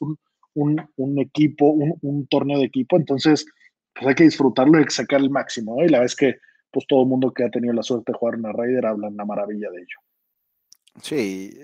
un, 0.53 1.19
equipo, 1.19 1.75
un, 2.01 2.27
torneo 2.27 2.59
de 2.59 2.65
equipo, 2.65 2.95
entonces 2.95 3.45
pues 3.93 4.07
hay 4.07 4.15
que 4.15 4.23
disfrutarlo 4.23 4.79
y 4.79 4.85
sacar 4.89 5.19
el 5.21 5.29
máximo, 5.29 5.75
¿no? 5.77 5.85
Y 5.85 5.89
la 5.89 5.99
vez 5.99 6.15
que 6.15 6.35
pues 6.71 6.85
todo 6.87 7.01
el 7.01 7.07
mundo 7.07 7.33
que 7.33 7.43
ha 7.43 7.49
tenido 7.49 7.73
la 7.73 7.83
suerte 7.83 8.11
de 8.11 8.17
jugar 8.17 8.35
una 8.35 8.51
Raider 8.51 8.85
habla 8.85 9.09
una 9.09 9.25
maravilla 9.25 9.69
de 9.69 9.77
ello. 9.79 9.97
Sí, 11.01 11.57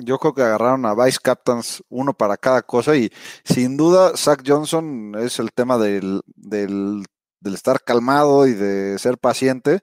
yo 0.00 0.18
creo 0.18 0.32
que 0.32 0.42
agarraron 0.42 0.86
a 0.86 0.94
Vice 0.94 1.18
Captains 1.20 1.82
uno 1.88 2.14
para 2.14 2.36
cada 2.36 2.62
cosa 2.62 2.96
y 2.96 3.10
sin 3.44 3.76
duda 3.76 4.16
Zach 4.16 4.42
Johnson 4.46 5.14
es 5.18 5.40
el 5.40 5.52
tema 5.52 5.76
del, 5.76 6.20
del, 6.36 7.04
estar 7.44 7.82
calmado 7.82 8.46
y 8.46 8.54
de 8.54 8.96
ser 8.98 9.18
paciente. 9.18 9.80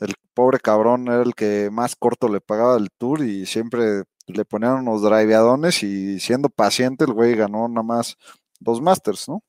El 0.00 0.14
pobre 0.34 0.58
cabrón 0.60 1.08
era 1.08 1.22
el 1.22 1.34
que 1.34 1.70
más 1.72 1.96
corto 1.96 2.28
le 2.28 2.42
pagaba 2.42 2.76
el 2.76 2.90
tour 2.90 3.22
y 3.22 3.46
siempre 3.46 4.04
le 4.26 4.44
ponían 4.44 4.86
unos 4.86 5.02
driveadones 5.02 5.82
y 5.82 6.20
siendo 6.20 6.50
paciente 6.50 7.04
el 7.04 7.14
güey 7.14 7.34
ganó 7.34 7.68
nada 7.68 7.82
más 7.82 8.16
dos 8.60 8.82
Masters, 8.82 9.28
¿no? 9.28 9.42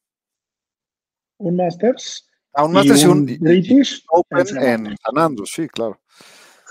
Un 1.41 1.55
Masters 1.55 2.27
Aún 2.53 2.73
más 2.73 2.85
y 2.85 3.05
un, 3.05 3.25
British 3.25 4.03
Open 4.09 4.45
en 4.61 4.97
San 4.97 5.17
Andrews, 5.17 5.51
sí, 5.53 5.67
claro. 5.69 5.99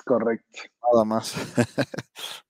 Correcto. 0.05 0.61
Nada 0.93 1.05
más. 1.05 1.35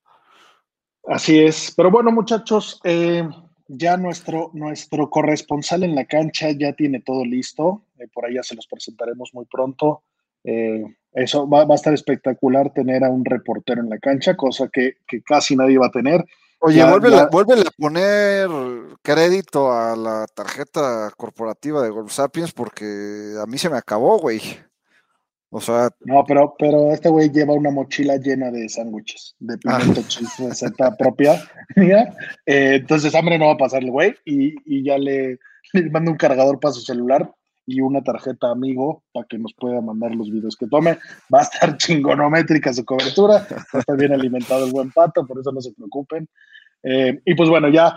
Así 1.07 1.39
es. 1.39 1.73
Pero 1.77 1.91
bueno, 1.91 2.11
muchachos, 2.11 2.81
eh, 2.85 3.29
ya 3.69 3.97
nuestro, 3.97 4.51
nuestro 4.53 5.09
corresponsal 5.11 5.85
en 5.85 5.95
la 5.95 6.07
cancha 6.07 6.51
ya 6.51 6.73
tiene 6.73 7.01
todo 7.01 7.25
listo. 7.25 7.85
Eh, 7.99 8.09
por 8.13 8.27
ahí 8.27 8.35
ya 8.35 8.43
se 8.43 8.57
los 8.57 8.67
presentaremos 8.67 9.31
muy 9.33 9.45
pronto. 9.45 10.03
Eh, 10.43 10.83
eso 11.13 11.49
va, 11.49 11.65
va, 11.65 11.75
a 11.75 11.77
estar 11.77 11.95
espectacular 11.95 12.73
tener 12.73 13.05
a 13.05 13.11
un 13.11 13.25
reportero 13.25 13.81
en 13.81 13.91
la 13.91 13.99
cancha, 13.99 14.37
cosa 14.37 14.69
que, 14.69 14.95
que 15.07 15.23
casi 15.23 15.55
nadie 15.55 15.79
va 15.79 15.87
a 15.87 15.93
tener. 15.93 16.25
Oye, 16.63 16.85
vuelve 16.85 17.17
a 17.17 17.71
poner 17.77 18.49
crédito 19.03 19.73
a 19.73 19.97
la 19.97 20.27
tarjeta 20.27 21.11
corporativa 21.17 21.83
de 21.83 21.91
Golf 21.91 22.13
Sapiens 22.13 22.53
porque 22.53 23.35
a 23.43 23.47
mí 23.47 23.57
se 23.57 23.71
me 23.71 23.79
acabó, 23.79 24.19
güey. 24.19 24.41
O 25.49 25.61
sea. 25.61 25.89
No, 26.01 26.23
pero, 26.27 26.55
pero 26.59 26.93
este 26.93 27.09
güey 27.09 27.31
lleva 27.31 27.55
una 27.55 27.71
mochila 27.71 28.17
llena 28.17 28.51
de 28.51 28.69
sándwiches, 28.69 29.35
de 29.39 29.55
ah. 29.67 29.79
pimiento 29.79 30.03
ah. 30.03 30.45
receta 30.49 30.97
propia 30.97 31.43
mía. 31.77 32.15
Eh, 32.47 32.77
entonces, 32.77 33.15
hambre 33.15 33.39
no 33.39 33.47
va 33.47 33.53
a 33.53 33.59
pasarle, 33.59 33.91
güey. 33.91 34.15
Y, 34.25 34.55
y 34.65 34.85
ya 34.85 34.99
le, 34.99 35.39
le 35.73 35.91
mando 35.91 36.11
un 36.11 36.19
cargador 36.19 36.61
para 36.61 36.75
su 36.75 36.83
celular 36.83 37.33
y 37.71 37.81
una 37.81 38.03
tarjeta 38.03 38.51
amigo 38.51 39.05
para 39.13 39.27
que 39.27 39.39
nos 39.39 39.55
pueda 39.55 39.81
mandar 39.81 40.15
los 40.15 40.31
videos 40.31 40.57
que 40.57 40.67
tome. 40.67 40.99
Va 41.33 41.39
a 41.39 41.43
estar 41.43 41.77
chingonométrica 41.79 42.73
su 42.73 42.85
cobertura, 42.85 43.47
va 43.51 43.65
a 43.75 43.79
estar 43.79 43.97
bien 43.97 44.13
alimentado 44.13 44.67
el 44.67 44.73
buen 44.73 44.91
pato, 44.91 45.25
por 45.27 45.39
eso 45.39 45.53
no 45.53 45.61
se 45.61 45.73
preocupen. 45.73 46.29
Eh, 46.83 47.21
y 47.25 47.35
pues 47.35 47.49
bueno, 47.49 47.69
ya 47.69 47.95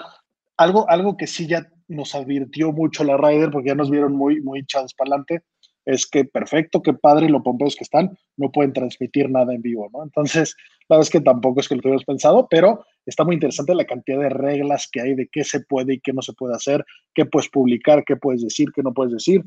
algo, 0.57 0.87
algo 0.89 1.17
que 1.17 1.25
sí 1.25 1.47
ya 1.47 1.67
nos 1.87 2.13
advirtió 2.13 2.71
mucho 2.71 3.03
la 3.03 3.17
Ryder, 3.17 3.49
porque 3.49 3.69
ya 3.69 3.75
nos 3.75 3.89
vieron 3.89 4.13
muy, 4.15 4.41
muy 4.41 4.59
echados 4.59 4.93
para 4.93 5.09
adelante, 5.09 5.41
es 5.85 6.07
que 6.07 6.23
perfecto, 6.25 6.81
qué 6.81 6.93
padre 6.93 7.29
lo 7.29 7.43
pompeos 7.43 7.75
que 7.75 7.83
están, 7.83 8.17
no 8.37 8.51
pueden 8.51 8.73
transmitir 8.73 9.29
nada 9.29 9.53
en 9.53 9.61
vivo, 9.61 9.89
¿no? 9.91 10.03
Entonces, 10.03 10.55
la 10.87 10.97
verdad 10.97 11.07
es 11.07 11.09
que 11.09 11.21
tampoco 11.21 11.59
es 11.59 11.67
que 11.67 11.75
lo 11.75 11.81
tuviéramos 11.81 12.05
pensado, 12.05 12.47
pero 12.49 12.85
está 13.05 13.23
muy 13.23 13.35
interesante 13.35 13.75
la 13.75 13.85
cantidad 13.85 14.19
de 14.19 14.29
reglas 14.29 14.87
que 14.91 15.01
hay 15.01 15.15
de 15.15 15.27
qué 15.31 15.43
se 15.43 15.61
puede 15.61 15.95
y 15.95 15.99
qué 15.99 16.13
no 16.13 16.21
se 16.21 16.33
puede 16.33 16.55
hacer, 16.55 16.85
qué 17.13 17.25
puedes 17.25 17.49
publicar, 17.49 18.03
qué 18.05 18.15
puedes 18.15 18.41
decir, 18.41 18.69
qué 18.73 18.81
no 18.81 18.93
puedes 18.93 19.13
decir. 19.13 19.43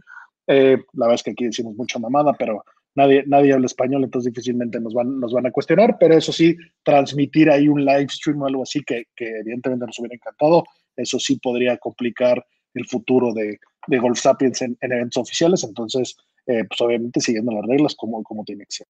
Eh, 0.47 0.79
la 0.93 1.07
verdad 1.07 1.15
es 1.15 1.23
que 1.23 1.31
aquí 1.33 1.45
decimos 1.45 1.75
mucha 1.77 1.99
mamada, 1.99 2.33
pero 2.35 2.65
nadie, 2.95 3.25
nadie 3.27 3.53
habla 3.53 3.67
español, 3.67 4.05
entonces 4.05 4.33
difícilmente 4.33 4.81
nos 4.81 4.95
van, 4.95 5.21
nos 5.21 5.33
van 5.33 5.47
a 5.47 5.51
cuestionar, 5.51 5.97
pero 5.99 6.17
eso 6.17 6.33
sí, 6.33 6.57
transmitir 6.83 7.51
ahí 7.51 7.69
un 7.69 7.85
live 7.85 8.09
stream 8.09 8.43
o 8.43 8.47
algo 8.47 8.63
así 8.63 8.83
que, 8.83 9.05
evidentemente 9.17 9.87
nos 9.87 9.99
hubiera 9.99 10.15
encantado, 10.15 10.65
eso 10.97 11.19
sí 11.19 11.39
podría 11.39 11.77
complicar 11.79 12.45
el 12.75 12.87
futuro 12.87 13.33
de, 13.33 13.59
de 13.87 13.99
Golf 13.99 14.19
Sapiens 14.19 14.63
en, 14.63 14.77
eventos 14.81 15.23
oficiales, 15.23 15.65
entonces, 15.65 16.17
eh, 16.47 16.65
pues 16.69 16.81
obviamente 16.81 17.21
siguiendo 17.21 17.53
las 17.53 17.67
reglas 17.67 17.95
como, 17.95 18.23
como 18.23 18.45
tiene 18.45 18.65
que 18.65 18.73
ser. 18.73 18.87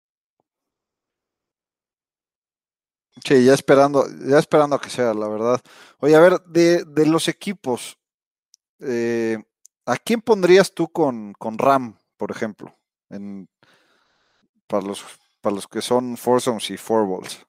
Sí, 3.23 3.45
ya 3.45 3.53
esperando, 3.53 4.05
ya 4.27 4.39
esperando 4.39 4.75
a 4.75 4.81
que 4.81 4.89
sea, 4.89 5.13
la 5.13 5.29
verdad. 5.29 5.61
Oye, 5.99 6.15
a 6.15 6.19
ver, 6.19 6.33
de, 6.47 6.83
de 6.83 7.05
los 7.05 7.29
equipos, 7.29 7.97
eh, 8.81 9.37
¿a 9.85 9.97
quién 9.97 10.21
pondrías 10.21 10.73
tú 10.73 10.87
con, 10.87 11.33
con 11.33 11.57
Ram, 11.57 11.97
por 12.17 12.31
ejemplo? 12.31 12.75
En, 13.09 13.47
para 14.67 14.85
los, 14.85 15.05
para 15.41 15.55
los 15.55 15.67
que 15.67 15.81
son 15.81 16.17
foursomes 16.17 16.69
y 16.71 16.77
fourballs. 16.77 17.45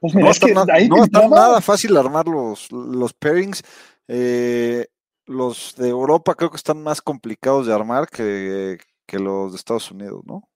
Pues 0.00 0.14
no 0.14 0.30
está, 0.30 1.28
nada 1.28 1.60
fácil 1.60 1.96
armar 1.96 2.26
los, 2.26 2.70
los 2.72 3.12
pairings. 3.14 3.62
Eh, 4.08 4.86
los 5.26 5.76
de 5.76 5.88
Europa 5.88 6.34
creo 6.34 6.50
que 6.50 6.56
están 6.56 6.82
más 6.82 7.00
complicados 7.00 7.66
de 7.66 7.72
armar 7.74 8.08
que, 8.08 8.78
los 9.12 9.52
de 9.52 9.56
Estados 9.56 9.90
Unidos, 9.90 10.22
¿no? 10.24 10.48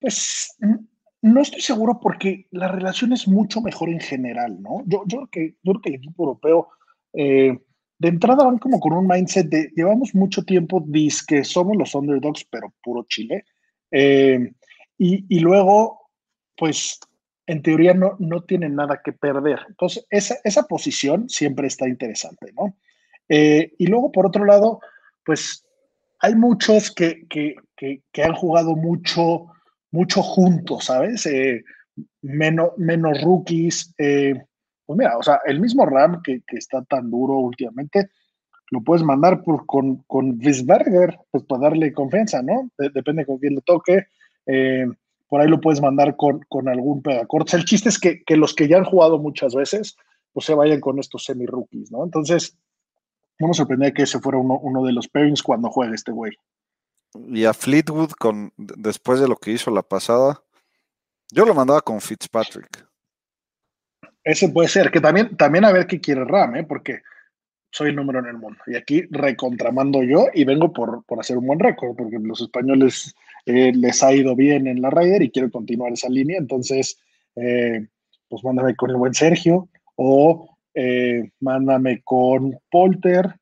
Pues 0.00 0.56
no 1.20 1.40
estoy 1.40 1.60
seguro 1.60 1.98
porque 2.00 2.46
la 2.52 2.68
relación 2.68 3.12
es 3.12 3.26
mucho 3.26 3.60
mejor 3.60 3.88
en 3.88 4.00
general, 4.00 4.62
¿no? 4.62 4.82
Yo, 4.86 5.02
yo, 5.06 5.18
creo, 5.18 5.28
que, 5.28 5.56
yo 5.62 5.72
creo 5.72 5.80
que 5.82 5.88
el 5.88 5.94
equipo 5.96 6.22
europeo 6.22 6.68
eh, 7.12 7.58
de 8.04 8.10
entrada 8.10 8.44
van 8.44 8.58
como 8.58 8.80
con 8.80 8.92
un 8.92 9.06
mindset 9.06 9.48
de 9.48 9.72
llevamos 9.74 10.14
mucho 10.14 10.44
tiempo, 10.44 10.84
que 11.26 11.42
somos 11.42 11.74
los 11.74 11.94
underdogs, 11.94 12.44
pero 12.50 12.70
puro 12.82 13.06
Chile. 13.08 13.46
Eh, 13.90 14.52
y, 14.98 15.40
luego, 15.40 16.10
pues, 16.54 17.00
en 17.46 17.62
teoría 17.62 17.94
no, 17.94 18.16
no 18.18 18.42
tienen 18.42 18.74
nada 18.74 19.00
que 19.02 19.14
perder. 19.14 19.60
Entonces, 19.68 20.06
esa, 20.10 20.36
esa 20.44 20.64
posición 20.64 21.30
siempre 21.30 21.66
está 21.66 21.88
interesante, 21.88 22.52
¿no? 22.52 22.76
Eh, 23.30 23.72
y 23.78 23.86
luego, 23.86 24.12
por 24.12 24.26
otro 24.26 24.44
lado, 24.44 24.80
pues, 25.24 25.64
hay 26.20 26.34
muchos 26.34 26.90
que, 26.90 27.26
que, 27.30 27.56
que, 27.74 28.22
han 28.22 28.34
jugado 28.34 28.76
mucho, 28.76 29.46
mucho 29.90 30.22
juntos, 30.22 30.84
¿sabes? 30.84 31.24
Eh, 31.24 31.64
menos, 32.20 32.72
menos 32.76 33.18
rookies. 33.22 33.94
Pues 34.86 34.98
mira, 34.98 35.16
o 35.16 35.22
sea, 35.22 35.40
el 35.46 35.60
mismo 35.60 35.86
RAM 35.86 36.22
que, 36.22 36.42
está 36.48 36.82
tan 36.82 37.10
duro 37.10 37.38
últimamente, 37.38 38.10
lo 38.70 38.82
puedes 38.82 39.04
mandar 39.04 39.42
con, 39.42 39.98
con 40.06 40.38
Wiesberger, 40.38 41.18
pues 41.30 41.44
para 41.44 41.62
darle 41.62 41.92
confianza, 41.92 42.42
¿no? 42.42 42.70
depende 42.76 43.24
con 43.24 43.38
quién 43.38 43.54
le 43.54 43.60
toque. 43.62 44.06
Eh, 44.46 44.86
por 45.28 45.40
ahí 45.40 45.48
lo 45.48 45.60
puedes 45.60 45.80
mandar 45.80 46.16
con, 46.16 46.40
con 46.48 46.68
algún 46.68 47.02
pegacortes. 47.02 47.54
El 47.54 47.64
chiste 47.64 47.88
es 47.88 47.98
que, 47.98 48.22
que, 48.24 48.36
los 48.36 48.54
que 48.54 48.68
ya 48.68 48.76
han 48.76 48.84
jugado 48.84 49.18
muchas 49.18 49.54
veces, 49.54 49.96
pues 50.32 50.46
se 50.46 50.54
vayan 50.54 50.80
con 50.80 50.98
estos 50.98 51.24
semi-rookies, 51.24 51.90
¿no? 51.90 52.04
Entonces, 52.04 52.56
No 53.38 53.48
me 53.48 53.54
sorprendía 53.54 53.92
que 53.92 54.02
ese 54.02 54.20
fuera 54.20 54.38
uno, 54.38 54.58
uno 54.62 54.84
de 54.84 54.92
los 54.92 55.08
pairings 55.08 55.42
cuando 55.42 55.70
juegue 55.70 55.94
este 55.94 56.12
güey. 56.12 56.32
Y 57.14 57.44
a 57.44 57.52
Fleetwood, 57.52 58.12
con, 58.12 58.52
después 58.56 59.20
de 59.20 59.28
lo 59.28 59.36
que 59.36 59.52
hizo 59.52 59.70
la 59.70 59.82
pasada, 59.82 60.42
yo 61.32 61.44
lo 61.44 61.54
mandaba 61.54 61.80
con 61.80 62.00
Fitzpatrick. 62.00 62.86
Ese 64.24 64.48
puede 64.48 64.68
ser, 64.68 64.90
que 64.90 65.00
también, 65.00 65.36
también 65.36 65.66
a 65.66 65.72
ver 65.72 65.86
qué 65.86 66.00
quiere 66.00 66.24
Ram, 66.24 66.56
¿eh? 66.56 66.64
porque 66.64 67.02
soy 67.70 67.90
el 67.90 67.96
número 67.96 68.20
en 68.20 68.26
el 68.26 68.38
mundo. 68.38 68.58
Y 68.66 68.76
aquí 68.76 69.02
recontramando 69.10 70.02
yo 70.02 70.28
y 70.32 70.44
vengo 70.44 70.72
por, 70.72 71.04
por 71.04 71.20
hacer 71.20 71.36
un 71.36 71.46
buen 71.46 71.58
récord, 71.58 71.94
porque 71.96 72.18
los 72.20 72.40
españoles 72.40 73.14
eh, 73.46 73.72
les 73.74 74.02
ha 74.02 74.14
ido 74.14 74.34
bien 74.34 74.66
en 74.66 74.80
la 74.80 74.90
Ryder 74.90 75.22
y 75.22 75.30
quiero 75.30 75.50
continuar 75.50 75.92
esa 75.92 76.08
línea. 76.08 76.38
Entonces, 76.38 76.98
eh, 77.36 77.86
pues 78.28 78.44
mándame 78.44 78.74
con 78.76 78.90
el 78.90 78.96
buen 78.96 79.12
Sergio 79.12 79.68
o 79.96 80.56
eh, 80.72 81.30
mándame 81.40 82.00
con 82.02 82.58
Polter 82.70 83.34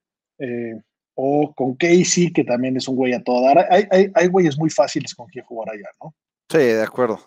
o 1.14 1.54
con 1.54 1.76
Casey, 1.76 2.32
que 2.32 2.42
también 2.42 2.76
es 2.76 2.88
un 2.88 2.96
güey 2.96 3.12
a 3.12 3.22
todo 3.22 3.42
dar. 3.42 3.66
Hay, 3.70 3.84
hay, 3.90 4.10
hay 4.14 4.26
güeyes 4.26 4.58
muy 4.58 4.70
fáciles 4.70 5.14
con 5.14 5.28
quien 5.28 5.44
jugar 5.44 5.70
allá, 5.70 5.88
¿no? 6.02 6.12
Sí, 6.48 6.58
de 6.58 6.82
acuerdo. 6.82 7.20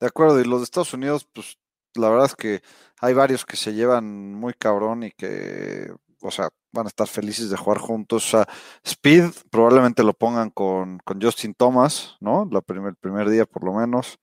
De 0.00 0.06
acuerdo. 0.06 0.40
Y 0.40 0.44
los 0.44 0.60
de 0.60 0.64
Estados 0.64 0.92
Unidos, 0.94 1.28
pues 1.32 1.56
la 1.94 2.08
verdad 2.08 2.26
es 2.26 2.34
que 2.34 2.60
hay 3.00 3.14
varios 3.14 3.44
que 3.44 3.56
se 3.56 3.74
llevan 3.74 4.34
muy 4.34 4.54
cabrón 4.54 5.02
y 5.02 5.10
que, 5.10 5.92
o 6.20 6.30
sea, 6.30 6.48
van 6.72 6.86
a 6.86 6.88
estar 6.88 7.06
felices 7.06 7.50
de 7.50 7.56
jugar 7.56 7.78
juntos. 7.78 8.26
O 8.26 8.38
sea, 8.38 8.48
Speed 8.84 9.24
probablemente 9.50 10.02
lo 10.02 10.14
pongan 10.14 10.50
con, 10.50 11.00
Justin 11.20 11.54
Thomas, 11.54 12.16
¿no? 12.20 12.48
La 12.50 12.60
primer, 12.60 12.90
el 12.90 12.96
primer 12.96 13.28
día 13.28 13.44
por 13.44 13.64
lo 13.64 13.74
menos. 13.74 14.18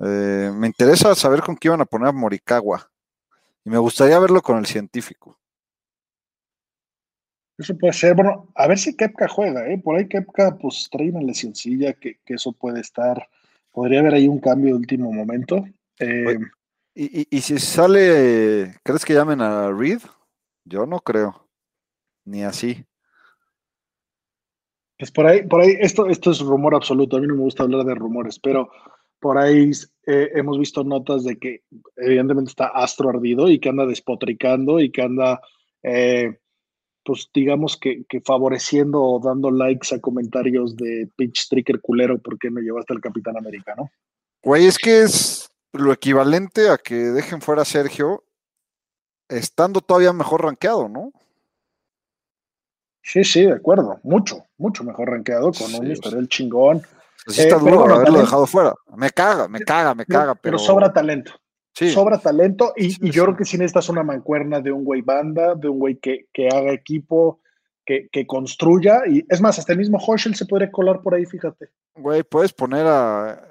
Eh, 0.00 0.50
me 0.54 0.66
interesa 0.66 1.14
saber 1.14 1.42
con 1.42 1.56
qué 1.56 1.68
iban 1.68 1.80
a 1.80 1.86
poner 1.86 2.08
a 2.08 2.12
Morikawa. 2.12 2.90
Y 3.64 3.70
me 3.70 3.78
gustaría 3.78 4.18
verlo 4.18 4.40
con 4.40 4.58
el 4.58 4.66
científico. 4.66 5.38
Eso 7.58 7.76
puede 7.76 7.92
ser, 7.92 8.14
bueno, 8.14 8.50
a 8.54 8.66
ver 8.66 8.78
si 8.78 8.96
Kepka 8.96 9.28
juega, 9.28 9.68
¿eh? 9.68 9.76
Por 9.76 9.96
ahí 9.96 10.08
Kepka 10.08 10.56
pues 10.56 10.88
trae 10.90 11.10
una 11.10 11.20
lesioncilla 11.20 11.92
que, 11.92 12.18
que 12.24 12.34
eso 12.34 12.52
puede 12.52 12.80
estar, 12.80 13.28
podría 13.70 14.00
haber 14.00 14.14
ahí 14.14 14.28
un 14.28 14.40
cambio 14.40 14.70
de 14.70 14.80
último 14.80 15.12
momento. 15.12 15.66
Eh, 15.98 16.38
¿Y, 16.94 17.36
y, 17.36 17.40
si 17.40 17.58
sale, 17.58 18.74
crees 18.82 19.04
que 19.04 19.14
llamen 19.14 19.40
a 19.40 19.70
Reed? 19.70 20.00
Yo 20.64 20.86
no 20.86 21.00
creo, 21.00 21.48
ni 22.24 22.42
así. 22.42 22.84
Pues 24.98 25.10
por 25.10 25.26
ahí, 25.26 25.46
por 25.46 25.60
ahí, 25.60 25.76
esto, 25.80 26.06
esto 26.08 26.30
es 26.30 26.40
rumor 26.40 26.74
absoluto, 26.74 27.16
a 27.16 27.20
mí 27.20 27.26
no 27.26 27.34
me 27.34 27.42
gusta 27.42 27.62
hablar 27.62 27.86
de 27.86 27.94
rumores, 27.94 28.38
pero 28.38 28.70
por 29.20 29.38
ahí 29.38 29.70
eh, 30.06 30.30
hemos 30.34 30.58
visto 30.58 30.82
notas 30.82 31.24
de 31.24 31.38
que 31.38 31.62
evidentemente 31.96 32.50
está 32.50 32.66
astro 32.66 33.10
ardido 33.10 33.48
y 33.48 33.60
que 33.60 33.68
anda 33.68 33.86
despotricando 33.86 34.80
y 34.80 34.90
que 34.90 35.02
anda, 35.02 35.40
eh, 35.82 36.38
pues 37.04 37.30
digamos 37.32 37.78
que, 37.78 38.04
que, 38.08 38.20
favoreciendo 38.20 39.00
o 39.02 39.20
dando 39.20 39.50
likes 39.50 39.94
a 39.94 40.00
comentarios 40.00 40.76
de 40.76 41.08
pinch 41.16 41.38
stricker 41.44 41.80
culero 41.80 42.18
porque 42.18 42.50
no 42.50 42.60
llevaste 42.60 42.92
al 42.92 43.00
Capitán 43.00 43.36
Americano. 43.36 43.90
Güey, 44.42 44.66
es 44.66 44.78
que 44.78 45.02
es, 45.02 45.50
lo 45.72 45.92
equivalente 45.92 46.68
a 46.68 46.78
que 46.78 46.94
dejen 46.94 47.40
fuera 47.40 47.62
a 47.62 47.66
Sergio 47.66 48.24
estando 49.28 49.80
todavía 49.80 50.12
mejor 50.12 50.44
rankeado, 50.44 50.88
¿no? 50.88 51.12
Sí, 53.02 53.24
sí, 53.24 53.46
de 53.46 53.52
acuerdo. 53.52 53.98
Mucho, 54.02 54.44
mucho 54.58 54.84
mejor 54.84 55.10
rankeado 55.10 55.52
con 55.52 55.74
un 55.74 55.90
historial 55.90 56.28
chingón. 56.28 56.82
Pues 57.24 57.36
sí 57.36 57.42
está 57.42 57.56
eh, 57.56 57.60
duro 57.60 57.94
haberlo 57.94 58.20
dejado 58.20 58.46
fuera. 58.46 58.74
Me 58.96 59.10
caga, 59.10 59.48
me 59.48 59.60
caga, 59.60 59.94
me 59.94 60.04
caga. 60.04 60.34
Pero, 60.34 60.42
pero 60.42 60.58
sobra 60.58 60.92
talento. 60.92 61.32
Sí. 61.72 61.90
Sobra 61.90 62.18
talento 62.18 62.74
y, 62.76 63.06
y 63.06 63.10
yo 63.10 63.24
creo 63.24 63.36
que 63.36 63.44
si 63.44 63.56
necesitas 63.56 63.88
una 63.88 64.02
mancuerna 64.02 64.60
de 64.60 64.72
un 64.72 64.84
güey 64.84 65.02
banda, 65.02 65.54
de 65.54 65.68
un 65.68 65.78
güey 65.78 65.96
que, 65.98 66.26
que 66.32 66.48
haga 66.48 66.72
equipo, 66.72 67.40
que, 67.86 68.08
que, 68.10 68.26
construya. 68.26 69.02
Y 69.06 69.24
es 69.28 69.40
más, 69.40 69.58
hasta 69.58 69.72
el 69.72 69.78
mismo 69.78 69.98
Hoshel 69.98 70.34
se 70.34 70.46
puede 70.46 70.70
colar 70.70 71.00
por 71.00 71.14
ahí, 71.14 71.24
fíjate. 71.24 71.70
Güey, 71.94 72.22
puedes 72.24 72.52
poner 72.52 72.86
a, 72.86 73.49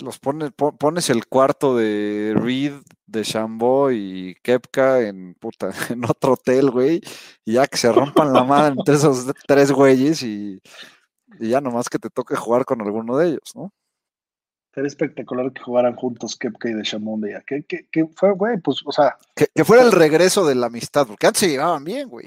los 0.00 0.18
pones, 0.18 0.52
pones 0.52 1.10
el 1.10 1.26
cuarto 1.26 1.76
de 1.76 2.34
Reed, 2.36 2.74
de 3.06 3.22
Shambo 3.22 3.90
y 3.92 4.36
Kepka 4.42 5.00
en 5.00 5.34
puta, 5.34 5.70
en 5.90 6.04
otro 6.04 6.34
hotel, 6.34 6.70
güey, 6.70 7.00
y 7.44 7.54
ya 7.54 7.66
que 7.66 7.76
se 7.76 7.92
rompan 7.92 8.32
la 8.32 8.44
madre 8.44 8.74
entre 8.78 8.94
esos 8.94 9.26
tres 9.46 9.70
güeyes 9.70 10.22
y, 10.22 10.60
ya 11.40 11.60
nomás 11.60 11.88
que 11.88 11.98
te 11.98 12.10
toque 12.10 12.36
jugar 12.36 12.64
con 12.64 12.80
alguno 12.82 13.16
de 13.16 13.28
ellos, 13.28 13.52
¿no? 13.54 13.72
Sería 14.74 14.88
espectacular 14.88 15.52
que 15.52 15.62
jugaran 15.62 15.96
juntos 15.96 16.36
Kepka 16.36 16.70
y 16.70 16.74
de 16.74 16.82
Shambo 16.82 17.12
un 17.12 17.22
día. 17.22 17.42
Que, 17.46 17.62
que, 17.64 18.06
fue, 18.14 18.32
güey, 18.32 18.58
pues, 18.58 18.80
o 18.86 18.92
sea. 18.92 19.16
Que, 19.34 19.64
fuera 19.64 19.82
el 19.82 19.92
regreso 19.92 20.46
de 20.46 20.54
la 20.54 20.66
amistad, 20.66 21.06
porque 21.06 21.26
antes 21.26 21.40
se 21.40 21.48
llevaban 21.48 21.84
bien, 21.84 22.08
güey. 22.08 22.26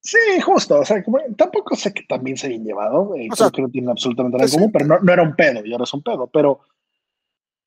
Sí, 0.00 0.40
justo, 0.40 0.78
o 0.80 0.84
sea, 0.84 1.02
tampoco 1.36 1.74
sé 1.74 1.92
que 1.92 2.04
también 2.04 2.36
se 2.36 2.46
hayan 2.46 2.64
llevado, 2.64 3.10
o 3.10 3.36
sea, 3.36 3.50
que 3.50 3.60
no 3.60 3.68
tienen 3.68 3.90
absolutamente 3.90 4.38
nada 4.38 4.48
en 4.48 4.54
común, 4.54 4.72
pero 4.72 4.86
no, 4.86 5.00
no, 5.00 5.12
era 5.12 5.22
un 5.22 5.34
pedo, 5.34 5.64
y 5.64 5.72
ahora 5.72 5.82
es 5.82 5.94
un 5.94 6.02
pedo, 6.02 6.28
pero 6.28 6.60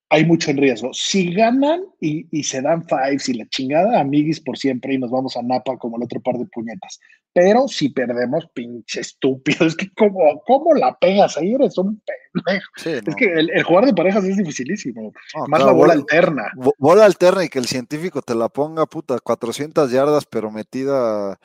hay 0.09 0.25
mucho 0.25 0.49
en 0.49 0.57
riesgo. 0.57 0.89
Si 0.93 1.31
ganan 1.33 1.83
y, 1.99 2.43
se 2.43 2.61
dan 2.61 2.85
fives 2.87 3.29
y 3.29 3.35
la 3.35 3.47
chingada, 3.49 3.99
amiguis 3.99 4.39
por 4.39 4.57
siempre 4.57 4.95
y 4.95 4.97
nos 4.97 5.11
vamos 5.11 5.37
a 5.37 5.43
Napa 5.43 5.77
como 5.77 5.97
el 5.97 6.03
otro 6.03 6.19
par 6.19 6.35
de 6.37 6.45
puñetas. 6.47 6.99
Pero 7.31 7.67
si 7.67 7.89
perdemos, 7.89 8.47
pinche 8.53 9.01
estúpido, 9.01 9.65
es 9.67 9.75
que 9.75 9.91
como, 9.93 10.41
¿cómo 10.47 10.73
la 10.73 10.97
pegas 10.97 11.37
ahí? 11.37 11.53
Eres 11.53 11.77
un 11.77 12.01
pendejo. 12.33 13.05
Es 13.07 13.15
que 13.15 13.25
el, 13.25 13.63
jugar 13.63 13.85
de 13.85 13.93
parejas 13.93 14.23
es 14.23 14.37
dificilísimo. 14.37 15.13
Más 15.47 15.63
la 15.63 15.71
bola, 15.71 15.93
alterna. 15.93 16.51
Bola 16.79 17.05
alterna 17.05 17.43
y 17.43 17.49
que 17.49 17.59
el 17.59 17.67
científico 17.67 18.23
te 18.23 18.33
la 18.33 18.49
ponga, 18.49 18.87
puta, 18.87 19.19
400 19.19 19.91
yardas, 19.91 20.25
pero 20.25 20.49
metida. 20.49 21.39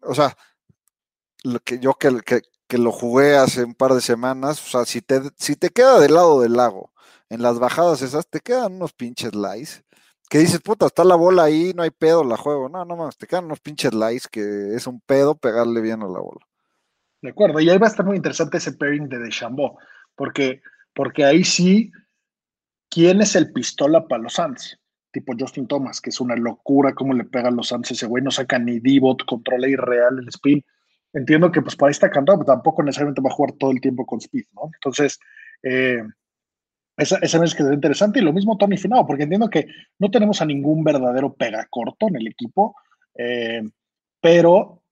O 0.00 0.14
sea, 0.14 0.34
lo 1.42 1.60
que 1.60 1.78
yo 1.78 1.92
que, 1.94 2.20
que, 2.24 2.40
que 2.66 2.78
lo 2.78 2.90
jugué 2.90 3.36
hace 3.36 3.64
un 3.64 3.74
par 3.74 3.92
de 3.92 4.00
semanas, 4.00 4.66
o 4.66 4.70
sea, 4.70 4.86
si 4.86 5.02
te, 5.02 5.20
si 5.36 5.56
te 5.56 5.68
queda 5.68 6.00
del 6.00 6.14
lado 6.14 6.40
del 6.40 6.54
lago 6.54 6.93
en 7.34 7.42
las 7.42 7.58
bajadas 7.58 8.02
esas 8.02 8.28
te 8.28 8.40
quedan 8.40 8.74
unos 8.74 8.92
pinches 8.92 9.34
lies. 9.34 9.84
Que 10.30 10.38
dices, 10.38 10.60
puta, 10.60 10.86
está 10.86 11.04
la 11.04 11.16
bola 11.16 11.44
ahí, 11.44 11.72
no 11.74 11.82
hay 11.82 11.90
pedo, 11.90 12.24
la 12.24 12.36
juego. 12.36 12.68
No, 12.68 12.84
no 12.84 12.96
más, 12.96 13.16
te 13.16 13.26
quedan 13.26 13.44
unos 13.44 13.60
pinches 13.60 13.92
lies 13.92 14.26
que 14.28 14.74
es 14.74 14.86
un 14.86 15.00
pedo 15.00 15.34
pegarle 15.34 15.80
bien 15.80 16.02
a 16.02 16.06
la 16.06 16.20
bola. 16.20 16.46
De 17.20 17.30
acuerdo, 17.30 17.60
y 17.60 17.68
ahí 17.68 17.78
va 17.78 17.86
a 17.86 17.90
estar 17.90 18.04
muy 18.04 18.16
interesante 18.16 18.58
ese 18.58 18.72
pairing 18.72 19.08
de 19.08 19.18
Deschambault, 19.18 19.74
porque, 20.14 20.60
porque 20.94 21.24
ahí 21.24 21.42
sí, 21.42 21.90
¿quién 22.90 23.20
es 23.20 23.34
el 23.34 23.52
pistola 23.52 24.06
para 24.06 24.22
los 24.22 24.34
Suns? 24.34 24.78
Tipo 25.10 25.32
Justin 25.38 25.66
Thomas, 25.66 26.00
que 26.00 26.10
es 26.10 26.20
una 26.20 26.36
locura 26.36 26.94
cómo 26.94 27.14
le 27.14 27.24
pegan 27.24 27.56
los 27.56 27.68
Suns 27.68 27.90
ese 27.90 28.06
güey, 28.06 28.22
no 28.22 28.30
saca 28.30 28.58
ni 28.58 28.78
D-bot, 28.78 29.24
controla 29.24 29.68
irreal 29.68 30.18
el 30.18 30.28
spin. 30.28 30.62
Entiendo 31.12 31.50
que 31.50 31.62
pues 31.62 31.76
por 31.76 31.88
ahí 31.88 31.92
está 31.92 32.10
cantado, 32.10 32.38
pero 32.38 32.54
tampoco 32.54 32.82
necesariamente 32.82 33.22
va 33.22 33.30
a 33.30 33.34
jugar 33.34 33.52
todo 33.52 33.70
el 33.70 33.80
tiempo 33.80 34.04
con 34.04 34.18
speed, 34.18 34.44
¿no? 34.52 34.70
Entonces, 34.74 35.18
eh, 35.62 36.02
esa, 36.96 37.18
esa 37.18 37.38
vez 37.38 37.54
que 37.54 37.62
es 37.62 37.72
interesante 37.72 38.20
y 38.20 38.22
lo 38.22 38.32
mismo 38.32 38.56
Tony 38.56 38.76
Finao, 38.76 39.06
porque 39.06 39.24
entiendo 39.24 39.48
que 39.48 39.66
no 39.98 40.10
tenemos 40.10 40.40
a 40.40 40.46
ningún 40.46 40.84
verdadero 40.84 41.34
pega 41.34 41.66
corto 41.68 42.08
en 42.08 42.16
el 42.16 42.28
equipo, 42.28 42.76
eh, 43.16 43.62
pero 44.20 44.82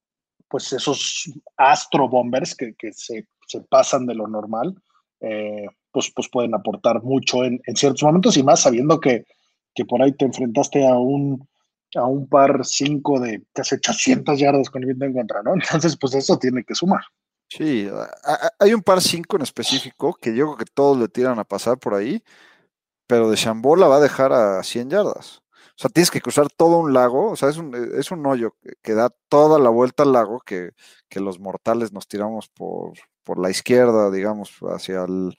pues 0.47 0.71
esos 0.73 1.31
Astro 1.57 2.07
Bombers 2.07 2.55
que, 2.55 2.75
que 2.75 2.93
se, 2.93 3.27
se, 3.47 3.61
pasan 3.61 4.05
de 4.05 4.13
lo 4.13 4.27
normal, 4.27 4.75
eh, 5.19 5.65
pues, 5.91 6.11
pues 6.15 6.29
pueden 6.29 6.53
aportar 6.53 7.01
mucho 7.01 7.43
en, 7.43 7.59
en, 7.65 7.75
ciertos 7.75 8.03
momentos 8.03 8.37
y 8.37 8.43
más 8.43 8.61
sabiendo 8.61 8.99
que, 8.99 9.25
que 9.73 9.85
por 9.85 10.01
ahí 10.01 10.11
te 10.11 10.25
enfrentaste 10.25 10.87
a 10.87 10.95
un, 10.95 11.47
a 11.95 12.05
un 12.05 12.27
par 12.27 12.63
5 12.63 13.19
de 13.19 13.43
casi 13.53 13.75
800 13.75 14.39
yardas 14.39 14.69
con 14.69 14.83
el 14.83 14.87
viento 14.87 15.05
en 15.05 15.13
contra, 15.13 15.41
¿no? 15.41 15.53
Entonces, 15.55 15.97
pues 15.97 16.13
eso 16.15 16.37
tiene 16.37 16.63
que 16.63 16.75
sumar. 16.75 17.01
Sí, 17.55 17.87
hay 18.59 18.73
un 18.73 18.81
par 18.81 18.99
5 18.99 19.35
en 19.35 19.43
específico 19.43 20.15
que 20.15 20.35
yo 20.35 20.45
creo 20.47 20.57
que 20.57 20.65
todos 20.65 20.97
le 20.97 21.07
tiran 21.07 21.37
a 21.37 21.43
pasar 21.43 21.77
por 21.77 21.93
ahí, 21.93 22.23
pero 23.07 23.29
de 23.29 23.37
Chambola 23.37 23.87
va 23.87 23.97
a 23.97 23.99
dejar 24.01 24.33
a 24.33 24.63
100 24.63 24.89
yardas. 24.89 25.41
O 25.77 25.77
sea, 25.77 25.89
tienes 25.91 26.11
que 26.11 26.21
cruzar 26.21 26.47
todo 26.49 26.79
un 26.79 26.93
lago, 26.93 27.31
o 27.31 27.35
sea, 27.35 27.49
es 27.49 27.57
un, 27.57 27.75
es 27.99 28.11
un 28.11 28.25
hoyo 28.25 28.55
que, 28.83 28.93
da 28.93 29.09
toda 29.29 29.59
la 29.59 29.69
vuelta 29.69 30.03
al 30.03 30.13
lago 30.13 30.39
que, 30.41 30.71
que 31.09 31.19
los 31.19 31.39
mortales 31.39 31.93
nos 31.93 32.07
tiramos 32.07 32.49
por, 32.49 32.93
por, 33.23 33.39
la 33.39 33.49
izquierda, 33.51 34.11
digamos, 34.11 34.51
hacia 34.63 35.03
el, 35.03 35.35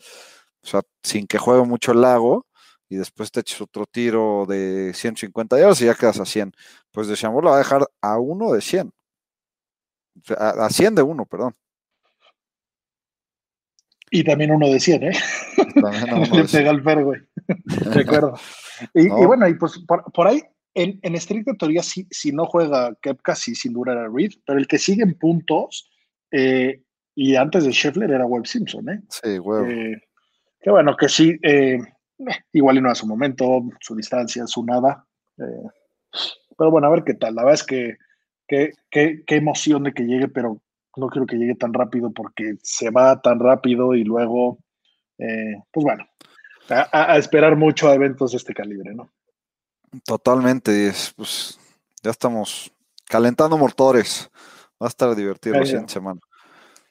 o 0.62 0.66
sea, 0.66 0.82
sin 1.02 1.26
que 1.26 1.38
juegue 1.38 1.64
mucho 1.64 1.92
el 1.92 2.02
lago, 2.02 2.46
y 2.88 2.96
después 2.96 3.32
te 3.32 3.40
eches 3.40 3.60
otro 3.60 3.86
tiro 3.86 4.46
de 4.48 4.92
150 4.94 5.58
yardas 5.58 5.80
y 5.82 5.86
ya 5.86 5.94
quedas 5.94 6.20
a 6.20 6.26
100. 6.26 6.52
Pues 6.92 7.08
de 7.08 7.16
Chambola 7.16 7.50
va 7.50 7.56
a 7.56 7.58
dejar 7.58 7.88
a 8.02 8.18
uno 8.18 8.52
de 8.52 8.60
100. 8.60 8.92
A, 10.38 10.50
a 10.66 10.70
100 10.70 10.94
de 10.94 11.02
uno, 11.02 11.26
perdón. 11.26 11.56
Y 14.14 14.22
también 14.22 14.52
uno 14.52 14.68
de 14.68 14.78
100, 14.78 15.02
¿eh? 15.02 15.10
Le 16.32 16.44
pega 16.44 16.70
al 16.70 16.84
fer, 16.84 17.02
güey. 17.02 17.20
De 17.94 18.00
acuerdo. 18.00 18.38
Y, 18.94 19.08
bueno, 19.08 19.48
y 19.48 19.54
pues 19.54 19.80
por, 19.88 20.28
ahí, 20.28 20.40
en, 20.72 21.00
en, 21.02 21.16
estricta 21.16 21.52
teoría, 21.54 21.82
si, 21.82 22.06
si 22.12 22.30
no 22.30 22.46
juega 22.46 22.94
Kepka, 23.02 23.34
sí, 23.34 23.56
sin 23.56 23.72
duda 23.72 23.90
era 23.90 24.08
Reed, 24.08 24.30
pero 24.46 24.60
el 24.60 24.68
que 24.68 24.78
sigue 24.78 25.02
en 25.02 25.14
puntos, 25.14 25.90
eh, 26.30 26.80
y 27.16 27.34
antes 27.34 27.64
de 27.64 27.72
Scheffler 27.72 28.08
era 28.08 28.24
Webb 28.24 28.46
Simpson, 28.46 28.88
¿eh? 28.88 29.00
Sí, 29.08 29.36
Webb. 29.40 29.68
Eh, 29.68 30.00
que 30.60 30.70
bueno, 30.70 30.96
que 30.96 31.08
sí, 31.08 31.36
eh, 31.42 31.78
igual 32.52 32.76
y 32.76 32.82
no 32.82 32.90
a 32.90 32.94
su 32.94 33.08
momento, 33.08 33.64
su 33.80 33.96
distancia, 33.96 34.46
su 34.46 34.64
nada. 34.64 35.04
pero 35.36 36.70
bueno, 36.70 36.86
a 36.86 36.90
ver 36.90 37.02
qué 37.02 37.14
tal. 37.14 37.34
La 37.34 37.42
verdad 37.42 37.60
es 37.60 37.66
que 37.66 37.96
qué 38.46 39.24
emoción 39.26 39.82
de 39.82 39.92
que 39.92 40.04
llegue, 40.04 40.28
pero 40.28 40.62
no 40.96 41.08
quiero 41.08 41.26
que 41.26 41.36
llegue 41.36 41.54
tan 41.54 41.72
rápido 41.72 42.12
porque 42.12 42.56
se 42.62 42.90
va 42.90 43.20
tan 43.20 43.40
rápido 43.40 43.94
y 43.94 44.04
luego, 44.04 44.58
eh, 45.18 45.56
pues 45.72 45.84
bueno, 45.84 46.06
a, 46.70 47.12
a, 47.12 47.18
esperar 47.18 47.56
mucho 47.56 47.88
a 47.88 47.94
eventos 47.94 48.32
de 48.32 48.38
este 48.38 48.54
calibre, 48.54 48.94
¿no? 48.94 49.10
Totalmente, 50.04 50.92
pues 51.16 51.58
ya 52.02 52.10
estamos 52.10 52.72
calentando 53.08 53.56
motores. 53.56 54.30
Va 54.82 54.86
a 54.86 54.88
estar 54.88 55.14
divertido 55.14 55.56
la 55.56 55.64
siguiente 55.64 55.92
semana. 55.92 56.20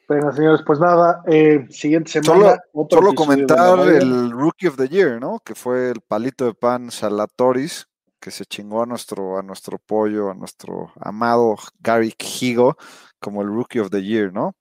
Bueno, 0.07 0.31
señores, 0.31 0.61
pues 0.65 0.79
nada, 0.79 1.21
eh, 1.27 1.65
siguiente 1.69 2.11
semana. 2.11 2.57
Solo, 2.73 2.87
solo 2.89 3.13
comentar 3.13 3.79
el 3.87 4.31
Rookie 4.31 4.67
of 4.67 4.77
the 4.77 4.87
Year, 4.87 5.19
¿no? 5.19 5.39
Que 5.39 5.55
fue 5.55 5.91
el 5.91 6.01
palito 6.01 6.45
de 6.45 6.53
pan 6.53 6.91
Salatoris, 6.91 7.87
que 8.23 8.31
se 8.31 8.45
chingó 8.45 8.81
a 8.81 8.85
nuestro, 8.85 9.37
a 9.37 9.43
nuestro 9.43 9.77
pollo, 9.77 10.31
a 10.31 10.33
nuestro 10.33 10.93
amado 11.01 11.57
Gary 11.81 12.13
Higo, 12.17 12.77
como 13.19 13.41
el 13.41 13.49
Rookie 13.49 13.79
of 13.79 13.89
the 13.89 14.01
Year, 14.01 14.31
¿no? 14.31 14.55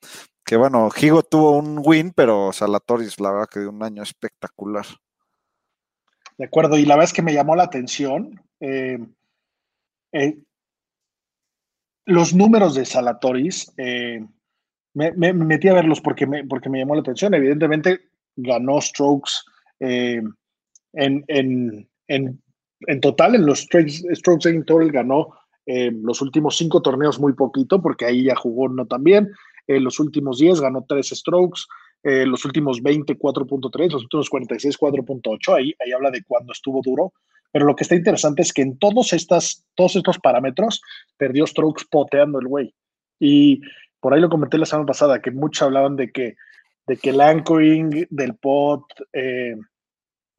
Que 0.44 0.56
bueno, 0.56 0.90
Higo 1.00 1.22
tuvo 1.22 1.56
un 1.56 1.80
win, 1.84 2.10
pero 2.10 2.52
Salatoris, 2.52 3.20
la 3.20 3.30
verdad 3.30 3.48
que 3.48 3.60
dio 3.60 3.70
un 3.70 3.84
año 3.84 4.02
espectacular. 4.02 4.84
De 6.38 6.46
acuerdo, 6.46 6.76
y 6.76 6.84
la 6.84 6.96
verdad 6.96 7.10
es 7.10 7.12
que 7.12 7.22
me 7.22 7.34
llamó 7.34 7.54
la 7.54 7.62
atención. 7.62 8.42
Eh, 8.58 8.98
eh, 10.10 10.38
los 12.04 12.34
números 12.34 12.74
de 12.74 12.84
Salatoris, 12.84 13.72
eh, 13.76 14.26
me, 14.94 15.12
me, 15.12 15.32
metí 15.32 15.68
a 15.68 15.74
verlos 15.74 16.00
porque 16.00 16.26
me, 16.26 16.44
porque 16.44 16.68
me 16.68 16.80
llamó 16.80 16.96
la 16.96 17.02
atención. 17.02 17.32
Evidentemente, 17.32 18.00
ganó 18.34 18.80
strokes 18.80 19.34
en, 19.78 20.34
en, 20.94 22.42
en, 22.86 23.00
total, 23.00 23.34
en 23.34 23.46
los 23.46 23.60
strokes, 23.60 24.02
strokes 24.14 24.62
total 24.64 24.90
ganó 24.90 25.34
los 25.64 26.20
últimos 26.20 26.56
cinco 26.56 26.82
torneos 26.82 27.20
muy 27.20 27.34
poquito, 27.34 27.80
porque 27.80 28.04
ahí 28.04 28.24
ya 28.24 28.34
jugó 28.34 28.68
no 28.68 28.86
tan 28.86 29.04
bien. 29.04 29.30
los 29.68 30.00
últimos 30.00 30.38
10 30.38 30.60
ganó 30.60 30.84
tres 30.88 31.10
strokes. 31.10 31.62
Eh, 32.04 32.26
los 32.26 32.44
últimos 32.44 32.82
20, 32.82 33.16
4.3, 33.16 33.92
los 33.92 34.02
últimos 34.02 34.28
46, 34.28 34.76
4.8, 34.76 35.54
ahí, 35.54 35.72
ahí 35.78 35.92
habla 35.92 36.10
de 36.10 36.24
cuando 36.24 36.52
estuvo 36.52 36.80
duro. 36.82 37.12
Pero 37.52 37.66
lo 37.66 37.76
que 37.76 37.84
está 37.84 37.94
interesante 37.94 38.42
es 38.42 38.52
que 38.52 38.62
en 38.62 38.78
todos, 38.78 39.12
estas, 39.12 39.64
todos 39.76 39.94
estos 39.94 40.18
parámetros 40.18 40.80
perdió 41.16 41.46
strokes 41.46 41.84
poteando 41.88 42.40
el 42.40 42.48
güey. 42.48 42.74
Y 43.20 43.60
por 44.00 44.14
ahí 44.14 44.20
lo 44.20 44.30
comenté 44.30 44.58
la 44.58 44.66
semana 44.66 44.86
pasada, 44.86 45.20
que 45.20 45.30
muchos 45.30 45.62
hablaban 45.62 45.94
de 45.94 46.10
que, 46.10 46.34
de 46.88 46.96
que 46.96 47.10
el 47.10 47.20
anchoring 47.20 48.08
del 48.10 48.34
pot, 48.34 48.82
eh, 49.12 49.54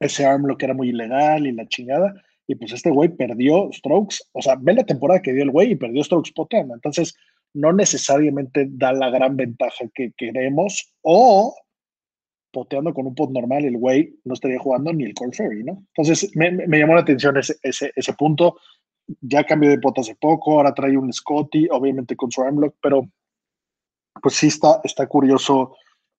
ese 0.00 0.26
arm 0.26 0.46
lo 0.46 0.58
que 0.58 0.66
era 0.66 0.74
muy 0.74 0.90
ilegal 0.90 1.46
y 1.46 1.52
la 1.52 1.66
chingada. 1.66 2.12
Y 2.46 2.56
pues 2.56 2.72
este 2.72 2.90
güey 2.90 3.08
perdió 3.08 3.70
strokes. 3.72 4.16
O 4.32 4.42
sea, 4.42 4.56
ve 4.60 4.74
la 4.74 4.84
temporada 4.84 5.22
que 5.22 5.32
dio 5.32 5.42
el 5.42 5.50
güey 5.50 5.72
y 5.72 5.76
perdió 5.76 6.04
strokes 6.04 6.32
poteando. 6.34 6.74
Entonces, 6.74 7.14
no 7.54 7.72
necesariamente 7.72 8.66
da 8.68 8.92
la 8.92 9.10
gran 9.10 9.36
ventaja 9.36 9.86
que 9.94 10.12
queremos 10.16 10.92
o 11.02 11.54
poteando 12.54 12.94
con 12.94 13.06
un 13.06 13.14
pot 13.14 13.30
normal, 13.30 13.64
el 13.64 13.76
güey 13.76 14.16
no 14.24 14.34
estaría 14.34 14.58
jugando 14.58 14.92
ni 14.92 15.04
el 15.04 15.14
Cold 15.14 15.34
Ferry, 15.34 15.64
¿no? 15.64 15.84
Entonces 15.94 16.30
me, 16.36 16.78
llamó 16.78 16.94
la 16.94 17.00
atención 17.00 17.36
ese, 17.36 17.56
ese, 17.62 17.92
ese, 17.96 18.12
punto. 18.14 18.56
Ya 19.20 19.44
cambió 19.44 19.68
de 19.68 19.78
pot 19.78 19.98
hace 19.98 20.14
poco, 20.14 20.54
ahora 20.54 20.72
trae 20.72 20.96
un 20.96 21.12
Scotty, 21.12 21.68
obviamente 21.70 22.16
con 22.16 22.30
su 22.30 22.42
armlock, 22.42 22.76
pero 22.80 23.06
pues 24.22 24.36
sí 24.36 24.46
está, 24.46 24.80
está 24.84 25.06
curioso 25.08 25.76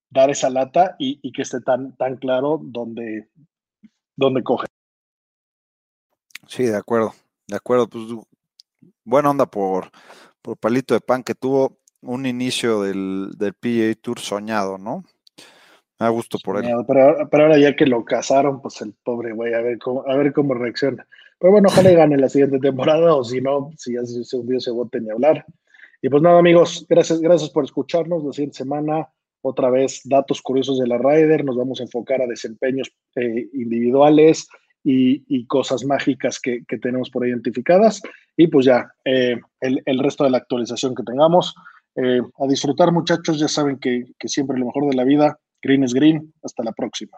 dar 0.10 0.30
esa 0.30 0.50
lata 0.50 0.96
y, 1.00 1.20
y 1.24 1.32
que 1.32 1.42
esté 1.42 1.62
tan, 1.62 1.96
tan 1.96 2.18
claro 2.18 2.60
dónde, 2.62 3.30
dónde 4.16 4.44
coge. 4.44 4.68
Sí, 6.48 6.64
de 6.64 6.78
acuerdo, 6.78 7.14
de 7.48 7.56
acuerdo. 7.56 7.88
Pues 7.88 8.06
buena 9.04 9.30
onda 9.30 9.46
por, 9.46 9.90
por 10.42 10.58
Palito 10.58 10.94
de 10.94 11.02
Pan, 11.02 11.24
que 11.24 11.36
tuvo 11.36 11.78
un 12.02 12.26
inicio 12.26 12.82
del, 12.82 13.32
del 13.38 13.54
PGA 13.54 13.96
Tour 14.02 14.20
soñado, 14.20 14.78
¿no? 14.78 15.04
Me 16.00 16.06
da 16.06 16.10
gusto 16.10 16.38
por 16.44 16.58
él. 16.58 16.72
Pero, 16.88 17.30
pero, 17.30 17.44
ahora 17.44 17.58
ya 17.58 17.76
que 17.76 17.86
lo 17.86 18.04
casaron, 18.04 18.62
pues 18.62 18.82
el 18.82 18.94
pobre 19.04 19.34
güey, 19.34 19.54
a 19.54 19.62
ver 19.62 19.80
cómo, 19.80 20.04
a 20.08 20.16
ver 20.16 20.34
cómo 20.34 20.54
reacciona. 20.54 21.08
Pero 21.40 21.52
bueno, 21.52 21.70
ojalá 21.70 21.90
gane 21.92 22.18
la 22.18 22.30
siguiente 22.30 22.60
temporada, 22.60 23.16
o 23.16 23.24
si 23.24 23.42
no, 23.42 23.72
si 23.78 23.94
ya 23.94 24.06
se 24.06 24.38
hundió 24.38 24.58
ese 24.58 24.72
bote 24.72 25.00
ni 25.00 25.10
hablar. 25.10 25.46
Y 26.02 26.10
pues 26.10 26.22
nada, 26.22 26.38
amigos, 26.38 26.86
gracias, 26.88 27.20
gracias 27.20 27.50
por 27.50 27.64
escucharnos. 27.64 28.24
La 28.24 28.34
siguiente 28.34 28.58
semana, 28.58 29.10
otra 29.42 29.70
vez, 29.70 30.02
datos 30.04 30.42
curiosos 30.42 30.80
de 30.80 30.88
la 30.88 30.98
Ryder. 30.98 31.44
Nos 31.46 31.56
vamos 31.56 31.80
a 31.80 31.84
enfocar 31.84 32.22
a 32.22 32.28
desempeños 32.28 32.92
eh, 33.16 33.50
individuales, 33.54 34.48
y, 34.86 35.46
cosas 35.48 35.84
mágicas 35.84 36.40
que, 36.40 36.64
tenemos 36.82 37.10
por 37.10 37.28
identificadas. 37.28 38.02
Y 38.38 38.48
pues 38.48 38.66
ya, 38.66 38.88
eh, 39.04 39.40
el, 39.60 40.00
resto 40.00 40.24
de 40.24 40.30
la 40.30 40.38
actualización 40.38 40.94
que 40.94 41.04
tengamos. 41.04 41.56
Eh, 41.96 42.22
a 42.40 42.48
disfrutar 42.48 42.92
muchachos, 42.92 43.40
ya 43.40 43.48
saben 43.48 43.80
que, 43.80 44.04
que 44.20 44.28
siempre 44.28 44.60
lo 44.60 44.66
mejor 44.66 44.90
de 44.90 44.96
la 44.96 45.06
vida, 45.06 45.40
green 45.62 45.84
es 45.84 45.94
green. 45.94 46.34
Hasta 46.44 46.64
la 46.64 46.72
próxima. 46.72 47.18